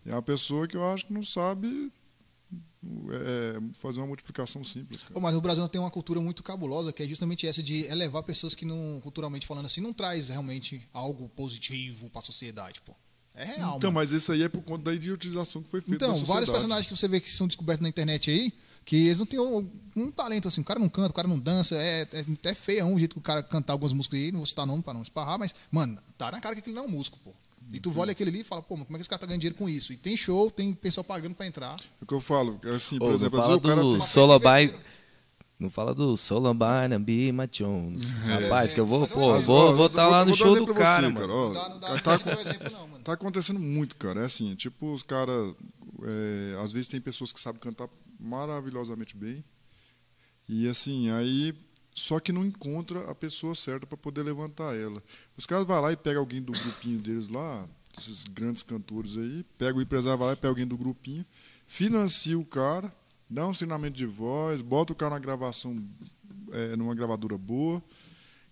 [0.07, 1.91] É uma pessoa que eu acho que não sabe
[3.11, 5.03] é, fazer uma multiplicação simples.
[5.03, 5.21] cara.
[5.21, 8.55] Mas o Brasil tem uma cultura muito cabulosa, que é justamente essa de elevar pessoas
[8.55, 12.95] que não, culturalmente falando assim, não traz realmente algo positivo para a sociedade, pô.
[13.35, 14.01] É real, Então, mano.
[14.01, 16.97] mas isso aí é por conta da idiotização que foi feita Então, vários personagens que
[16.97, 18.53] você vê que são descobertos na internet aí,
[18.85, 21.39] que eles não têm um, um talento assim, o cara não canta, o cara não
[21.39, 24.41] dança, é, é até feião o jeito que o cara cantar algumas músicas aí, não
[24.41, 26.87] vou citar nome pra não esparrar, mas, mano, tá na cara que aquele não é
[26.87, 27.31] um músico, pô.
[27.73, 29.27] E tu olha aquele ali e fala, pô, mas como é que esse cara tá
[29.27, 29.93] ganhando dinheiro com isso?
[29.93, 31.77] E tem show, tem pessoal pagando pra entrar.
[32.01, 33.77] É o que eu falo, é assim, por Ô, exemplo, não às vezes fala o
[33.77, 34.75] cara do tem- Solabai.
[35.59, 38.03] Não fala do Solabai Be Jones.
[38.25, 40.57] Rapaz, que eu vou, Mas pô, olha, vou, ó, vou estar lá vou no show
[40.57, 41.33] do cara, você, mano.
[41.35, 41.47] ó.
[41.49, 43.05] Não dá, não dá tá, dar exemplo não, mano.
[43.05, 44.23] tá acontecendo muito, cara.
[44.23, 45.55] É assim, tipo, os caras.
[46.03, 49.45] é, às vezes tem pessoas que sabem cantar maravilhosamente bem.
[50.49, 51.55] E assim, aí.
[52.01, 55.03] Só que não encontra a pessoa certa para poder levantar ela.
[55.37, 59.45] Os caras vão lá e pegam alguém do grupinho deles lá, esses grandes cantores aí,
[59.59, 61.27] pega o empresário, vai lá e pega alguém do grupinho,
[61.67, 62.91] financia o cara,
[63.29, 65.87] dá um treinamento de voz, bota o cara na gravação,
[66.53, 67.83] é, numa gravadora boa,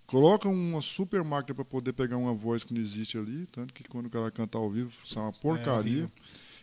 [0.06, 3.82] coloca uma super máquina para poder pegar uma voz que não existe ali, tanto que
[3.84, 6.02] quando o cara canta ao vivo, sai uma porcaria.
[6.02, 6.10] horrível.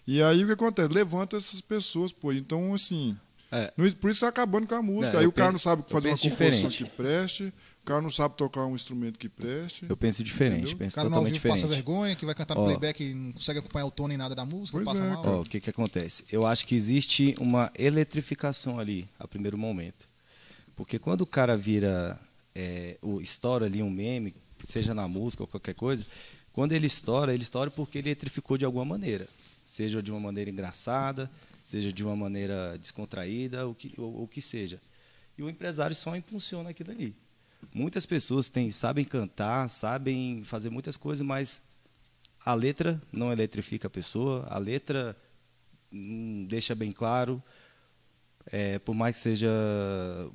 [0.05, 0.93] e aí o que acontece?
[0.93, 2.31] Levanta essas pessoas, pô.
[2.31, 3.17] Então, assim.
[3.51, 3.71] É.
[4.01, 5.13] Por isso tá acabando com a música.
[5.13, 6.83] Não, aí o cara penso- não sabe fazer uma penso composição diferente.
[6.83, 7.43] que preste,
[7.81, 9.85] o cara não sabe tocar um instrumento que preste.
[9.87, 10.75] Eu penso diferente, Entendeu?
[10.75, 11.75] O penso cara totalmente vivo passa diferente.
[11.85, 12.65] vergonha, que vai cantar no Ó.
[12.65, 15.41] playback e não consegue acompanhar o tom nem nada da música, Pois passa é, mal.
[15.41, 16.23] o que que acontece?
[16.31, 20.05] Eu acho que existe uma eletrificação ali, a primeiro momento.
[20.75, 22.19] Porque quando o cara vira,
[22.53, 26.05] é, o, estoura ali um meme, seja na música ou qualquer coisa,
[26.51, 29.27] quando ele estoura, ele estoura porque ele eletrificou de alguma maneira.
[29.63, 31.29] Seja de uma maneira engraçada,
[31.65, 34.79] seja de uma maneira descontraída, o que, ou, o que seja.
[35.35, 37.15] E o empresário só impulsiona aquilo ali.
[37.73, 41.71] Muitas pessoas têm, sabem cantar, sabem fazer muitas coisas, mas
[42.45, 45.17] a letra não eletrifica a pessoa, a letra
[45.91, 47.41] hum, deixa bem claro,
[48.51, 49.49] é, por mais que seja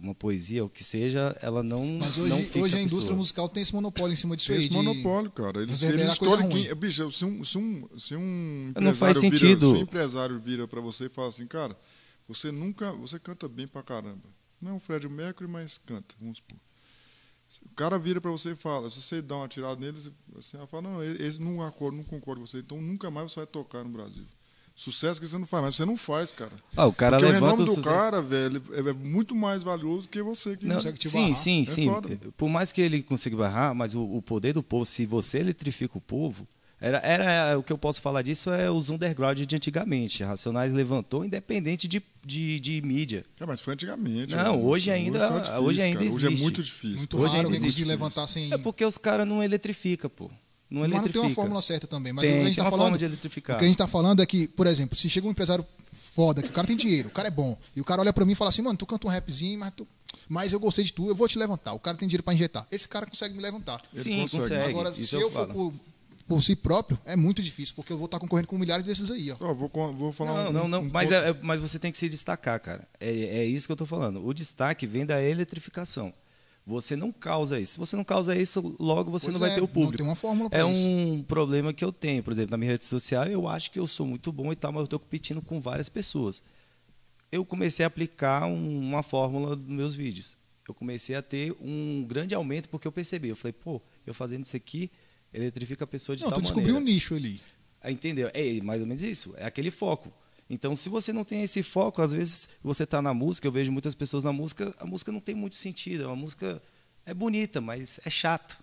[0.00, 2.82] uma poesia ou o que seja, ela não Mas não hoje, fixa hoje a pessoa.
[2.82, 4.62] indústria musical tem esse monopólio em cima disso Tem aí.
[4.64, 5.62] esse de monopólio, cara.
[5.62, 6.74] Eles, eles escolhem quem.
[6.74, 9.68] Bicho, se um, se um, se um Não faz empresário vira- sentido.
[9.68, 11.76] se um empresário vira para você e fala assim, cara,
[12.26, 12.92] você nunca.
[12.94, 14.28] Você canta bem pra caramba.
[14.60, 16.58] Não é um Fred Mercury, mas canta, vamos supor.
[17.66, 20.66] O cara vira para você e fala, se você dá uma tirada neles, você vai
[20.68, 23.82] falar, não, eles não acordam, não concordam com você, então nunca mais você vai tocar
[23.82, 24.24] no Brasil.
[24.82, 26.52] Sucesso que você não faz, mas você não faz, cara.
[26.74, 27.94] Ah, o cara Porque o levanta renome o do sucesso.
[27.96, 31.34] cara, velho, é muito mais valioso que você que Não, consegue te sim, barrar.
[31.36, 31.84] sim, É sim.
[31.86, 32.18] foda.
[32.34, 35.98] Por mais que ele consiga barrar, mas o, o poder do povo, se você eletrifica
[35.98, 36.48] o povo,
[36.80, 40.22] era, era o que eu posso falar disso é os underground de antigamente.
[40.24, 43.26] Racionais levantou independente de, de, de mídia.
[43.38, 44.34] É, mas foi antigamente.
[44.34, 44.62] Não, né?
[44.64, 46.10] hoje ainda- tá difícil, hoje ainda cara.
[46.10, 46.42] Hoje é existe.
[46.42, 46.96] muito difícil.
[46.96, 48.50] Muito Hoje raro ainda alguém conseguir existe levantar sem.
[48.50, 50.30] É porque os caras não eletrificam, pô.
[50.70, 52.12] Não Mas não tem uma fórmula certa também.
[52.12, 52.84] Mas Tem, o que a gente tem tá uma falando.
[52.86, 53.56] forma de eletrificar.
[53.56, 56.40] O que a gente tá falando é que, por exemplo, se chega um empresário foda,
[56.42, 58.32] que o cara tem dinheiro, o cara é bom, e o cara olha pra mim
[58.32, 59.84] e fala assim, mano, tu canta um rapzinho, mas, tu...
[60.28, 61.72] mas eu gostei de tu, eu vou te levantar.
[61.72, 62.64] O cara tem dinheiro pra injetar.
[62.70, 63.82] Esse cara consegue me levantar.
[63.92, 64.42] Ele Sim, consegue.
[64.44, 64.70] consegue.
[64.70, 65.72] Agora, Isso se eu eu for por,
[66.28, 69.32] por si próprio, é muito difícil, porque eu vou estar concorrendo com milhares desses aí,
[69.32, 69.36] ó.
[69.40, 70.80] Ó, vou, vou falar Não, um, não, não.
[70.82, 72.86] um mas, é- é- mas você tem que se destacar, cara.
[73.00, 74.24] É, é isso que eu estou falando.
[74.24, 76.12] O destaque vem da eletrificação.
[76.70, 77.72] Você não causa isso.
[77.72, 79.96] Se você não causa isso, logo você Pois não vai é, ter o não público.
[79.98, 80.86] tem uma fórmula É isso.
[80.86, 82.22] um problema que eu tenho.
[82.22, 84.72] Por exemplo, na minha rede social, eu acho que eu sou muito bom e tal,
[84.72, 86.42] mas eu estou competindo com várias pessoas.
[87.30, 90.36] Eu comecei a aplicar um- uma fórmula nos meus vídeos.
[90.68, 93.28] Eu comecei a ter um grande aumento porque eu percebi.
[93.28, 94.90] Eu falei, pô, eu fazendo isso aqui,
[95.34, 96.94] eletrifica a pessoa de Não, tal tu descobriu um maneira.
[96.94, 97.40] nicho ali.
[97.84, 98.30] Entendeu?
[98.34, 99.34] É mais ou menos isso.
[99.36, 100.12] É aquele foco.
[100.50, 103.70] Então, se você não tem esse foco, às vezes você está na música, eu vejo
[103.70, 106.10] muitas pessoas na música, a música não tem muito sentido.
[106.10, 106.60] A música
[107.06, 108.56] é bonita, mas é chata.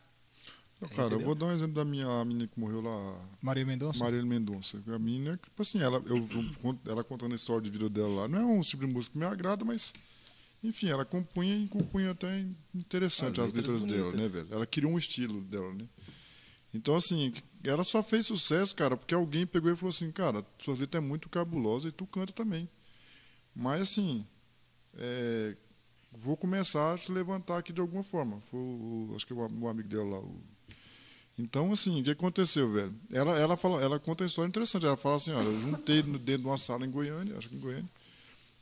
[0.81, 4.03] Não, cara, eu vou dar um exemplo da minha menina que morreu lá, Maria Mendonça?
[4.03, 4.84] Marília Mendonça.
[4.85, 6.27] A menina, tipo assim, ela, eu,
[6.85, 9.19] ela contando a história de vida dela lá, não é um tipo de música que
[9.19, 9.91] me agrada, mas,
[10.61, 12.45] enfim, ela compunha e compunha até
[12.76, 14.47] interessante As as letras letras dela, né, velho?
[14.51, 15.85] Ela criou um estilo dela, né?
[16.77, 17.33] Então, assim,
[17.63, 21.01] ela só fez sucesso, cara, porque alguém pegou e falou assim, cara, sua letra é
[21.01, 22.69] muito cabulosa e tu canta também.
[23.55, 24.23] Mas, assim,
[24.95, 25.57] é,
[26.11, 28.39] vou começar a te levantar aqui de alguma forma.
[28.41, 30.39] Foi o, acho que o, o amigo dela lá, o
[31.39, 32.95] então, assim, o que aconteceu, velho?
[33.11, 34.87] Ela, ela, fala, ela conta uma história interessante.
[34.87, 37.59] Ela fala assim, olha, eu juntei dentro de uma sala em Goiânia, acho que em
[37.59, 37.89] Goiânia,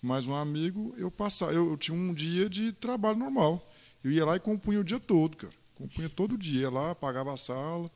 [0.01, 3.65] mais um amigo, eu passava, eu, eu tinha um dia de trabalho normal.
[4.03, 5.53] Eu ia lá e compunha o dia todo, cara.
[5.75, 6.61] Compunha todo dia.
[6.61, 7.89] Ia lá, pagava a sala,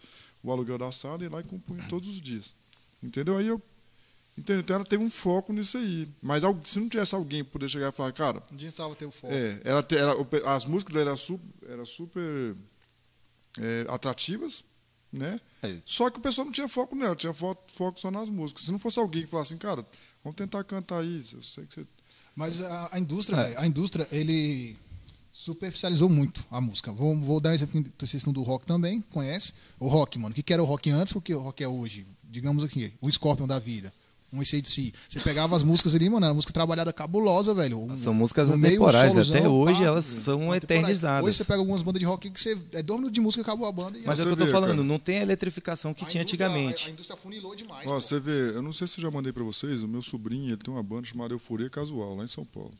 [0.44, 2.56] o aluguel da sala, ia lá e compunha todos os dias.
[3.02, 3.38] Entendeu?
[3.38, 3.62] Aí eu.
[4.38, 4.62] Entendeu?
[4.62, 6.08] Então ela teve um foco nisso aí.
[6.22, 9.34] Mas se não tivesse alguém poder chegar e falar, cara, Não adiantava ter o foco.
[9.34, 12.56] é, ela, ela- as músicas dela eram super, era super
[13.58, 14.64] é, atrativas,
[15.12, 15.40] né?
[15.62, 15.78] É.
[15.86, 18.64] Só que o pessoal não tinha foco nela, tinha foco, foco só nas músicas.
[18.66, 19.86] Se não fosse alguém que falasse assim, cara,
[20.24, 21.88] vamos tentar cantar isso, eu sei que você.
[22.36, 23.44] Mas a, a indústria, É.
[23.44, 24.78] velho, a indústria, ele
[25.44, 26.92] superficializou muito a música.
[26.92, 29.54] Vou, vou dar um exemplo que vocês estão do rock também, conhece?
[29.80, 30.36] O rock, mano.
[30.38, 32.06] O que era o rock antes, o que o rock é hoje?
[32.24, 33.92] Digamos aqui, o Scorpion da vida.
[34.32, 34.94] Um ACDC.
[35.10, 37.80] Você pegava as músicas ali, mano, era música trabalhada cabulosa, velho.
[37.80, 41.26] Um- São músicas meio, um atemporais, solozão, até hoje pá, elas são eternizadas.
[41.26, 43.66] Hoje você pega algumas bandas de rock que você é dois minutos de música acabou
[43.66, 44.84] a banda e Mas é o Você que eu tô vê, falando, cara.
[44.84, 46.84] não tem a eletrificação que a tinha antigamente.
[46.86, 47.88] A, a indústria funilou demais.
[47.88, 50.50] Ó, você vê, eu não sei se eu já mandei pra vocês, o meu sobrinho,
[50.50, 52.74] ele tem uma banda chamada Euforia Casual, lá em São Paulo.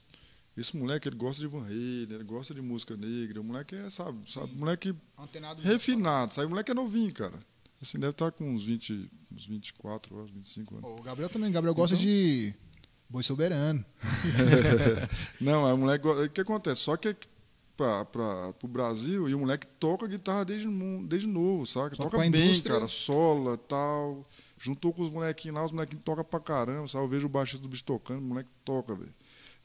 [0.60, 3.90] Esse moleque, ele gosta de Van Halen, ele gosta de música negra, o moleque é,
[3.90, 6.48] sabe, sabe moleque Antenado refinado, sabe?
[6.48, 7.40] O moleque é novinho, cara.
[7.82, 11.00] Assim, deve estar com uns 20, uns 24 anos, 25 anos.
[11.00, 11.50] O Gabriel também.
[11.50, 12.54] O Gabriel gosta de
[13.10, 13.84] Boi Soberano.
[15.40, 16.06] Não, aí o moleque.
[16.08, 16.82] O que acontece?
[16.82, 17.16] Só que
[17.78, 18.06] para
[18.62, 20.68] o Brasil, e o moleque toca guitarra desde,
[21.08, 21.96] desde novo, saca?
[21.96, 24.26] Só toca bem, indústria- cara, sola tal.
[24.58, 27.06] Juntou com os molequinhos lá, os molequinhos tocam pra caramba, sabe?
[27.06, 29.14] Eu vejo o baixista do bicho tocando, o moleque toca, velho.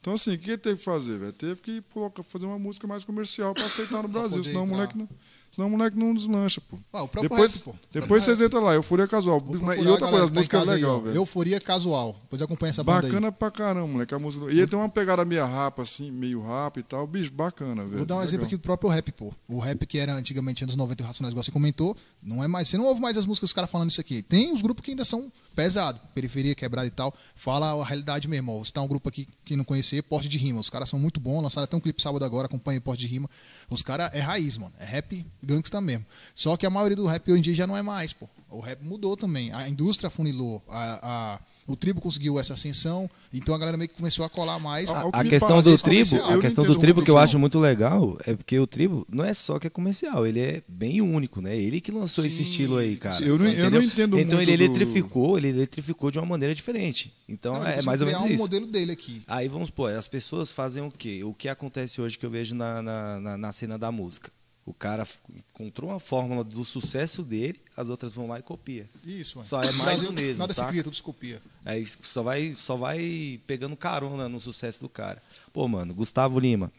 [0.05, 1.33] Então, assim, o que ele teve que fazer, velho?
[1.33, 4.75] Teve que colocar, fazer uma música mais comercial para aceitar no Brasil, senão o entrar.
[4.77, 5.09] moleque não.
[5.55, 6.77] Senão o moleque não deslancha, pô.
[6.91, 7.73] Ah, o próprio Depois, pô.
[7.93, 9.41] depois vocês entram lá, Euforia Casual.
[9.81, 10.99] E outra coisa, que tá em músicas é aí, legal, ó.
[10.99, 11.15] velho.
[11.15, 12.15] Euforia casual.
[12.23, 13.13] Depois acompanha essa banda aí.
[13.13, 14.47] Bacana pra caramba, moleque, a música.
[14.51, 17.07] E ele tem uma pegada meio rapa, assim, meio rap e tal.
[17.07, 17.97] Bicho, bacana, velho.
[17.99, 18.27] Vou dar um Legal.
[18.27, 19.33] exemplo aqui do próprio rap, pô.
[19.47, 22.67] O rap que era antigamente anos 90 e Racionais, igual você comentou, não é mais.
[22.67, 24.21] Você não ouve mais as músicas dos caras falando isso aqui.
[24.21, 27.13] Tem os grupos que ainda são pesados, periferia quebrada e tal.
[27.33, 28.51] Fala a realidade mesmo.
[28.51, 28.59] Ó.
[28.59, 30.59] Você tá um grupo aqui que não conhecer, Porte de Rima.
[30.59, 33.29] Os caras são muito bons, lançaram até um clipe sábado agora, acompanha Porte de Rima.
[33.69, 34.73] Os caras é raiz, mano.
[34.79, 36.05] É rap gangsta mesmo.
[36.33, 38.27] Só que a maioria do rap hoje em dia já não é mais, pô.
[38.49, 39.51] O rap mudou também.
[39.53, 40.63] A indústria funilou.
[40.69, 43.09] A, a- o tribo conseguiu essa ascensão.
[43.33, 44.91] Então a galera meio que começou a colar mais.
[44.93, 48.17] A que questão do tribo, a questão do tribo que eu isso, acho muito legal
[48.23, 51.57] é porque o tribo não é só que é comercial, ele é bem único, né?
[51.57, 53.17] Ele que lançou esse Sim, estilo aí, cara.
[53.25, 56.53] eu não- eu não entendo Então muito ele do- eletrificou, ele eletrificou de uma maneira
[56.53, 57.11] diferente.
[57.27, 58.43] Então Não, é mais ou criar menos um isso.
[58.43, 59.23] modelo dele aqui.
[59.25, 61.23] Aí vamos pôr, as pessoas fazem o quê?
[61.23, 64.31] O que acontece hoje que eu vejo na, na, na- na cena da música.
[64.65, 65.07] O cara
[65.53, 68.89] encontrou uma fórmula do sucesso dele, as outras vão lá e copia.
[69.05, 69.47] Isso, mano.
[69.47, 70.67] Só é mais do mesmo, Nada saca?
[70.67, 71.39] se cria, tudo se copia.
[71.63, 75.21] Aí só vai, só vai pegando carona no sucesso do cara.
[75.53, 76.71] Pô, mano, Gustavo Lima.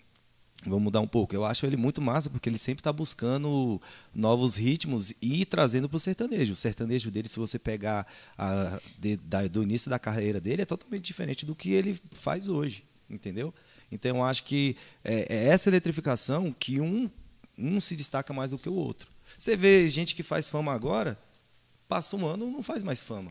[0.65, 1.33] Vamos mudar um pouco.
[1.33, 3.81] Eu acho ele muito massa porque ele sempre está buscando
[4.13, 6.55] novos ritmos e trazendo para o sertanejo.
[6.55, 8.05] O sertanejo dele, se você pegar
[8.37, 12.49] a- de- da- do início da carreira dele, é totalmente diferente do que ele faz
[12.49, 13.55] hoje, entendeu?
[13.93, 17.09] Então eu acho que é, é essa eletrificação que um,
[17.59, 19.09] um se destaca mais do que o outro.
[19.39, 21.19] Você vê gente que faz fama agora,
[21.89, 23.31] passa um ano não faz mais fama.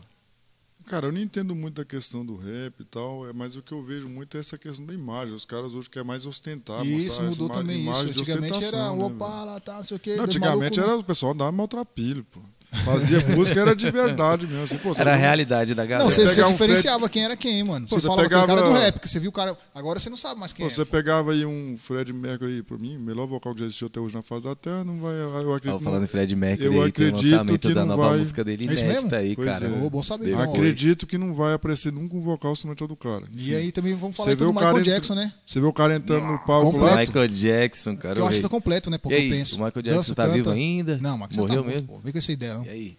[0.86, 3.72] Cara, eu não entendo muito da questão do rap e tal, é, mas o que
[3.72, 5.34] eu vejo muito é essa questão da imagem.
[5.34, 6.86] Os caras hoje querem mais ostentar.
[6.86, 8.00] isso, mudou também isso.
[8.02, 9.16] Antigamente era ostentação, né, o velho?
[9.16, 10.14] Opala, tá, não sei o quê.
[10.14, 12.40] Não, antigamente malucos- era o pessoal dava maltrapilho, pô.
[12.84, 14.64] Fazia música, era de verdade mesmo.
[14.64, 16.04] Assim, pô, Era a não- realidade da galera.
[16.04, 17.86] Não, você, Você um diferenciava quem era quem, mano.
[17.86, 19.56] Pô, você você fala pegava- cara do rap, que você viu o cara.
[19.74, 20.74] Agora você não sabe mais quem Pô, é.
[20.74, 24.00] você pegava aí um Fred Mercury, pra mim, o melhor vocal que já existiu até
[24.00, 25.12] hoje na face da Terra, não vai.
[25.14, 25.64] Eu acredito.
[25.72, 27.96] Tava falando em não, Fred Mercury Eu aí, tem o acredito lançamento que da não
[27.96, 29.16] nova vai- música dele É isso inédita mesmo?
[29.16, 29.66] aí, Pois cara.
[29.66, 29.82] é.
[29.84, 30.42] Ô, bom saber, então.
[30.52, 33.24] acredito que não vai aparecer nunca um vocal ao do cara.
[33.36, 35.32] E aí também vamos falar então do Michael Jackson, né?
[35.44, 36.94] Você vê o cara entrando no palco Completo.
[36.94, 37.00] lá.
[37.00, 38.18] Michael Jackson, cara.
[38.18, 38.98] Eu acho que tá completo, né?
[38.98, 39.56] Pô, E que aí, eu penso.
[39.56, 40.98] o Michael Jackson tá vivo ainda?
[40.98, 42.00] Não, o Michael Jackson tá morto, mesmo?
[42.02, 42.65] Vem com essa ideia, não.
[42.66, 42.98] E aí?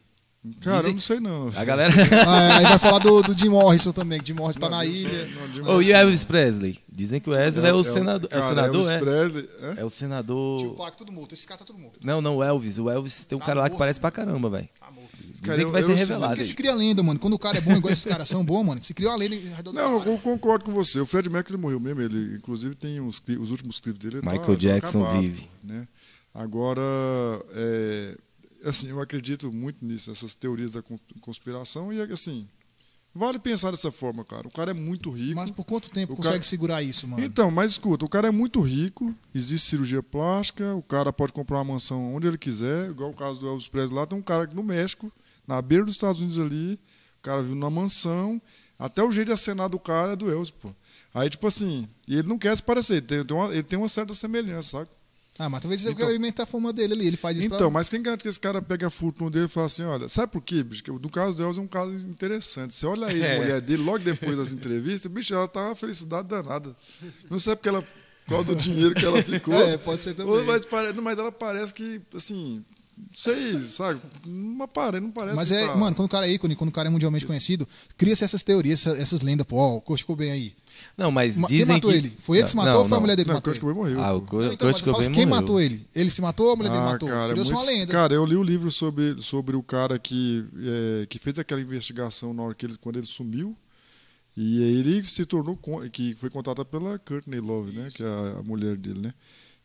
[0.61, 1.51] Cara, Dizem- eu não sei não.
[1.55, 1.93] A galera.
[2.25, 4.83] Ah, aí vai falar do, do Jim Morrison também, que Jim Morrison tá Não, na
[4.83, 5.25] não ilha.
[5.53, 5.91] de Ô, e.
[5.91, 6.79] Elvis Presley?
[6.89, 8.29] Dizem que o Wesley é, o senador.
[8.31, 8.99] É o cara, senador, Elvis é?
[8.99, 9.81] Presley, é?
[9.81, 10.61] É o senador.
[10.61, 11.33] Tupac, tudo morto.
[11.33, 11.99] Esse cara tá tudo morto.
[12.01, 12.79] Não, não, o Elvis.
[12.79, 13.79] O Elvis tem um Tá cara lá que morto.
[13.79, 14.69] parece pra caramba, velho.
[14.79, 15.07] Tá morto.
[15.17, 15.23] Cara,
[15.57, 16.33] Dizem eu- que vai eu ser sei- revelado.
[16.33, 17.19] Porque se cria lenda, mano.
[17.19, 19.35] Quando o cara é bom, igual esses caras são bons, mano, se cria uma lenda
[19.73, 20.11] Não, cara.
[20.11, 20.99] eu concordo com você.
[21.01, 22.01] O Fred Mercury morreu mesmo.
[22.01, 24.21] Ele, inclusive, tem uns, os últimos clipes dele.
[24.21, 25.49] Michael tá, tá Jackson acabado, vive.
[25.63, 25.85] Né?
[26.33, 26.81] Agora,
[27.53, 28.15] é,
[28.63, 32.47] assim, eu acredito muito nisso, nessas teorias da con- conspiração, e assim,
[33.13, 34.47] vale pensar dessa forma, cara.
[34.47, 35.35] O cara é muito rico.
[35.35, 37.23] Mas por quanto tempo consegue cara- segurar isso, mano?
[37.23, 41.57] Então, mas escuta, o cara é muito rico, existe cirurgia plástica, o cara pode comprar
[41.57, 44.45] uma mansão onde ele quiser, igual o caso do Elvis Presley lá, tem um cara
[44.53, 45.11] no México,
[45.47, 46.79] na beira dos Estados Unidos ali,
[47.19, 48.41] o cara vive numa mansão,
[48.77, 50.69] até o jeito de acenar do cara é do Elvis, pô.
[51.13, 53.89] Aí, tipo assim, e ele não quer se parecer, ele tem uma, ele tem uma
[53.89, 54.89] certa semelhança, sabe?
[55.39, 57.07] Ah, mas talvez ele Então- quer alimentar a fama dele ali.
[57.07, 57.69] Ele faz isso Então, pra...
[57.69, 60.31] mas quem garante que esse cara pega a fortuna dele e fala assim, olha, sabe
[60.31, 60.83] por quê, bicho?
[61.01, 62.73] No caso do Elvis é um caso interessante.
[62.73, 66.75] Você olha a ex-mulher dele, logo depois das entrevistas, bicho, ela tá uma felicidade danada.
[67.29, 67.85] Não sei porque ela.
[68.27, 69.53] Qual do dinheiro que ela ficou.
[69.53, 70.43] É, pode ser também.
[70.43, 70.63] Mas,
[71.01, 72.61] mas ela parece que, assim,
[72.97, 74.01] não sei, sabe?
[74.25, 76.73] Não apare- não parece Mas é, tá- mano, quando o cara é ícone, quando o
[76.73, 77.65] cara é mundialmente conhecido,
[77.95, 80.53] cria-se essas teorias, essa- essas lendas, pô, ó, o Kurt Cobain aí.
[80.97, 81.97] Não, mas Ma- dizem Quem matou que...
[81.97, 82.09] ele?
[82.19, 83.61] Foi ele que se Não, matou ou não, foi a mulher dele que matou Kurt?
[83.61, 84.01] Cobain morreu.
[84.03, 84.21] Ah, o.
[84.21, 85.41] Kurt Não, então, mas Kurt Cobain quem morreu.
[85.41, 85.87] matou ele?
[85.93, 87.07] Ele se matou ou a mulher dele Ah, matou?
[87.09, 87.91] cara, Criou-se uma lenda.
[87.93, 90.43] cara, eu li o livro sobre, sobre o cara que,
[91.03, 93.55] é, que fez aquela investigação na hora que ele, quando ele sumiu.
[94.35, 97.89] E aí ele se tornou, con- que foi contratado pela Courtney Love, né?
[97.93, 98.07] Que é
[98.39, 99.13] a mulher dele, né?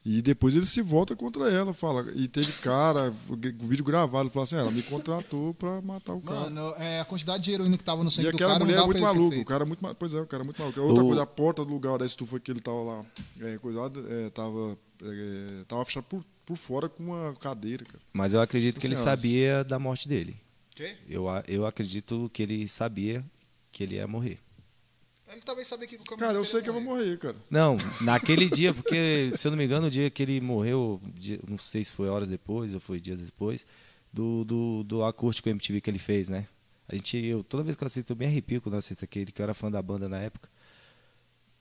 [0.05, 2.11] E depois ele se volta contra ela, fala.
[2.17, 6.21] E teve cara, o vídeo gravado, ele falou assim: ela me contratou pra matar o
[6.21, 6.41] cara.
[6.41, 8.67] Mano, é, a quantidade de heroína que tava no E sangue do aquela cara não
[8.67, 9.37] mulher é muito maluca.
[9.39, 10.81] O cara é muito Pois é, o cara é muito maluco.
[10.81, 13.07] Outra O- coisa, a porta do lugar da estufa que ele tava lá,
[13.43, 18.01] é, coisado, é, tava, é, tava fechado por, por fora com uma cadeira, cara.
[18.13, 19.21] Mas eu acredito que ele Senhoras.
[19.21, 20.37] sabia da morte dele.
[20.75, 20.97] Quê?
[21.09, 23.25] Eu, eu acredito que ele sabia
[23.71, 24.41] que ele ia morrer.
[25.33, 27.37] Ele talvez sabia que o caminho Cara, eu sei que eu vou morrer, cara.
[27.51, 31.01] Não, naquele dia, porque, se eu não me engano, o dia que ele morreu,
[31.49, 33.65] não sei se foi horas depois ou foi dias depois,
[34.13, 36.47] do, do, do acústico MTV que ele fez, né?
[36.89, 39.33] A gente, eu, toda vez que eu assisto, eu me arrepio quando eu assisto aquele,
[39.33, 40.49] que eu era fã da banda na época.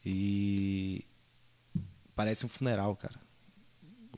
[0.05, 1.05] E
[2.15, 3.15] parece um funeral, cara.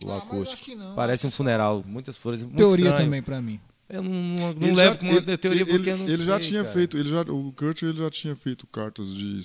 [0.03, 0.53] O Ah, acústico.
[0.53, 2.41] acho que não, Parece acho um funeral, muitas flores.
[2.55, 3.05] Teoria estranho.
[3.05, 3.59] também pra mim.
[3.89, 6.25] Eu não, não, não Ele levo já- como ele- teoria ele- porque eu não ele
[6.25, 6.73] já sei, tinha cara.
[6.73, 9.41] feito, ele já, o Kurt ele já tinha feito cartas de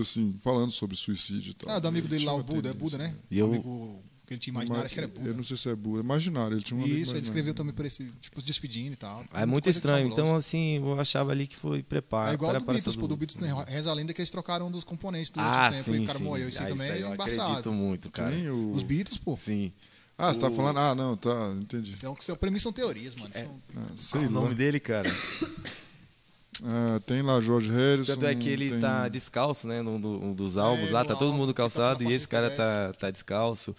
[0.00, 1.74] assim, falando sobre suicídio e tal.
[1.74, 3.14] Ah, do amigo Ele dele lá, o Buda, é Buda, né?
[3.30, 5.32] E eu- O amigo que ele tinha imaginário, acho que era Eu Buda.
[5.34, 7.24] não sei se é Buda, imaginário, ele tinha um amigo Isso, ele imaginário.
[7.24, 9.24] escreveu também por esse, tipo, despedindo e tal.
[9.32, 10.06] É muito estranho.
[10.08, 12.30] Então, assim, eu achava ali que foi preparo.
[12.30, 13.06] É igual do Beatles, pô.
[13.08, 15.70] Do Beatles tem reza a lenda que eles trocaram um dos componentes do Ah, último
[15.72, 16.24] tempo sim, e o cara sim.
[16.24, 16.48] morreu.
[16.48, 17.42] Isso aí Ah, também é eu embaçado.
[17.42, 18.34] acredito muito, cara.
[18.52, 18.70] O...
[18.72, 19.34] Os Beatles, pô.
[19.36, 19.72] Sim.
[20.18, 20.78] Ah, você tá O- falando.
[20.78, 21.92] Ah, não, tá, entendi.
[21.96, 23.30] Então, seu- pra mim são teorias, mano.
[23.34, 23.40] É.
[23.40, 24.30] São- Ah, sei o lá.
[24.30, 25.10] nome dele, cara?
[26.64, 28.14] Ah, tem lá George Harrison.
[28.14, 28.80] Tanto é que ele tem...
[28.80, 29.82] tá descalço, né?
[29.82, 32.14] Num, do- um dos álbuns É, lá, tá todo álbum, mundo tá calçado fazendo e
[32.14, 33.76] esse cara tá, tá descalço.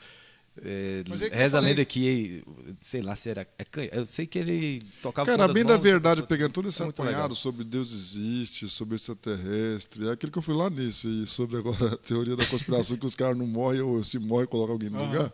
[0.64, 2.44] É, Mas é reza a lenda que,
[2.82, 3.48] sei lá, se era.
[3.58, 6.82] É, eu sei que ele tocava com Cara, bem da mãos, verdade, pegando todo esse
[6.82, 7.36] é apanhado legal.
[7.36, 11.94] sobre Deus existe, sobre extraterrestre, é aquilo que eu fui lá nisso, e sobre agora
[11.94, 15.00] a teoria da conspiração que os caras não morrem, ou se morre, coloca alguém no
[15.00, 15.08] Aham.
[15.14, 15.34] lugar.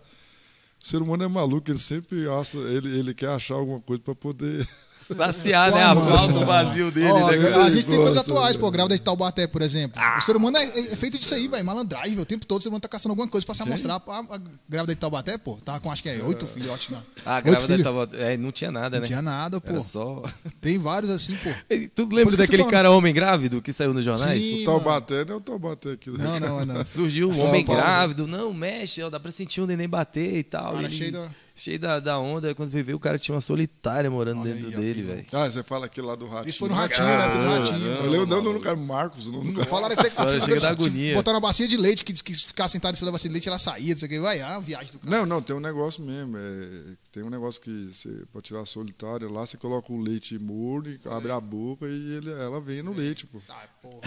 [0.83, 4.13] O ser humano é maluco, ele sempre acha, ele, ele quer achar alguma coisa para
[4.13, 4.67] poder.
[5.15, 5.83] Saciar, né?
[5.83, 7.63] A falta, o vazio dele, Ó, né, cara?
[7.65, 8.69] a gente tem coisas atuais, pô.
[8.71, 10.01] Grávida de Taubaté, por exemplo.
[10.17, 11.63] O ser humano é, é feito disso aí, velho.
[11.65, 12.21] Malandragem, velho.
[12.21, 14.01] O tempo todo o ser humano tá caçando alguma coisa pra se amostrar.
[14.07, 14.39] A, a
[14.69, 17.03] grávida de Taubaté, pô, tava com acho que é oito filhos, eu acho que não.
[17.25, 17.83] A Oito grávida filhos.
[17.83, 18.09] tava.
[18.13, 19.05] É, não tinha nada, Não né?
[19.07, 19.71] tinha nada, pô.
[19.73, 20.23] Era só.
[20.61, 21.49] Tem vários assim, pô.
[21.69, 24.41] Ei, Tu lembra daquele cara homem grávido que saiu nos jornais?
[24.41, 24.61] Sim.
[24.61, 26.09] o Taubaté não é o Taubaté aqui.
[26.09, 26.85] Não, não, é não.
[26.85, 30.73] Surgiu um homem grávido, não, mexe, ó, dá pra sentir o neném bater e tal.
[30.75, 32.53] Cara, cheio da- cheio da, da onda.
[32.55, 35.25] Quando veio ver, o cara tinha uma solitária morando Olha dentro aí, dele, velho.
[35.31, 36.49] Ah, você fala aquele lá do Ratinho.
[36.49, 37.27] Isso foi no Ratinho, né?
[37.27, 37.87] Do Ratinho.
[37.87, 39.29] Eu lembro, não, não, não, cara, Marcos.
[39.29, 41.15] Não, nunca Falaram até que Nossa, chega da agonia.
[41.15, 43.33] botaram uma bacia de leite, que diz que ficar sentado em cima da bacia de
[43.33, 44.19] leite, ela saía, não sei o que.
[44.19, 45.17] Vai, ah, viagem do cara.
[45.17, 46.37] Não, não, tem um negócio mesmo.
[46.37, 50.37] é, tem um negócio que você, pra tirar a solitária lá, você coloca o leite
[50.39, 53.39] morno, abre a boca e ele, ela vem no leite, pô.
[53.47, 54.01] Tá, porra.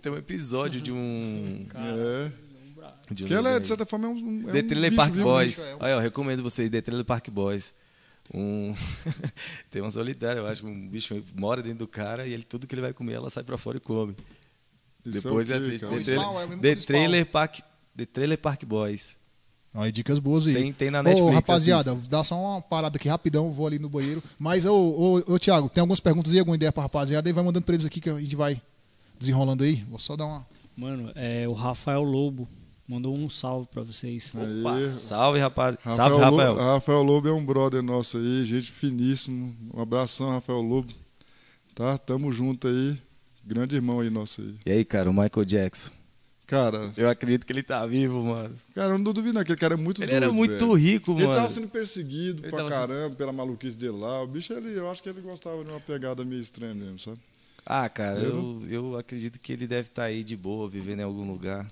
[0.00, 1.66] Tem um episódio de um.
[1.74, 2.51] É.
[3.10, 4.14] De um Que ela é, de certa forma, é um.
[4.14, 5.56] um é The um Trailer Park Boys.
[5.56, 7.72] bicho, é um- Olha, eu recomendo vocês, The Trailer Park Boys.
[8.32, 8.74] Um...
[9.70, 12.74] Tem uma solitária, eu acho, um bicho mora dentro do cara e ele, tudo que
[12.74, 14.14] ele vai comer, ela sai pra fora e come.
[15.04, 15.80] Isso Depois é assiste.
[15.80, 15.92] cara?
[15.92, 16.86] É o The, Trailer, é The.
[16.86, 17.58] Trailer Park,
[17.96, 19.16] The Trailer Park Boys.
[19.74, 20.54] Olha, dicas boas aí.
[20.54, 23.88] Tem- tem na Ô, Netflix, rapaziada, dá só uma parada aqui rapidão, vou ali no
[23.88, 24.22] banheiro.
[24.38, 27.28] Mas, ô, ô, ô Thiago, tem algumas perguntas e alguma ideia pra rapaziada?
[27.28, 28.60] Aí vai mandando pra eles aqui que a gente vai
[29.18, 29.76] desenrolando aí.
[29.88, 30.46] Vou só dar uma.
[30.76, 32.46] Mano, é, o Rafael Lobo
[32.88, 34.32] mandou um salve pra vocês.
[34.36, 35.76] Aí, Salve, rapaz.
[35.82, 36.56] Rafael Salve, Lobo, Rafael.
[36.56, 39.54] Rafael Lobo é um brother nosso aí, gente finíssimo.
[39.74, 40.92] Um abração, Rafael Lobo.
[41.74, 41.96] Tá?
[41.98, 42.96] Tamo junto aí.
[43.44, 44.54] Grande irmão aí nosso aí.
[44.66, 45.90] E aí, cara, o Michael Jackson.
[46.46, 48.54] Cara, Eu acredito que ele tá vivo, mano.
[48.74, 50.74] cara, eu não duvido não, aquele cara é muito Ele doido, era muito velho.
[50.74, 51.34] rico, Ele mano.
[51.36, 54.22] tava sendo perseguido Ele pra tava sendo- caramba pela maluquice dele lá.
[54.22, 57.18] O bicho, ele, eu acho que ele gostava de uma pegada meio estranha mesmo, sabe?
[57.64, 61.04] Ah, cara, Eu eu, eu acredito que ele deve estar aí de boa, vivendo em
[61.04, 61.66] algum lugar.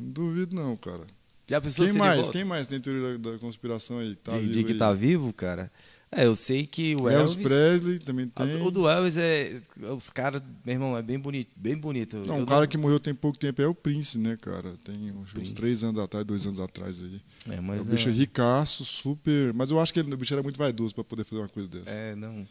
[0.00, 1.04] Não duvido não, cara.
[1.46, 2.28] Já pensou Quem mais?
[2.30, 4.10] Quem mais tem teoria da, da conspiração aí?
[4.10, 4.78] que Tá de, vivo de que aí?
[4.78, 5.70] tá vivo, cara?
[6.12, 7.46] É, eu sei que o Elvis Elvis...
[7.46, 8.62] Presley também a- tem.
[8.66, 9.60] O do Elvis é...
[9.96, 11.50] Os caras, meu irmão, é bem bonito.
[11.56, 12.16] Bem bonito.
[12.26, 14.74] Não, Eu um cara que morreu tem pouco tempo é o Prince, né, cara?
[14.84, 17.20] Tem uns, uns três anos atrás, dois anos atrás aí.
[17.48, 19.54] É, mas o bicho é é, ricaço, super.
[19.54, 21.68] Mas eu acho que ele, o bicho era muito vaidoso pra poder fazer uma coisa
[21.68, 21.90] dessa.
[21.90, 22.46] é, não...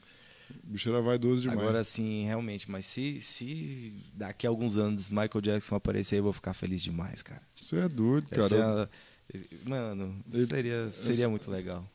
[0.64, 1.60] O bicho era vaidoso demais.
[1.60, 6.34] Agora sim, realmente, mas se, se daqui a alguns anos Michael Jackson aparecer, eu vou
[6.34, 7.42] ficar feliz demais, cara.
[7.60, 8.90] Você é doido, Essa cara.
[9.34, 11.88] é Mano, Ele- seria, seria muito legal.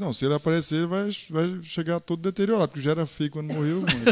[0.00, 3.54] Não, se ele aparecer, ele vai, vai chegar todo deteriorado, porque já era feio quando
[3.54, 4.04] morreu, mano.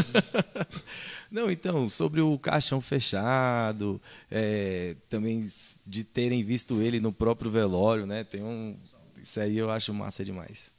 [1.29, 4.01] Não, então, sobre o caixão fechado,
[4.31, 5.47] é, também
[5.85, 8.23] de terem visto ele no próprio velório, né?
[8.23, 8.77] Tem um.
[9.21, 10.71] Isso aí eu acho massa demais.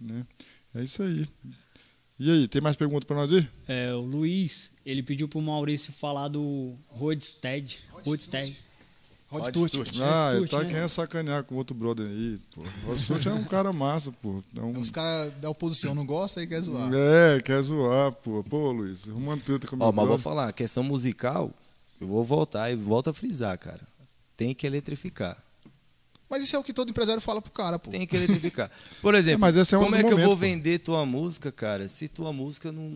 [0.00, 0.26] né?
[0.74, 1.26] É isso aí.
[2.24, 3.44] E aí, tem mais pergunta pra nós aí?
[3.66, 7.80] É, o Luiz, ele pediu pro Maurício falar do Rodstead.
[7.90, 8.56] Rodstead.
[9.28, 9.90] Rod Rod Stewart.
[10.00, 10.68] Ah, ele tá né?
[10.68, 12.62] querendo sacanear com outro brother aí, pô.
[12.92, 14.40] O Stewart é um cara massa, pô.
[14.56, 14.78] É, um...
[14.78, 16.92] Os caras da oposição não gostam e quer zoar.
[16.94, 18.44] é quer zoar, pô.
[18.44, 21.50] Pô, Luiz, arrumando treta com o meu Ó, mas vou falar, questão musical,
[22.00, 23.80] eu vou voltar e volto a frisar, cara.
[24.36, 25.42] Tem que eletrificar.
[26.32, 27.90] Mas isso é o que todo empresário fala pro cara, pô.
[27.90, 28.70] Tem que eletrificar.
[29.02, 30.40] Por exemplo, É, mas esse é um como é que eu momento, vou pô.
[30.40, 32.90] vender tua música, cara, se tua música não,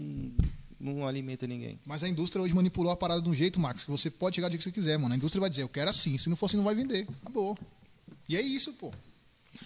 [0.80, 1.78] não alimenta ninguém?
[1.84, 4.48] Mas a indústria hoje manipulou a parada de um jeito, Max, que você pode chegar
[4.48, 5.12] do jeito que você quiser, mano.
[5.12, 6.16] A indústria vai dizer, eu quero assim.
[6.16, 7.06] Se não for assim, não vai vender.
[7.20, 7.58] Acabou.
[8.26, 8.90] E é isso, pô.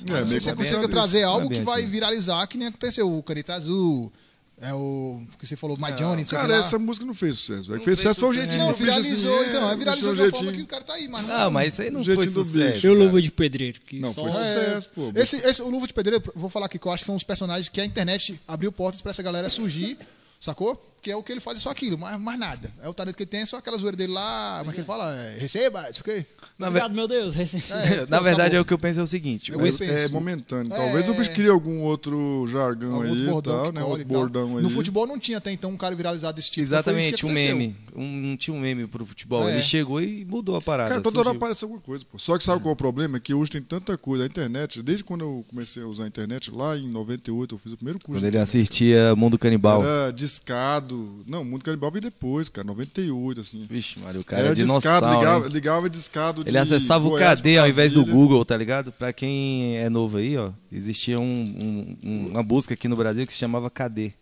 [0.05, 0.89] É, você assim.
[0.89, 1.91] trazer algo que vai assim.
[1.91, 3.17] viralizar, que nem aconteceu.
[3.17, 4.13] O Caneta Azul,
[4.61, 6.61] é o que você falou, My Johnny, não sei o que Cara, lá.
[6.61, 7.71] essa música não fez sucesso.
[7.71, 9.69] Não fez sucesso foi o jeitinho Não, bicho, viralizou, assim, então.
[9.69, 11.73] é, É, viralizou de uma o forma que o cara tá aí, mas Ah, mas
[11.73, 12.87] isso aí não foi sucesso.
[12.87, 12.95] E o.
[12.95, 14.23] Luva de Pedreiro, que Não, só...
[14.23, 15.13] foi sucesso, pô.
[15.15, 17.17] Esse, esse, o Luva de Pedreiro, eu vou falar aqui que eu acho que são
[17.17, 19.97] os personagens que a internet abriu portas pra essa galera surgir,
[20.39, 20.90] sacou?
[21.03, 22.71] Que é o que ele faz, é só aquilo, mais, mais nada.
[22.83, 24.81] É o talento que ele tem, é só aquela zoeira dele lá, como é que
[24.81, 25.15] ele fala?
[25.17, 26.27] É, receba, isso aqui.
[26.59, 27.35] Na, Obrigado, meu Deus.
[27.35, 29.51] rece- É, na verdade, é o que eu penso é o seguinte.
[29.51, 30.71] Eu penso- É momentâneo.
[30.71, 30.77] É.
[30.77, 33.83] Talvez o bicho crie algum outro jargão Algum aí bordão tal, né?
[33.83, 34.63] Outro bordão aí.
[34.63, 36.67] No futebol não tinha até então um cara viralizado desse tipo.
[36.67, 37.75] Exatamente, um meme.
[37.97, 39.49] Um, não tinha um meme pro futebol.
[39.49, 39.55] É.
[39.55, 40.91] Ele chegou e mudou a parada.
[40.91, 42.19] Cara, toda hora aparece alguma coisa, pô.
[42.19, 43.17] Só que sabe qual é o problema?
[43.17, 44.25] É que hoje tem tanta coisa.
[44.25, 47.73] A internet, desde quando eu comecei a usar a internet, lá em 98, eu fiz
[47.73, 48.21] o primeiro curso.
[48.21, 48.43] Quando ele internet.
[48.59, 49.83] assistia Mundo Canibal.
[49.83, 50.90] Era discado.
[51.27, 53.67] Não, o Mundo Canibal veio depois, cara, 98, assim.
[53.69, 55.19] Vixe, Mário, o cara Era é discado, dinossauro.
[55.19, 55.53] ligava, hein?
[55.53, 58.05] ligava discado Ele de acessava o KD ao invés do.
[58.05, 58.93] Google, tá ligado?
[58.93, 63.33] Pra quem é novo aí, ó, existia um- um- uma busca aqui no Brasil que
[63.33, 64.13] se chamava KD.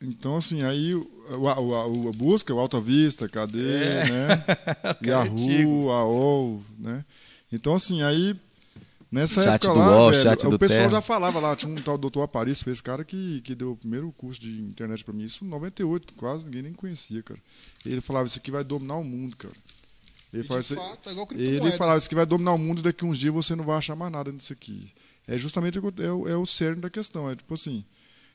[0.00, 0.92] Então, assim, aí
[1.30, 4.44] a, busca, o Alta Vista, cadê, né?
[5.02, 5.08] cara é.
[5.08, 7.04] Yahoo, AOL, né?
[7.50, 8.36] Então, assim, aí
[9.10, 10.90] nessa Chat época do lá, UOL, velho, chat o do pessoal Terra.
[10.90, 13.76] já falava lá, tinha um tal doutor Aparício, foi esse cara que, que deu o
[13.76, 17.40] primeiro curso de internet pra mim, isso em 98, quase ninguém nem conhecia, cara.
[17.86, 19.54] Ele falava, isso aqui vai dominar o mundo, cara.
[20.32, 21.26] Ele, "Isso- fato, é igual
[21.68, 23.96] ele falava, isso aqui vai dominar o mundo, daqui uns dias você não vai achar
[23.96, 24.92] mais nada nisso aqui.
[25.26, 27.84] É justamente o- é, o- é o cerne da questão, é tipo assim,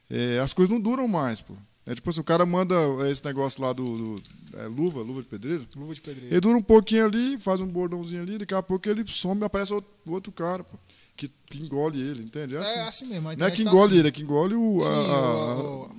[0.10, 1.54] é, as coisas não duram mais, pô.
[1.86, 2.74] É tipo assim, o cara manda
[3.12, 4.24] esse negócio lá do, do-
[4.58, 5.66] é, luva, luva de pedreiro.
[5.76, 6.34] Luva de pedreiro.
[6.34, 9.44] Ele dura um pouquinho ali, faz um bordãozinho ali, daqui a pouco ele some e
[9.44, 10.78] aparece outro, outro cara, pô,
[11.18, 12.56] que, que engole ele, entende?
[12.56, 12.80] É assim.
[12.80, 13.34] É assim mesmo.
[13.36, 14.00] não é que tá engole assim.
[14.00, 14.90] ele, é que engole o, a, Sim,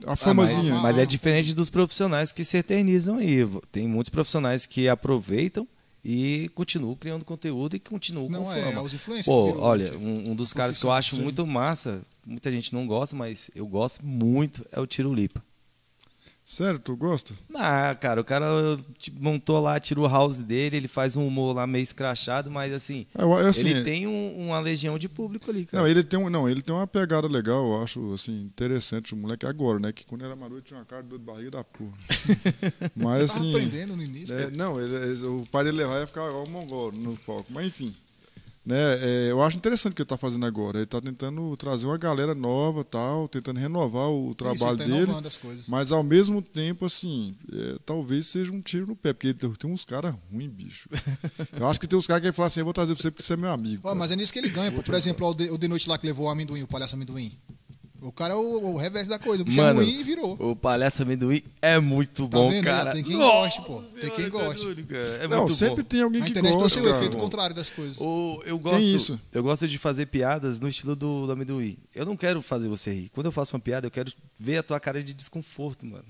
[0.06, 0.73] a- a Ah, famazinha.
[0.74, 3.40] mas, mas é diferente dos profissionais que se eternizam aí.
[3.70, 5.69] Tem muitos profissionais que aproveitam
[6.02, 8.82] e continuam criando conteúdo e continuam Não com é, fama.
[8.82, 9.27] os influencers.
[9.27, 11.23] Pô, olha, um, um dos caras que eu acho sim.
[11.23, 15.43] muito massa, muita gente não gosta, mas eu gosto muito, é o Tiro Lipa.
[16.46, 17.32] Sério, tu gosta?
[17.54, 18.44] Ah, cara, o cara
[18.98, 22.70] tipo, montou lá, tirou o house dele, ele faz um humor lá meio escrachado, mas
[22.74, 25.82] assim, É, eu- é assim, ele tem um- uma legião de público ali, cara.
[25.82, 29.16] Não, ele tem, um, não, ele tem uma pegada legal, eu acho, assim, interessante o
[29.16, 29.90] moleque agora, né?
[29.90, 31.92] Que quando era maroto tinha uma cara de dor de barriga da porra.
[32.94, 33.50] Mas Eu tava assim.
[33.50, 34.34] aprendendo no início.
[34.38, 37.46] é, não, ele- ele- o pai dele levar ia ficar igual o mongol no palco.
[37.54, 37.94] Mas enfim.
[38.66, 40.78] Né, é, eu acho interessante o que ele está fazendo agora.
[40.78, 44.85] Ele está tentando trazer uma galera nova, tal, tentando renovar o Isso, trabalho ele tá
[44.85, 45.03] dele.
[45.03, 45.69] inovando as coisas.
[45.69, 49.70] Mas ao mesmo tempo, assim, é, talvez seja um tiro no pé, porque ele tem-
[49.70, 50.89] uns caras ruins, bicho.
[51.61, 53.23] Eu acho que tem uns caras que falam assim: eu vou trazer pra você porque
[53.23, 53.82] você é meu amigo.
[53.85, 54.73] Ó, mas é nisso que ele ganha.
[54.73, 54.82] pô.
[54.82, 57.32] Por exemplo, o de, o de noite lá que levou o amendoim, o palhaço amendoim.
[58.06, 58.40] O cara é o,
[58.72, 59.43] o reverso da coisa.
[59.43, 60.36] O bicho Mano, é ruim e virou.
[60.39, 62.93] O Palhaço Amendoim é muito Tá bom, vendo cara.
[62.93, 63.82] Tem quem Nossa goste, pô.
[64.01, 64.86] Tem quem tá goste.
[65.22, 65.89] É não, sempre bom.
[65.89, 66.68] tem alguém A que internet gosta.
[66.81, 67.97] trouxe o efeito contrário das coisas.
[67.98, 69.20] O- eu gosto, isso.
[69.32, 71.78] eu gosto de fazer piadas no estilo do, do amendoim.
[71.94, 73.09] Eu não quero fazer você rir.
[73.14, 76.05] Quando eu faço uma piada, eu quero ver a tua cara de desconforto, mano.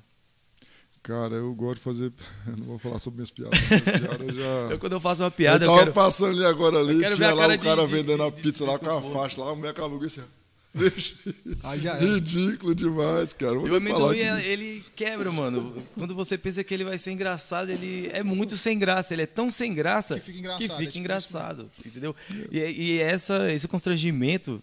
[1.03, 2.13] Cara, eu gosto de fazer.
[2.49, 3.61] Eu não vou falar sobre minhas piadas.
[3.69, 4.43] Minhas piadas já.
[4.73, 5.93] Eu, quando eu faço uma Eu piada, eu, tava quero.
[5.93, 8.31] passando ali agora ali, eu tinha a lá cara o de- cara de- vendendo a
[8.31, 10.23] de pizza lá com a faixa lá, a mulher acabou com isso.
[11.63, 11.99] Era.
[11.99, 13.55] Ridículo demais, cara.
[13.55, 15.83] Vou E o amendoim, que- ele quebra, mano.
[15.95, 19.15] Quando você pensa que ele vai ser engraçado, ele é muito sem graça.
[19.15, 22.15] Ele é tão sem graça Que fica engraçado, que é tipo fica engraçado, entendeu?
[22.51, 24.63] E, e essa, esse constrangimento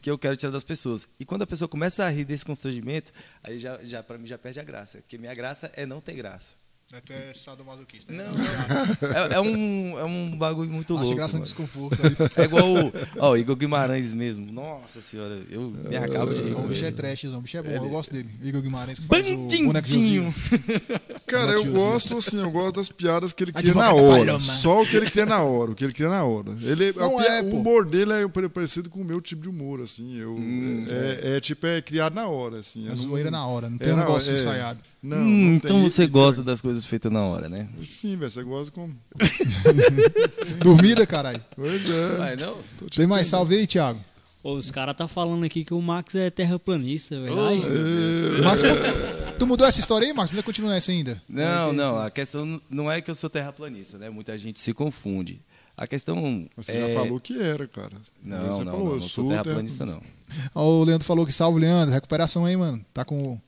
[0.00, 1.06] que eu quero tirar das pessoas.
[1.18, 3.12] E quando a pessoa começa a rir desse constrangimento,
[3.44, 4.98] aí já, já para mim já perde a graça.
[4.98, 6.54] Porque minha graça é não ter graça.
[6.90, 8.12] Tu é sadomasoquista.
[8.12, 8.24] né?
[8.26, 9.16] Não, não.
[9.30, 11.16] É, é um, é um bagulho muito Acho louco.
[11.16, 11.44] graça no mano.
[11.44, 11.96] desconforto.
[12.04, 12.42] aí.
[12.42, 14.50] É igual o ó, o Igor Guimarães mesmo.
[14.50, 16.54] Nossa senhora, eu me acabo de rir.
[16.56, 17.70] O bicho é trash, o bicho é bom.
[17.70, 18.28] Eu gosto dele.
[18.42, 20.32] Igor Guimarães, que faz o boneco Bandidinho.
[20.32, 20.34] Josinho.
[21.28, 24.40] Cara, eu gosto assim, eu gosto das piadas que ele cria na Advogado hora.
[24.40, 26.50] Só o que ele cria na hora, o que ele cria na hora.
[26.60, 29.80] Ele, Não é, o humor dele é pare- parecido com o meu tipo de humor,
[29.80, 30.16] assim.
[30.18, 32.84] Eu, Hum, é, é tipo, é criado na hora, assim.
[32.84, 34.34] Não- zoeira na hora, não é tem um negócio é.
[34.34, 34.80] ensaiado.
[35.02, 37.68] Não, Hum, não então você gosta das coisas feitas na hora, né?
[37.86, 38.94] Sim, velho, você gosta como.
[40.62, 41.42] Dormida, caralho.
[41.56, 42.16] Pois é.
[42.16, 42.56] Vai, não?
[42.90, 44.00] te Tem mais salve aí, Thiago.
[44.42, 47.60] Ô, os caras tá falando aqui que o Max é terraplanista, é verdade?
[48.42, 50.32] Marcos, pô, tu mudou essa história aí, Marcos?
[50.32, 51.22] Ainda continua nessa ainda?
[51.28, 51.98] Não, não.
[51.98, 54.08] A questão não é que eu sou terraplanista, né?
[54.08, 55.42] Muita gente se confunde.
[55.76, 56.88] A questão Você é...
[56.88, 57.96] já falou que era, cara.
[58.22, 60.02] Não, você não, falou, não, eu não sou sou terraplanista, não.
[60.54, 61.94] Ó, o Leandro falou que salve, Leandro.
[61.94, 62.84] Recuperação aí, mano.
[62.92, 63.40] Tá com.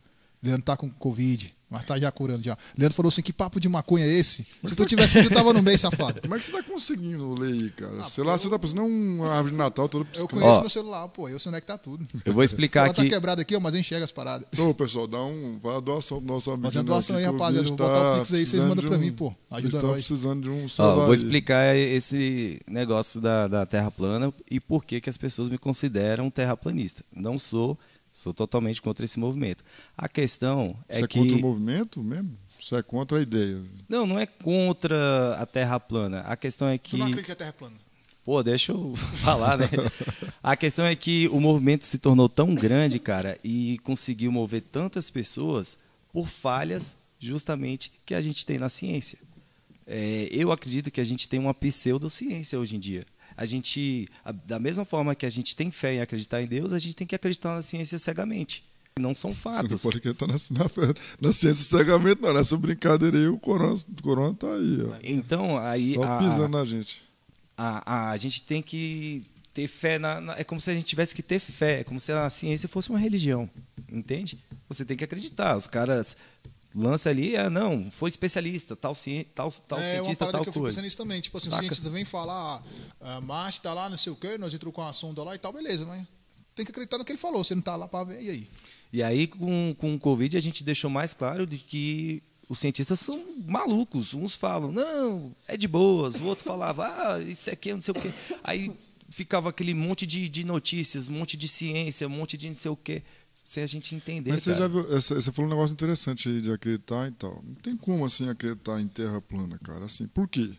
[0.43, 1.55] Leandro tá com Covid.
[1.71, 2.55] Mas tá já curando já.
[2.77, 4.47] Leandro falou assim: que papo de maconha é esse?
[4.63, 6.21] Se tu tivesse aqui, tu tava no meio, safado.
[6.21, 7.93] Como é que você tá conseguindo ler aí, cara?
[7.99, 10.61] Ah, Sei lá, porque você tá pensando uma árvore de Natal toda Eu conheço Ó.
[10.61, 11.31] meu celular, pô.
[11.31, 12.07] Eu sei onde é que tá tudo.
[12.27, 13.11] Eu vou explicar Ela tá aqui.
[13.11, 14.47] quebrada aqui, ó, mas eu enxergo as paradas.
[14.59, 15.59] Ô, pessoal, dá um.
[15.63, 16.67] Vai a doação pro nosso amigo.
[16.67, 17.69] Fazer uma doação aí, aqui, rapaziada.
[17.69, 19.35] Vou botar o tá Pix aí, vocês precisando mandam pra um- mim, pô.
[19.51, 19.93] Ajuda nós.
[19.95, 21.17] precisando de um Ó, salve vou aí.
[21.17, 26.29] explicar esse negócio da, da terra plana e por que, que as pessoas me consideram
[26.31, 27.03] terraplanista.
[27.17, 27.79] Não sou,
[28.13, 29.65] sou totalmente contra esse movimento.
[29.97, 31.19] A questão é Você é que.
[31.19, 32.37] contra o movimento mesmo?
[32.61, 33.61] Você é contra a ideia?
[33.89, 36.21] Não, não é contra a terra plana.
[36.21, 36.97] A questão é Tu que.
[36.97, 37.77] não acredita que a Terra é plana?
[38.25, 39.69] Pô, deixa eu falar, né?
[40.41, 45.11] A questão é que o movimento se tornou tão grande, cara, e conseguiu mover tantas
[45.11, 45.79] pessoas
[46.13, 49.19] por falhas justamente que a gente tem na ciência.
[49.85, 53.05] É, eu acredito que a gente tem uma pseudociência hoje em dia.
[53.43, 56.73] A gente, a- da mesma forma que a gente tem fé em acreditar em Deus,
[56.73, 58.63] a gente tem que acreditar na ciência cegamente.
[59.01, 59.83] Não são Você não fatos.
[59.83, 62.33] pode acreditar na, na, na ciência cegamente, não.
[62.33, 64.95] Nessa brincadeira aí, o corona, o corona tá aí, ó.
[65.03, 67.03] Então, aí Só a- pisando na gente.
[67.57, 69.23] a, a, a gente tem que
[69.55, 71.81] ter fé na, na- É como se a gente tivesse que ter fé.
[71.81, 73.51] É como se a ciência fosse uma religião.
[73.91, 74.39] Entende?
[74.69, 75.57] Você tem que acreditar.
[75.57, 76.17] Os caras
[76.75, 80.43] lançam ali, ah, não, foi especialista, tal, ci, tal, tal é uma cientista, parada tal
[80.45, 80.75] que eu fico coisa.
[80.75, 81.21] pensando nisso também.
[81.21, 82.63] Tipo assim, o cientista vem falar,
[83.01, 85.39] ah, Marte tá lá, não sei o quê, nós entrou com a sonda lá e
[85.39, 86.07] tal, beleza, mas
[86.55, 87.43] tem que acreditar no que ele falou.
[87.43, 88.49] Você não tá lá pra ver, e aí?
[88.93, 93.01] E aí, com, com o Covid, a gente deixou mais claro de que os cientistas
[93.01, 94.13] são malucos.
[94.13, 96.17] Uns falam, não, é de boas.
[96.17, 98.13] O outro falava, ah, isso aqui é não sei o quê.
[98.45, 98.71] Aí
[99.09, 102.71] ficava aquele monte de, de notícias, um monte de ciência, um monte de não sei
[102.71, 103.03] o quê,
[103.53, 104.31] sem a gente entender.
[104.31, 104.63] Mas você cara.
[104.63, 107.43] já viu, você falou um negócio interessante aí de acreditar e tal.
[107.45, 109.85] Não tem como assim acreditar em terra plana, cara.
[109.85, 110.51] Assim, por quê?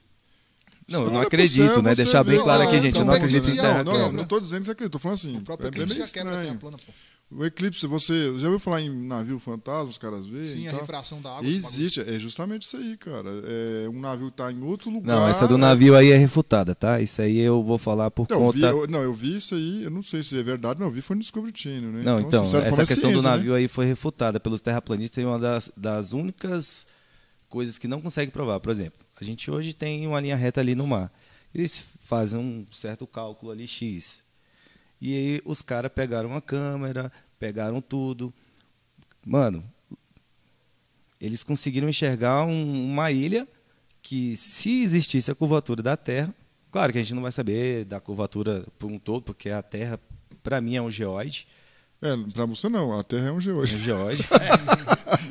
[0.88, 1.95] Não, Você eu não acredito, céu, né?
[1.95, 2.95] você Deixar bem claro aqui, gente.
[2.99, 4.06] Eu não então, acredito em não, terra Não, plana.
[4.06, 4.91] não, não tô dizendo que você acredita.
[4.91, 6.94] Tô falando assim, O próprio é bem já quebra a Terra plana, pô.
[7.36, 10.46] O eclipse, você já ouviu falar em navio fantasma, os caras veem?
[10.46, 10.80] Sim, a tal?
[10.82, 11.50] refração da água.
[11.50, 13.30] Existe, é justamente isso aí, cara.
[13.46, 15.16] É, um navio tá em outro lugar.
[15.16, 17.02] Não, essa do navio aí é refutada, tá?
[17.02, 18.72] Isso aí eu vou falar por Não, eu vi, conta.
[18.72, 21.02] eu, não, eu vi isso aí, eu não sei se é verdade, mas eu vi
[21.02, 22.04] foi no Discovery Channel, né?
[22.04, 23.38] Não, então, certa essa forma, é questão do ciência, né?
[23.38, 26.86] navio aí foi refutada pelos terraplanistas e uma das, das únicas
[27.50, 28.60] coisas que não consegue provar.
[28.60, 31.12] Por exemplo, a gente hoje tem uma linha reta ali no mar.
[31.54, 34.24] Eles fazem um certo cálculo ali X.
[35.00, 37.12] E aí os caras pegaram uma câmera,
[37.44, 38.34] pegaram tudo.
[39.26, 39.61] Mano,
[41.20, 43.45] eles conseguiram enxergar um- uma ilha
[44.02, 46.34] que, se existisse a curvatura da Terra,
[46.72, 49.99] claro que a gente não vai saber da curvatura por um todo, porque a Terra,
[50.41, 51.45] para mim, é um geóide.
[52.02, 53.78] É, pra você não, a Terra é um Um geoide.
[53.80, 54.24] geóide.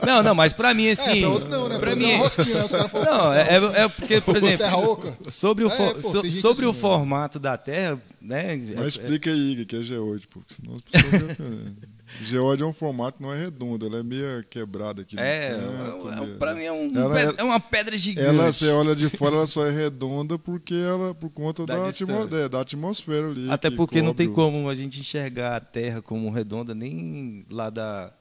[0.06, 1.20] Não, não, mas para mim, É, assim.
[1.20, 1.78] pra outros não, né?
[1.78, 2.64] Pra pra é mim, uma rosquinha, né?
[2.64, 3.06] Os caras falam.
[3.14, 5.30] não, é, é- é porque, por exemplo, Terra oca.
[5.30, 6.80] sobre o, É, pô, so- sobre o assim, né?
[6.80, 8.56] formato da Terra, né?
[8.56, 11.36] Mas é- explica aí o que é geoide, pô, porque senão as pessoas...
[12.20, 15.18] geoide é um formato que não é redondo, ela é meio quebrada aqui.
[15.18, 18.26] É, canto, é, meio- é, pra mim é, um Ela- ped- é uma pedra gigante.
[18.28, 21.88] Ela, você olha de fora, ela só é redonda porque ela, por conta Da da,
[21.88, 23.50] atmo- é, da atmosfera ali.
[23.50, 27.70] Até que porque não tem como a gente enxergar a Terra como redonda, nem lá
[27.70, 28.12] da.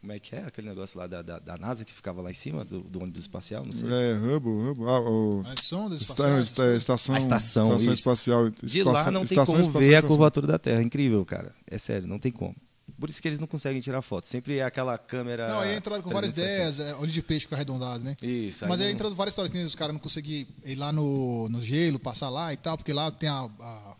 [0.00, 2.34] Como é que é aquele negócio lá da, da, da NASA que ficava lá em
[2.34, 3.66] cima, do, do ônibus espacial?
[3.66, 3.86] Não sei.
[3.86, 4.84] É, Hubble, Hubble.
[4.86, 5.44] Ah, o...
[5.46, 6.40] As sondas Esta- espaciais.
[6.48, 7.92] esta- estação, A estação, isso.
[7.92, 8.48] espacial.
[8.48, 10.08] De lá espação- não tem estação como espacial ver a internacional.
[10.08, 10.82] curvatura da Terra.
[10.82, 11.54] Incrível, cara.
[11.70, 12.56] É sério, não tem como.
[13.00, 14.28] Por isso que eles não conseguem tirar foto.
[14.28, 15.48] Sempre é aquela câmera.
[15.48, 16.74] Não, aí é entrado com várias 360.
[16.82, 18.14] ideias, é, olho de peixe com arredondado, né?
[18.22, 18.68] Isso.
[18.68, 21.62] Mas aí não- entrando várias histórias que os caras não conseguiam ir lá no, no
[21.62, 23.96] gelo, passar lá e tal, porque lá tem a, a-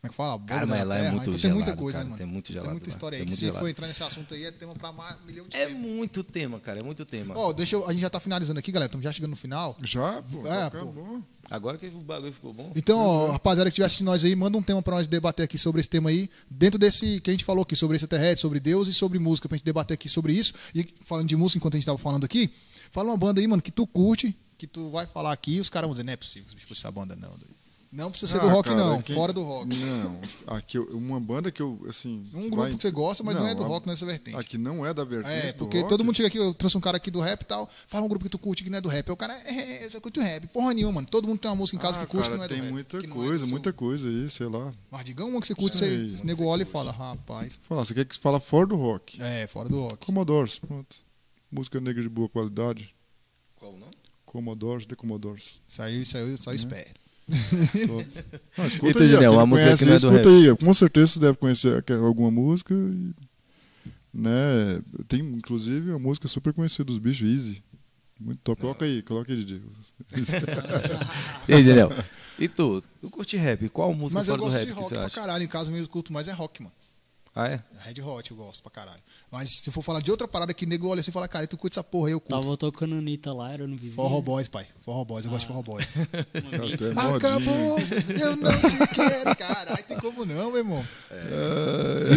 [0.00, 0.40] Como é que fala?
[0.46, 2.18] Cara, mas lá é muito então tem muita coisa, cara, né, mano?
[2.18, 3.20] tem muito Tem gelado muita lá, história aí.
[3.20, 3.62] tem que muito se gelado.
[3.64, 5.78] for entrar nesse assunto aí, é tema pra mais um milhão de É tempo.
[5.78, 6.80] muito tema, cara.
[6.80, 7.36] É muito tema.
[7.36, 8.86] Ó, deixa eu, a gente já tá finalizando aqui, galera.
[8.88, 9.76] Estamos já chegando no final.
[9.82, 10.86] Já, pô, É, tá pô.
[10.86, 11.22] bom.
[11.50, 12.72] Agora que o bagulho ficou bom.
[12.74, 15.58] Então, ó, rapaziada que estiver assistindo nós aí, manda um tema pra nós debater aqui
[15.58, 16.30] sobre esse tema aí.
[16.48, 19.58] Dentro desse que a gente falou aqui, sobre extraterrestre, sobre Deus e sobre música, pra
[19.58, 20.54] gente debater aqui sobre isso.
[20.74, 22.50] E falando de música, enquanto a gente tava falando aqui,
[22.90, 25.68] fala uma banda aí, mano, que tu curte, que tu vai falar aqui e os
[25.68, 27.28] caras vão dizer, não é possível que esse bicho curte essa banda, não.
[27.30, 27.59] doido."
[27.92, 29.02] Não precisa ser do Ah, rock, cara, não.
[29.02, 29.66] quem- Fora do rock.
[29.66, 32.22] Não, aqui uma banda que eu, assim...
[32.32, 34.36] Um vai- grupo que você gosta, mas não, é do a- rock nessa vertente.
[34.36, 35.88] Aqui não é da vertente É, do porque rock.
[35.88, 38.08] todo mundo chega aqui, eu trouxe um cara aqui do rap e tal, fala um
[38.08, 39.08] grupo que tu curte que não é do rap.
[39.08, 39.52] Aí o cara, é,
[39.82, 40.46] é, eu só curto rap.
[40.48, 41.08] Porra nenhuma, mano.
[41.08, 42.54] Todo mundo tem uma música em casa Ah, que curte cara, que não é do
[42.54, 42.72] tem rap.
[42.72, 44.72] muita não é coisa, do seu- muita coisa aí, sei lá.
[44.88, 46.06] Mas diga uma que você curte, Sei.
[46.08, 47.58] você nego olha e fala, rapaz.
[47.62, 49.20] Falar, você quer que fala fora do rock?
[49.20, 50.06] É, fora do rock.
[50.06, 50.96] Commodores, pronto.
[51.50, 52.94] Música negra de boa qualidade.
[53.56, 53.90] Qual não?
[54.24, 55.60] Commodores, The Commodores.
[55.66, 56.99] Saiu, saiu, só espera.
[58.58, 60.50] Ah, escuta Gideão, quem uma música conhece que não é aí, do escuta rap.
[60.50, 60.56] aí.
[60.56, 62.74] Com certeza você deve conhecer alguma música.
[62.74, 63.14] e,
[64.12, 67.62] né, tem inclusive uma música super conhecida dos bichos, Easy.
[68.20, 68.60] Muito top.
[68.60, 69.62] Coloca aí, coloca aí, DJ.
[71.48, 71.90] E aí, Daniel?
[72.38, 72.82] E tu?
[73.00, 73.66] Tu curte rap?
[73.70, 75.20] Qual música Mas eu fora do gosto de rock pra acha?
[75.20, 75.42] caralho.
[75.44, 76.74] Em casa mesmo eu curto mais é rock, mano.
[77.34, 77.62] Ah, é?
[77.84, 79.00] Red Hot eu gosto pra caralho.
[79.30, 81.46] Mas se eu for falar de outra parada que nego olha assim e fala, cara,
[81.46, 82.42] tu curte essa porra aí, eu curto.
[82.42, 83.94] Tava tocando Anitta lá, era no vizinho.
[83.94, 84.66] Forró Boys, pai.
[84.84, 85.88] Forró Boys, eu gosto de Forró Boys.
[86.40, 87.16] É.
[87.16, 89.36] Acabou, eu não te quero.
[89.36, 90.84] Caralho, tem como não, meu irmão.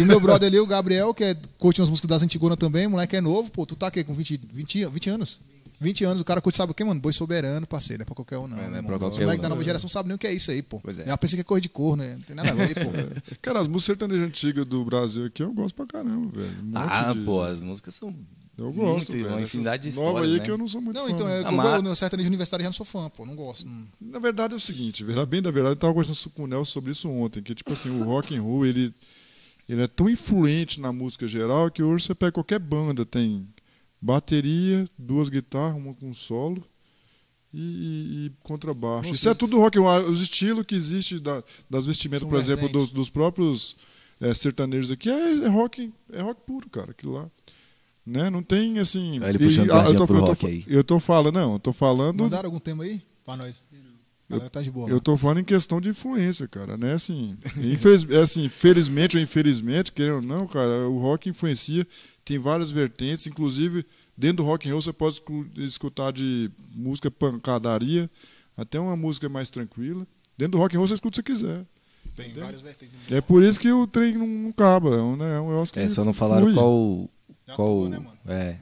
[0.00, 3.16] E meu brother ali, o Gabriel, que é, curte umas músicas das Antigonas também, moleque
[3.16, 5.40] é novo, pô, tu tá aqui com 20, 20, 20 anos?
[5.80, 7.00] 20 anos, o cara curte, sabe o que, mano?
[7.00, 8.56] Boi soberano, parceiro, não é pra qualquer um, não.
[8.56, 9.48] É, não é pra qualquer um, da não.
[9.50, 10.80] nova geração sabem nem o que é isso aí, pô.
[10.80, 11.04] Pois é.
[11.06, 12.14] Já pensei que é coisa de cor, né?
[12.14, 12.90] Não tem nada a ver, pô.
[13.42, 16.56] Cara, as músicas sertanejas antigas do Brasil aqui eu gosto pra caramba, velho.
[16.64, 18.14] Um Ah, de- pô, as músicas são.
[18.56, 19.28] Eu gosto, muito, velho.
[19.36, 20.44] Uma infinidade de histórias, aí né?
[20.44, 21.12] que eu não sou muito Não, fã.
[21.12, 23.66] então, é, mas- Ah, eu, no sertanejo universitário já não sou fã, pô, não gosto.
[23.66, 23.86] Hum.
[24.00, 26.70] Na verdade é o seguinte, verdade, bem da verdade, eu tava conversando com o Nelson
[26.70, 28.94] sobre isso ontem, que tipo assim, o rock and roll, ele,
[29.68, 33.44] ele é tão influente na música geral que hoje você pega qualquer banda, tem
[34.08, 36.62] bateria, duas guitarras, uma com solo
[37.52, 39.08] e, e- e contrabaixo.
[39.08, 40.10] Ou Isso é tudo rock and roll.
[40.10, 43.76] Os estilos que existem da- das vestimentas, por exemplo, dos, dos próprios
[44.20, 47.30] eh, sertanejos aqui, é, é rock, é rock puro, cara, aquilo lá.
[48.06, 48.28] Né?
[48.28, 49.16] Não tem assim.
[49.24, 51.72] Ele puxando e- sardinha eu tô, pro eu tô eu tô falando, não, eu tô
[51.72, 53.00] falando Mandaram algum tema aí?
[53.24, 53.56] Pra nós.
[54.34, 54.88] Galera tá de boa.
[54.88, 55.00] eu né?
[55.02, 56.92] tô falando em questão de influência, cara, né?
[56.94, 61.86] Assim, infeliz, é assim, felizmente ou infelizmente, querendo ou não, cara, o rock influencia,
[62.24, 63.84] tem várias vertentes, inclusive
[64.16, 68.10] dentro do rock and roll você pode escu- escutar de música pancadaria
[68.56, 70.06] até uma música mais tranquila.
[70.38, 71.64] Dentro do rock and roll você escuta o que você quiser.
[72.14, 72.44] Tem entendeu?
[72.44, 72.94] várias vertentes.
[73.10, 75.72] É por isso que o trem não, não acaba, é um, né, é um negócio
[75.74, 76.54] que É, só não falaram flui.
[76.54, 77.10] qual.
[77.46, 78.18] Já qual atuou, né, mano?
[78.26, 78.58] É.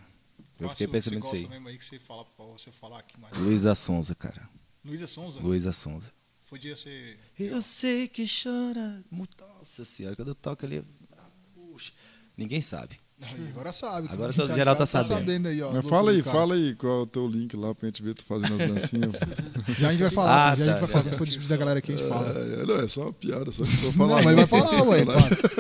[0.58, 1.48] Eu fiquei pensando nisso aí.
[1.48, 2.24] mesmo aí que você fala
[2.56, 3.36] você falar aqui mais.
[3.36, 4.48] Luísa Sonza, cara.
[4.84, 5.40] Luísa Sonza?
[5.40, 6.10] Luísa Sonza.
[6.48, 7.18] Podia ser.
[7.38, 9.02] Eu sei que chora.
[9.10, 10.84] Nossa senhora, quando eu toco ali.
[11.16, 11.22] ah,
[11.54, 11.92] Puxa.
[12.36, 12.96] Ninguém sabe.
[13.22, 14.08] Aí, agora sabe.
[14.10, 15.46] Agora todo em geral casa tá sabendo.
[15.48, 16.36] aí, ó, Mas louco fala aí, cara.
[16.36, 19.12] fala aí qual é o teu link lá pra gente ver tu fazendo as dancinhas.
[19.78, 20.80] Já a gente vai falar, Ah, já a gente tá.
[20.80, 21.04] vai falar.
[21.04, 22.28] Quando for despedir da galera aqui, a gente fala.
[22.30, 24.24] É, não, é só uma piada, só que eu tô Não, falando.
[24.24, 25.04] mas vai falar, ué.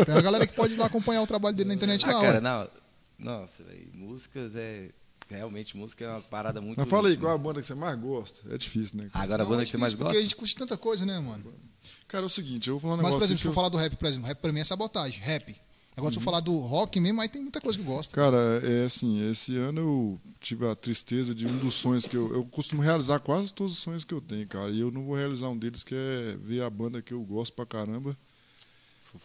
[0.04, 2.20] Tem uma galera que pode ir lá acompanhar o trabalho dele na internet, Ah, não,
[2.20, 2.40] cara, ué.
[2.40, 2.68] não.
[3.40, 3.88] Nossa, velho.
[3.94, 4.90] Músicas é.
[5.36, 6.78] Realmente, música é uma parada muito.
[6.78, 8.54] Mas fala aí, qual é a banda que você mais gosta?
[8.54, 9.08] É difícil, né?
[9.12, 9.24] cara?
[9.24, 10.04] Agora a Não, banda é que você mais gosta?
[10.06, 11.52] Porque a gente curte tanta coisa, né, mano?
[12.08, 13.18] Cara, é o seguinte, eu vou falar um Mas, negócio.
[13.20, 15.56] por exemplo, se que falar do rap, por exemplo, rap pra mim é sabotagem, rap.
[15.94, 18.12] Agora, se eu falar do rock mesmo, aí tem muita coisa que eu gosto.
[18.12, 22.16] eu- Cara, é assim, esse ano eu tive a tristeza de um dos sonhos que
[22.16, 22.32] eu.
[22.32, 24.70] Eu costumo realizar quase todos os sonhos que eu tenho, cara.
[24.70, 27.52] E eu não vou realizar um deles, que é ver a banda que eu gosto
[27.52, 28.16] pra caramba.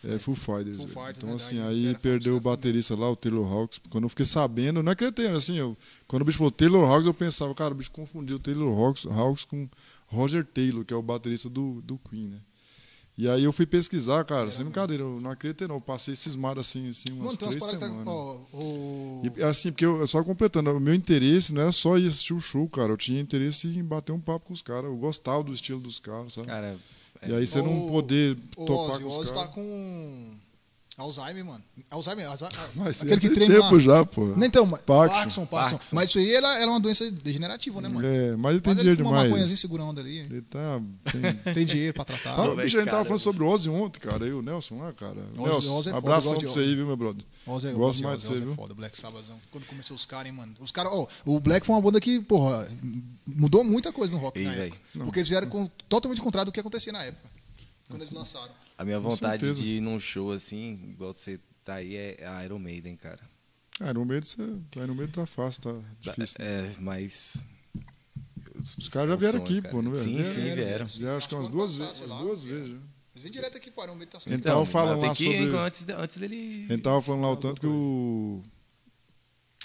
[0.04, 0.78] É Full Fighters.
[0.78, 0.88] Full.
[0.88, 3.80] Fighters, então, verdade, assim, aí era perdeu o era baterista lá, o Taylor Hawks.
[3.90, 5.78] Quando eu fiquei sabendo, não acreditei, assim, eu,
[6.08, 9.06] quando o bicho falou Taylor Hawks, eu pensava, cara, o bicho confundiu o Taylor Hawks,
[9.06, 9.70] Hawks com
[10.08, 12.40] Roger Taylor, que é o baterista do, do Queen, né?
[13.18, 16.60] E aí eu fui pesquisar, cara, sem brincadeira, eu não acreditei não, eu passei cismado
[16.60, 18.06] assim, assim umas Mano, três que semanas.
[18.06, 18.12] tá.
[18.12, 19.22] Ó, o.
[19.36, 22.40] E, assim, porque eu, só completando, o meu interesse não era só ir assistir o
[22.40, 22.92] show, cara.
[22.92, 24.84] Eu tinha interesse em bater um papo com os caras.
[24.84, 26.46] Eu gostava do estilo dos caras, sabe?
[26.46, 26.78] Cara,
[27.26, 30.38] e aí você não poder topar Ozzy, com o Ozzy tá com.
[30.98, 31.64] Alzheimer, mano.
[31.92, 33.70] Alzheimer, Alzheimer Mas aquele que tem treina lá.
[33.70, 34.26] tempo já, pô.
[34.30, 35.46] Não, então, mas- Parkinson.
[35.46, 35.96] Parkinson, Parkinson.
[35.96, 38.08] Mas isso aí ela, ela é uma doença degenerativa, né, mano?
[38.08, 39.30] É, mas ele tem Mas ele dinheiro fuma uma demais.
[39.30, 40.18] maconhazinha segurando ali.
[40.18, 40.82] Ele tá.
[41.46, 41.54] Tem...
[41.54, 42.34] Tem dinheiro pra tratar.
[42.40, 44.26] Ah, bicho, a gente tava falando sobre o Ozzy ontem, cara.
[44.26, 45.24] Eu, o Nelson lá, cara.
[45.36, 46.76] Nelson, Ozzy é foda, gosto pra de você aí, Ozzy.
[46.76, 47.24] viu, meu brother?
[47.46, 48.56] Ozzy, eu Gosto de mais de Ozzy, você, Ozzy é viu?
[48.56, 49.40] foda, Black Sabbathão.
[49.52, 50.56] Quando começou os caras, hein, mano.
[50.60, 52.68] Os caras, ó, o Black foi uma banda que, porra,
[53.24, 54.68] mudou muita coisa no rock Ei, na véi.
[54.70, 54.82] época.
[55.06, 57.30] Porque eles vieram com, totalmente contrário do que acontecia na época.
[57.88, 58.52] Quando eles lançaram.
[58.78, 59.62] A minha Com vontade certeza.
[59.64, 63.22] de ir num show assim, igual você tá aí, é a Iron Maiden, cara.
[63.80, 64.42] Ah, no meio você.
[64.42, 66.36] No meio tá fácil, tá difícil.
[66.40, 66.70] né?
[66.70, 67.46] É, mas.
[68.78, 69.74] Os caras já vieram aqui, cara.
[69.74, 70.02] pô, não é?
[70.04, 70.56] Sim, Vieram, sim, vieram.
[70.66, 70.88] vieram.
[70.88, 72.00] Já acho que umas duas vezes.
[72.02, 72.20] Umas lá.
[72.20, 72.78] duas vezes já.
[73.22, 75.94] Vem direto aqui, parão, ele tá Então, Então, fala tem lá sobre- ir antes, de-
[75.94, 76.68] antes dele.
[76.72, 78.44] A tava falando lá o tanto que o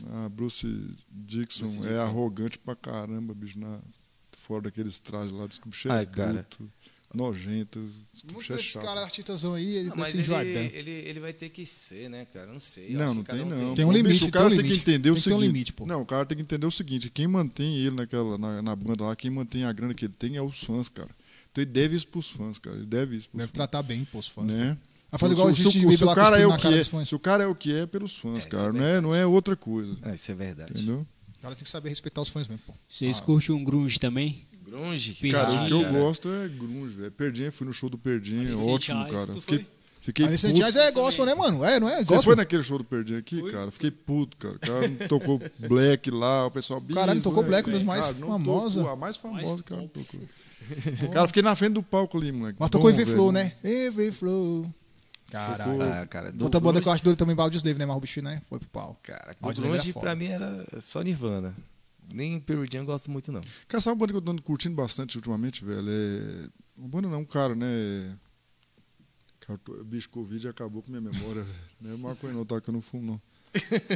[0.08, 0.66] ah, Bruce
[1.10, 2.00] Dixon Bruce é Dixon.
[2.02, 3.78] arrogante pra caramba, bicho, na,
[4.38, 6.46] fora daqueles trajes lá, diz que o bicho é Ai, cara.
[7.14, 10.62] Nojento, o Muitos é desses caras artistasão aí, ele Não, deve ser ele, enjoadão.
[10.62, 12.52] ele, ele vai ter que ser, né, cara?
[12.52, 12.90] Não sei.
[12.94, 13.74] Não, acho não tem um não.
[13.74, 15.28] Tem um Ô, limite, bicho, o tem cara um tem que entender o Tem que
[15.28, 15.52] ter um seguinte.
[15.52, 15.86] limite, pô.
[15.86, 19.04] Não, o cara tem que entender o seguinte, quem mantém ele naquela na, na banda
[19.04, 21.10] lá, quem mantém a grana que ele tem é os fãs, cara.
[21.50, 22.76] Então ele deve isso pros fãs, cara.
[22.76, 23.52] Ele deve isso pros Deve fãs.
[23.54, 24.46] tratar bem, pô, os fãs.
[24.46, 24.76] né?
[25.10, 26.66] Vai fazer Se- igual o se, Justin se, Bieber o lá cara é o que
[26.68, 29.00] é, se o cara é o que é pelos fãs, É, cara, é não é,
[29.02, 30.72] não é outra coisa, Ah, isso é verdade.
[30.72, 31.06] entendeu?
[31.38, 32.72] O cara tem que saber respeitar os fãs mesmo, pô.
[32.88, 34.44] Vocês curtem um grunge também?
[34.72, 35.30] Grunge?
[35.30, 35.92] Cara, o que eu cara.
[35.92, 37.12] gosto é grunge, velho.
[37.12, 39.34] Perdinha, fui no show do Perdinha, Alice in ótimo, cara.
[39.34, 39.66] Fiquei,
[40.00, 40.78] fiquei Alice puto.
[40.78, 41.62] É gospel, né, mano?
[41.62, 41.96] É, não é?
[41.96, 42.22] Você Gospel.
[42.22, 43.70] foi naquele show do Perdinha aqui, cara?
[43.70, 44.54] Fiquei puto, cara.
[44.54, 46.80] O cara não tocou Black lá, o pessoal...
[46.80, 48.74] Caralho, "Bicho, tocou né, Black, uma das velho?" mais não famosas.
[48.76, 50.20] tocou, a mais famosa, cara, não tocou.
[51.12, 52.56] Cara, fiquei na frente do palco ali, moleque.
[52.58, 53.52] Mas tocou Every Flow, né?
[53.64, 54.64] Every Flow.
[55.28, 55.82] Caralho.
[55.82, 57.84] Ah, cara, do Outra banda que eu acho doido também, Balde Slave, né?
[57.84, 58.40] Mas o bicho, né?
[58.48, 58.98] Foi pro pau.
[59.02, 61.52] Cara, o Audioslave grunge é pra mim era só Nirvana.
[62.12, 63.40] Nem Pearl Jam eu gosto muito, não.
[63.68, 65.88] Cara, sabe uma banda que eu tô andando curtindo bastante ultimamente, velho?
[65.88, 66.48] É...
[66.76, 68.16] Uma banda não, um cara, né?
[69.40, 71.58] Cara, tô- bicho, Covid acabou com minha memória, velho.
[71.80, 72.60] Não é maconha não, tá?
[72.60, 73.20] Que eu não fumo, não.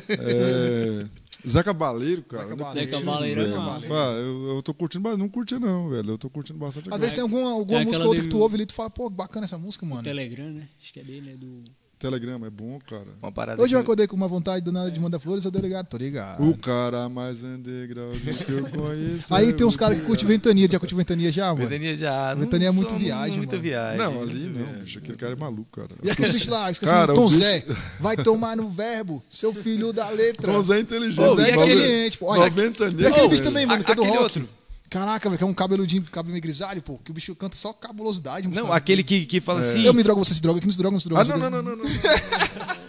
[0.09, 1.06] É...
[1.48, 2.44] Zé Cabaleiro, cara.
[2.48, 3.97] Zé Cabaleiro, curtindo, Cabaleiro é.
[3.97, 6.10] Ah, eu, eu tô curtindo, mas não curti não, velho.
[6.10, 7.01] Eu tô curtindo bastante Às agora.
[7.01, 8.90] vezes tem alguma, alguma Tem música ou outra que tu ouve ali e tu fala,
[8.90, 10.02] pô, bacana essa música, mano.
[10.02, 10.68] Telegram, né?
[10.80, 11.62] Acho que é dele, é do.
[11.98, 13.06] Telegrama é bom, cara.
[13.23, 15.59] Uma parada Hoje eu acordei com uma vontade do nada de mandar flores, eu tô
[15.59, 16.47] ligado, tô ligado.
[16.47, 19.35] O cara mais underground que eu conheço.
[19.35, 21.66] Aí tem uns caras que curtem ventania, já curte ventania já, mano.
[21.66, 22.35] Ventania já.
[22.35, 23.97] Ventania é muito viagem, Muita viagem.
[23.98, 24.82] Não, ali não, viagem.
[24.82, 24.98] bicho.
[24.98, 25.89] Aquele cara é maluco, cara.
[26.02, 27.64] E aquele bicho lá, esqueci Cara, o Tom Zé,
[27.98, 30.52] vai tomar no verbo, seu filho da letra.
[30.52, 31.16] Tom Zé é inteligente.
[31.16, 32.27] Tom Zé é inteligente, pô.
[32.27, 34.47] Olha, Noventa E aquele bicho também, mano, que é do rock.
[34.88, 37.72] Caraca, velho, que é um cabeludinho, cabelo meio grisalho, pô, que o bicho canta só
[37.72, 38.48] cabulosidade.
[38.48, 39.84] Não, aquele que, que fala assim.
[39.84, 41.22] Eu me drogo, você se droga, que não se droga, não se droga.
[41.22, 41.84] Ah, não, não, não, não, não.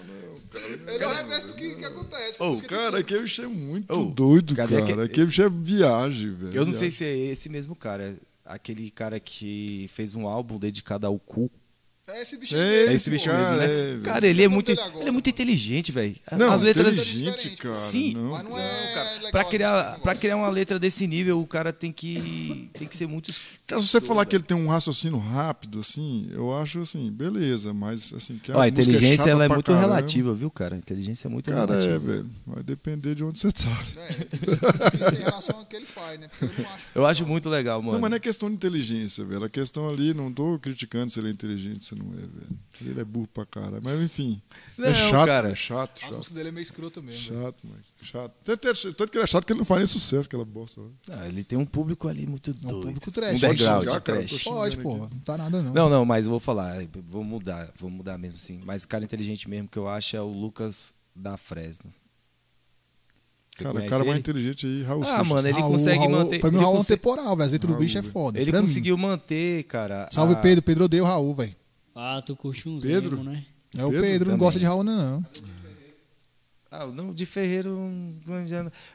[0.88, 2.38] Ele é o reverso do que, que acontece.
[2.62, 4.68] Que Cara, aquele bicho é muito doido, cara.
[5.04, 6.56] aquele- bicho é viagem, velho.
[6.56, 8.16] Eu não sei se é esse mesmo cara.
[8.46, 11.52] Aquele cara que fez um álbum dedicado ao cu.
[12.10, 13.66] É esse bicho É mesmo, É esse bicho cara, mesmo, né?
[13.66, 16.16] é, cara, ele é muito, dele agora, ele é muito inteligente, velho.
[16.38, 17.58] Não, As letras inteligente, diferente.
[17.62, 17.74] cara.
[17.74, 18.32] Sim, não.
[18.32, 18.94] Mas não é.
[18.94, 20.02] Cara, legal pra esse criar, negócio.
[20.02, 23.34] pra criar uma letra desse nível, o cara tem que tem que ser muito
[23.68, 27.74] Cara, se você falar que ele tem um raciocínio rápido, assim, eu acho assim, beleza,
[27.74, 29.96] mas assim, que Ó, a inteligência chata ela é muito caramba.
[29.96, 30.76] relativa, viu, cara?
[30.76, 32.00] A inteligência é muito Cara, é, relativa.
[32.14, 32.30] velho.
[32.46, 33.84] Vai depender de onde você tá.
[33.98, 36.30] É, em relação ao que ele faz, né?
[36.40, 36.86] Porque eu não acho.
[36.96, 37.96] Eu acho muito legal, mano.
[37.96, 39.44] Não, mas não é questão de inteligência, velho.
[39.44, 42.58] A questão ali, não tô criticando se ele é inteligente, se não é, velho.
[42.82, 43.80] Ele é burro pra cara.
[43.84, 44.40] Mas enfim.
[44.78, 45.50] é Não, chato, cara.
[45.50, 46.18] é chato, A chato.
[46.18, 47.22] música dele é meio escrota mesmo.
[47.34, 47.80] Chato, mano.
[48.02, 48.32] Chato.
[48.44, 50.82] Tanto, é- que ele é chato que ele não faz nem sucesso, aquela bosta.
[51.10, 52.78] Ah, ele tem um público ali muito É doido.
[52.78, 53.36] um público trash.
[53.38, 54.44] Um Pode background xingar, cara, trash.
[54.44, 54.98] Pode, pô.
[54.98, 55.74] Não tá nada, não.
[55.74, 58.62] Não, não, mas eu vou falar, vou mudar, vou mudar mesmo assim.
[58.64, 61.92] Mas o cara inteligente mesmo que eu acho é o Lucas da Fresno.
[63.56, 64.20] Você Cara, o cara mais ele?
[64.20, 65.28] inteligente aí, Raul Ah, Seixas.
[65.28, 67.46] mano, ele Raul, consegue Raul, manter- Pra mim, o Raul é conse- temporal, velho.
[67.48, 68.40] As letras do bicho é foda.
[68.40, 68.68] Ele pra mim.
[68.68, 70.08] conseguiu manter, cara.
[70.12, 70.62] Salve, a- Pedro.
[70.62, 71.56] Pedro odeia o Raul, velho.
[72.00, 73.16] Ah, tu curte uns Pedro?
[73.16, 73.44] emo, né?
[73.76, 75.26] É o Pedro Pedro, não gosta de Raul, não.
[76.70, 77.72] Ah, não, de Ferreiro.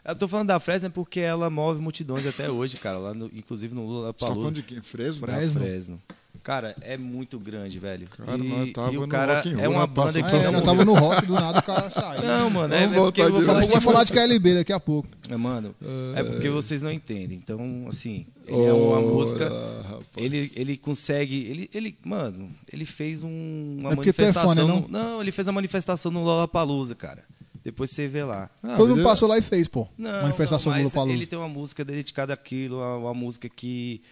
[0.05, 2.99] Eu tô falando da Fresno porque ela move multidões até hoje, cara.
[2.99, 4.81] Lá no- inclusive no Lula Você tá falando de quem?
[4.81, 5.27] Fresno?
[5.27, 5.61] da Fresno?
[5.61, 6.03] Fresno.
[6.43, 8.07] Cara, é muito grande, velho.
[8.09, 10.53] Cara, e, nós tava e o no cara é uma banda que Ah, é, não,
[10.53, 12.23] nós tava no rock, do nada o cara saiu.
[12.23, 14.73] não, mano, é, é porque eu vou de falar de vai falar de KLB daqui
[14.73, 15.09] a pouco.
[15.29, 15.75] É, Mano,
[16.17, 17.39] é porque vocês não entendem.
[17.39, 19.49] Então, assim, ele é uma música.
[19.49, 20.07] rapaz.
[20.17, 21.37] Ele, ele consegue.
[21.47, 24.55] Ele, ele, mano, ele fez um, uma É porque tu é manifestação.
[24.55, 27.25] fã, né, no- não, ele fez a manifestação no Lollapalooza, cara.
[27.65, 28.51] Depois você vê lá.
[28.63, 29.87] Ah, Todo mundo passou lá e fez, pô.
[29.97, 34.03] Não, Manifestação não, mas Lula Ele tem uma música dedicada àquilo, uma, uma música que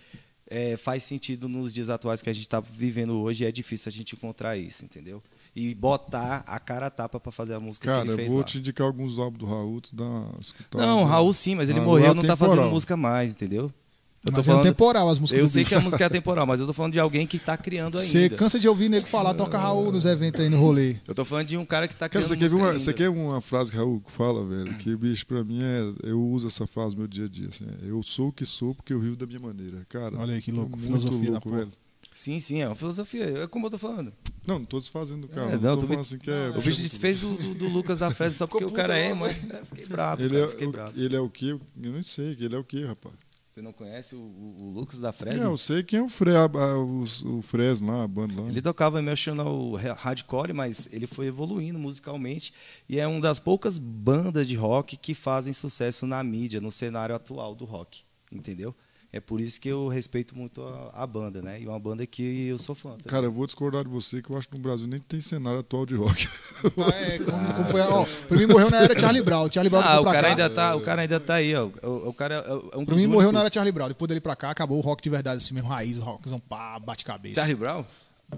[0.48, 3.42] é, faz sentido nos dias atuais que a gente está vivendo hoje.
[3.42, 5.20] E é difícil a gente encontrar isso, entendeu?
[5.56, 8.28] E botar a cara a tapa para fazer a música que Cara, ele eu fez
[8.28, 8.44] vou lá.
[8.44, 10.86] te indicar alguns álbuns do Raul, tu dá uma escutada.
[10.86, 13.72] Não, Raul sim, mas ele Ah, morreu, agora não tá fazendo música mais, entendeu?
[14.22, 15.68] Eu tô Mas é falando, temporal as músicas eu do sei bicho.
[15.70, 18.06] que a música é temporal, mas eu tô falando de alguém que tá criando ainda.
[18.06, 20.96] Você cansa de ouvir nego falar, toca Raul nos eventos aí no rolê.
[21.08, 22.68] Eu tô falando de um cara que tá Cara, criando você quer, ver música uma,
[22.72, 22.78] ainda.
[22.84, 24.74] você quer uma frase que Raul fala, velho?
[24.76, 26.08] Que, bicho, pra mim é.
[26.10, 27.48] Eu uso essa frase no meu dia a dia.
[27.48, 29.86] Assim, é, eu sou o que sou porque eu rio da minha maneira.
[29.88, 31.72] Cara, Olha aí que louco, é filosofia louco, velho.
[32.12, 33.24] Sim, sim, é uma filosofia.
[33.24, 34.12] É como eu tô falando.
[34.46, 35.52] Não, não tô desfazendo do cara.
[35.52, 36.50] É, não, não, tô tu falando me- assim que é.
[36.54, 39.20] O bicho desfez do, do, do Lucas da Festa só porque o cara é, agora,
[39.20, 39.36] mas
[39.70, 41.00] fiquei bravo, Ele cara, é, fiquei o- bravo.
[41.00, 41.56] ele é o quê?
[41.82, 42.36] Eu não sei.
[42.38, 43.14] Ele é o quê, rapaz?
[43.50, 45.42] Você não conhece o, o- o Lucas da Fresno?
[45.42, 48.40] Não, eu sei quem é o, Fre, a, a, o, o Fresno lá, a banda
[48.40, 48.48] lá.
[48.48, 52.54] Ele tocava emotional hardcore, mas ele foi evoluindo musicalmente
[52.88, 57.12] e é uma das poucas bandas de rock que fazem sucesso na mídia, no cenário
[57.14, 58.72] atual do rock, entendeu?
[59.12, 61.60] É por isso que eu respeito muito a, a banda, né?
[61.60, 62.90] E uma banda que eu sou fã.
[62.90, 63.06] também.
[63.06, 65.58] Cara, eu vou discordar de você que eu acho que no Brasil nem tem cenário
[65.58, 66.28] atual de rock.
[66.64, 69.50] Ah, é, como, como foi, ó, pra mim morreu na era Charlie Brown.
[69.50, 70.28] Charlie Brown ah, foi o cara, cá.
[70.28, 71.68] ainda tá, o cara ainda tá aí, ó.
[71.82, 73.88] O, o cara é é um Pra mim morreu na era Charlie Brown.
[73.88, 76.78] Depois dele pra cá, acabou o rock de verdade, assim mesmo, raiz, o rockzão pá,
[76.78, 77.34] bate cabeça.
[77.34, 77.84] Charlie Brown?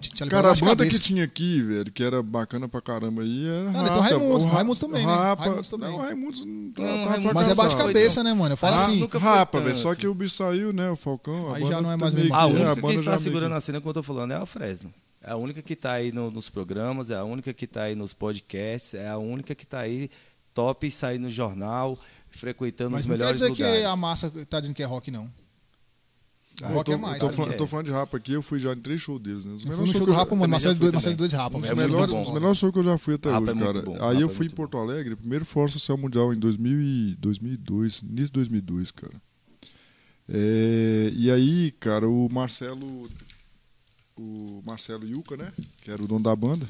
[0.01, 3.69] Charlie Cara, a banda que tinha aqui, velho, que era bacana pra caramba aí, era
[3.69, 3.85] Ah, Rapa.
[3.85, 5.13] então Raimundos, Ra- Raimundos também, né?
[5.15, 5.91] Rapa, Raimundos também.
[5.91, 8.53] Não, Raimundos não tá, Não, tá Raimundos- Mas é bate-cabeça, né, mano?
[8.55, 9.07] Eu falo Ah, assim.
[9.19, 11.51] Rapa, velho, só que o bicho saiu, né, o Falcão.
[11.53, 12.39] a Aí banda já não é mais meio mesmo.
[12.39, 14.37] A que- única banda que já está segurando a cena, como eu tô falando, é
[14.37, 14.93] a Fresno.
[15.23, 17.95] É a única que tá aí no- nos programas, é a única que tá aí
[17.95, 20.11] nos podcasts, é a única que tá aí
[20.55, 21.97] top, sair no jornal,
[22.31, 23.79] frequentando Mas os não quer melhores dizer lugares.
[23.81, 25.31] que a massa tá dizendo que é rock, não.
[26.63, 27.15] Ah, eu rock tô, é mais.
[27.23, 27.55] eu tô falando, É.
[27.55, 29.53] eu tô falando de Rapa aqui, eu fui já em três shows deles, né?
[29.55, 30.51] Os melhores no show shows do Rapa, mano.
[30.51, 31.29] Marcelo fui dois- Marcelo também.
[31.29, 31.57] dois Rapa.
[31.57, 32.23] É muito melhores, bom.
[32.23, 33.83] dos melhores shows que eu já fui até Rapa hoje, é muito cara.
[33.87, 36.81] bom, Aí Rapa eu é fui em Porto Alegre, primeiro Fórum Social Mundial em 2000
[36.83, 39.15] e 2002, início de 2002, cara.
[40.29, 43.09] É, e aí, cara, o Marcelo,
[44.17, 46.67] o Marcelo Yuca, né, que era o dono da banda,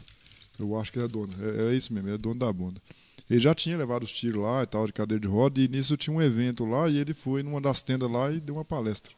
[0.59, 2.81] eu acho que é dono, é, é isso mesmo, é dono da banda.
[3.29, 5.97] Ele já tinha levado os tiros lá e tal, de cadeira de roda, e nisso
[5.97, 9.13] tinha um evento lá, e ele foi numa das tendas lá e deu uma palestra.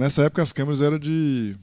[0.00, 1.54] Nessa época as câmeras eram de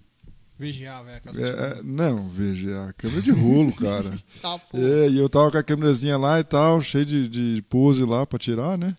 [0.59, 1.43] VGA, velho.
[1.43, 4.11] é, é, não, veja, a câmera de rolo, cara.
[4.39, 4.77] Tá, pô.
[4.77, 8.27] É, e eu tava com a câmerazinha lá e tal, cheio de, de pose lá
[8.27, 8.95] pra tirar, né?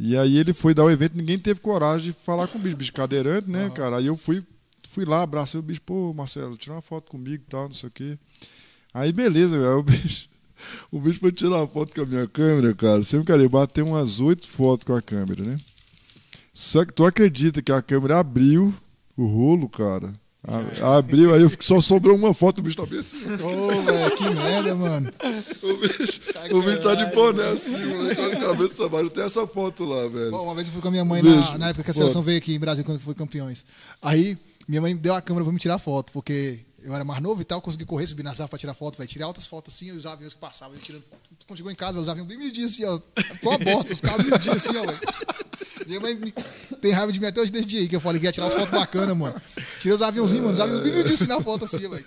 [0.00, 2.74] E aí ele foi dar o evento, ninguém teve coragem de falar com o bicho,
[2.76, 3.98] bicho cadeirante, né, cara?
[3.98, 4.42] Aí eu fui,
[4.88, 7.90] fui lá, abracei o bicho, pô, Marcelo, tira uma foto comigo e tal, não sei
[7.90, 8.18] o quê.
[8.94, 10.26] Aí beleza, velho, o bicho,
[10.90, 13.04] o bicho foi tirar uma foto com a minha câmera, cara.
[13.04, 15.56] Sempre, cara, ele bateu umas oito fotos com a câmera, né?
[16.54, 18.72] Só que tu acredita que a câmera abriu
[19.16, 20.14] o rolo, cara.
[20.46, 23.16] A- Abriu, aí eu fico- só sobrou uma foto, o bicho tá bem assim.
[23.42, 25.10] Ô, velho, que merda, mano.
[25.62, 26.20] O bicho,
[26.52, 29.08] o bicho tá de boné assim, moleque, olha a cabeça pra baixo.
[29.10, 30.30] Tem essa foto lá, velho.
[30.30, 32.22] Bom, uma vez eu fui com a minha mãe na, na época que a seleção
[32.22, 33.64] veio aqui em Brasil, quando foi campeões.
[34.02, 34.36] Aí,
[34.68, 37.44] minha mãe deu a câmera pra me tirar foto, porque eu era mais novo e
[37.44, 39.08] tal, consegui correr, subir nas árvores pra tirar foto, velho.
[39.08, 41.20] Tirei altas fotos assim, os aviões que passavam, eu tirando foto.
[41.46, 43.00] Quando chegou em casa, os aviões bem miudinhos assim, ó.
[43.42, 44.98] Foi uma bosta, os carros miudinhos assim, ó, velho.
[45.86, 46.32] Minha mãe me-
[46.80, 48.46] tem raiva de mim até hoje desde dia aí, que eu falei que ia tirar
[48.46, 49.34] as fotos bacanas, mano.
[49.80, 52.04] Tirei os aviãozinhos, mano, os aviões bem miudinhos assim na foto assim, velho.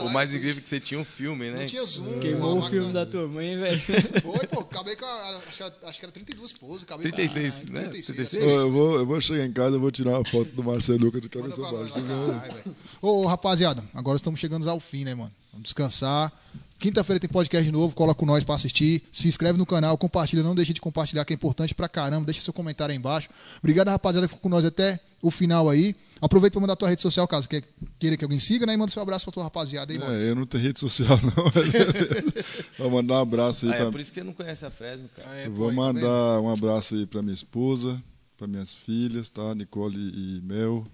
[0.00, 1.60] O, o mais incrível é que você tinha um filme, né?
[1.60, 2.18] Não tinha zoom.
[2.20, 3.80] Queimou o filme da tua mãe, velho.
[4.22, 7.72] Foi, pô, acabei com a, acho, que- acho que era 32 poses, acabei 36, com,
[7.72, 7.80] né?
[7.88, 8.44] 36, 36.
[8.44, 10.98] Ô, Eu vou, eu vou chegar em casa, eu vou tirar uma foto do Marcelo
[10.98, 12.00] Lucas de cabeça baixa.
[12.00, 12.76] vai, caralho, velho.
[13.02, 15.30] Ô, rapaziada, agora estamos chegando ao fim, né, mano?
[15.52, 16.32] Vamos descansar.
[16.78, 19.02] Quinta-feira tem podcast de novo, cola com nós pra assistir.
[19.12, 22.24] Se inscreve no canal, compartilha, não deixe de compartilhar, que é importante pra caramba.
[22.24, 23.28] Deixa seu comentário aí embaixo.
[23.58, 25.94] Obrigado, rapaziada, que ficou com nós até o final aí.
[26.22, 27.62] Aproveita pra mandar tua rede social, caso quer-
[27.98, 28.72] queira que alguém siga, né?
[28.72, 30.14] E manda seu abraço pra tua rapaziada aí, mano.
[30.14, 31.44] É, eu não tenho rede social, não.
[32.78, 34.70] Vou mandar um abraço aí Ah, pra, é por isso que você não conhece a
[34.70, 35.28] Fresno, cara.
[35.36, 38.02] É, Eu pô, vou mandar um abraço aí pra minha esposa,
[38.38, 39.54] pra minhas filhas, tá?
[39.54, 40.86] Nicole e Mel,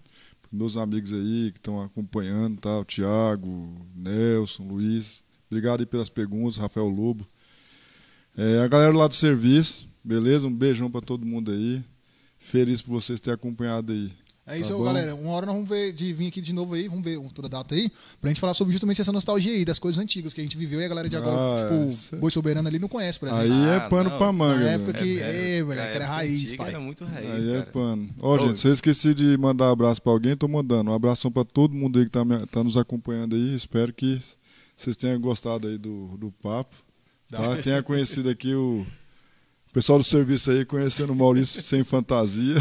[0.52, 2.78] meus amigos aí que estão acompanhando, tá?
[2.78, 5.24] O Thiago, Nelson, Luiz.
[5.50, 7.26] Obrigado aí pelas perguntas, Rafael Lobo.
[8.36, 10.46] É, a galera lá do serviço, beleza?
[10.46, 11.82] Um beijão pra todo mundo aí.
[12.38, 14.12] Feliz por vocês terem acompanhado aí.
[14.48, 14.84] É isso, Tá aí, bom?
[14.84, 15.14] galera.
[15.16, 17.50] Uma hora nós vamos ver de vir aqui de novo aí, vamos ver toda a
[17.50, 17.90] data aí,
[18.20, 20.80] pra gente falar sobre justamente essa nostalgia aí, das coisas antigas que a gente viveu
[20.80, 23.26] e a galera de agora, Ah, tipo, isso é- Boi Soberano ali não conhece, por
[23.26, 23.42] exemplo.
[23.44, 24.18] Aí é Ah, pano não.
[24.18, 25.24] pra manga, Na época que- velho.
[25.60, 26.68] é, moleque, era raiz, antiga pai.
[26.68, 27.70] Era muito raiz, Aí é cara.
[27.72, 28.08] pano.
[28.20, 30.90] Ó, Ô, gente, se eu esqueci de mandar um abraço pra alguém, tô mandando.
[30.90, 33.52] Um abração pra todo mundo aí que tá, me- tá nos acompanhando aí.
[33.54, 34.20] Espero que
[34.76, 36.76] vocês tenham gostado aí do, do papo.
[37.32, 37.56] Tá?
[37.64, 38.86] Tenha conhecido aqui o
[39.76, 42.54] pessoal do serviço aí, conhecendo o Maurício sem fantasia.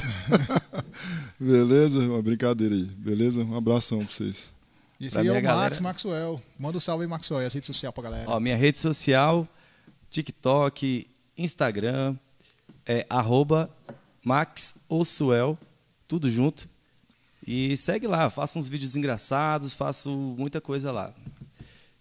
[1.40, 2.00] Beleza?
[2.00, 2.84] Uma brincadeira aí.
[2.84, 3.42] Beleza?
[3.42, 4.52] Um abração pra vocês.
[5.00, 6.42] Esse Pra aí é o minha Max galera- Maxwell.
[6.60, 8.30] Manda um salve aí, Maxwell, e a rede social pra galera.
[8.30, 9.48] Ó, minha rede social,
[10.12, 12.18] TikTok, Instagram,
[12.86, 13.70] é arroba
[14.22, 15.58] maxosuel,
[16.10, 16.68] tudo junto.
[17.48, 21.14] E segue lá, faço uns vídeos engraçados, faço muita coisa lá.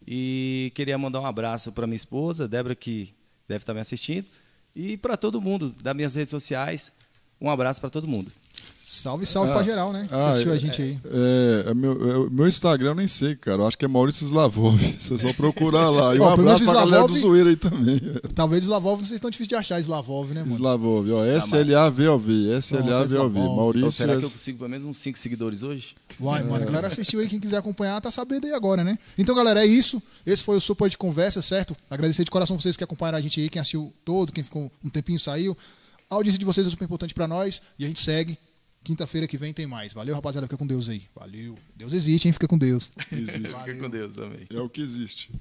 [0.05, 3.15] E queria mandar um abraço para minha esposa, Débora, que
[3.47, 4.27] deve estar me assistindo,
[4.75, 6.93] e para todo mundo das minhas redes sociais.
[7.41, 8.33] Um abraço para todo mundo.
[8.87, 10.05] Salve, salve pra geral, né?
[10.07, 10.99] Que Ah, assistiu a é- gente aí.
[11.07, 11.93] É, é meu,
[12.27, 13.63] é, meu Instagram eu nem sei, cara.
[13.63, 14.77] Eu acho que é Maurício Slavov.
[15.01, 16.15] Você só procurar lá.
[16.15, 17.99] E um Ó, abraço pra galera do Slavov- zoeiro aí também.
[18.35, 20.53] Talvez Slavov não seja tão difícil de achar, Slavov, né, mano?
[20.53, 21.25] Slavov, ó.
[21.25, 22.57] S-L-A-V-O-V.
[22.57, 23.07] S-L-A-V-O-V.
[23.07, 23.39] Slavov.
[23.39, 23.93] Então, Maurício.
[23.93, 25.95] será que eu consigo pelo menos uns 5 seguidores hoje?
[26.21, 26.57] Vai, mano.
[26.63, 28.99] A galera assistiu aí, quem quiser acompanhar, tá sabendo aí agora, né?
[29.17, 30.01] Então, galera, é isso.
[30.27, 31.75] Esse foi o Super de Conversa, certo?
[31.91, 34.91] Agradecer de coração vocês que acompanharam a gente aí, quem assistiu todo, quem ficou um
[34.91, 35.57] tempinho saiu.
[36.11, 38.39] A audiência de vocês é super importante pra nós e a gente segue.
[38.85, 39.95] Quinta-feira que vem tem mais.
[39.95, 40.47] Valeu, rapaziada.
[40.47, 41.05] Fica com Deus aí.
[41.15, 41.59] Valeu.
[41.75, 42.33] Deus existe, hein?
[42.33, 42.93] Fica com Deus.
[43.11, 43.49] Existe.
[43.49, 44.47] Fica com Deus também.
[44.53, 45.33] É o que existe.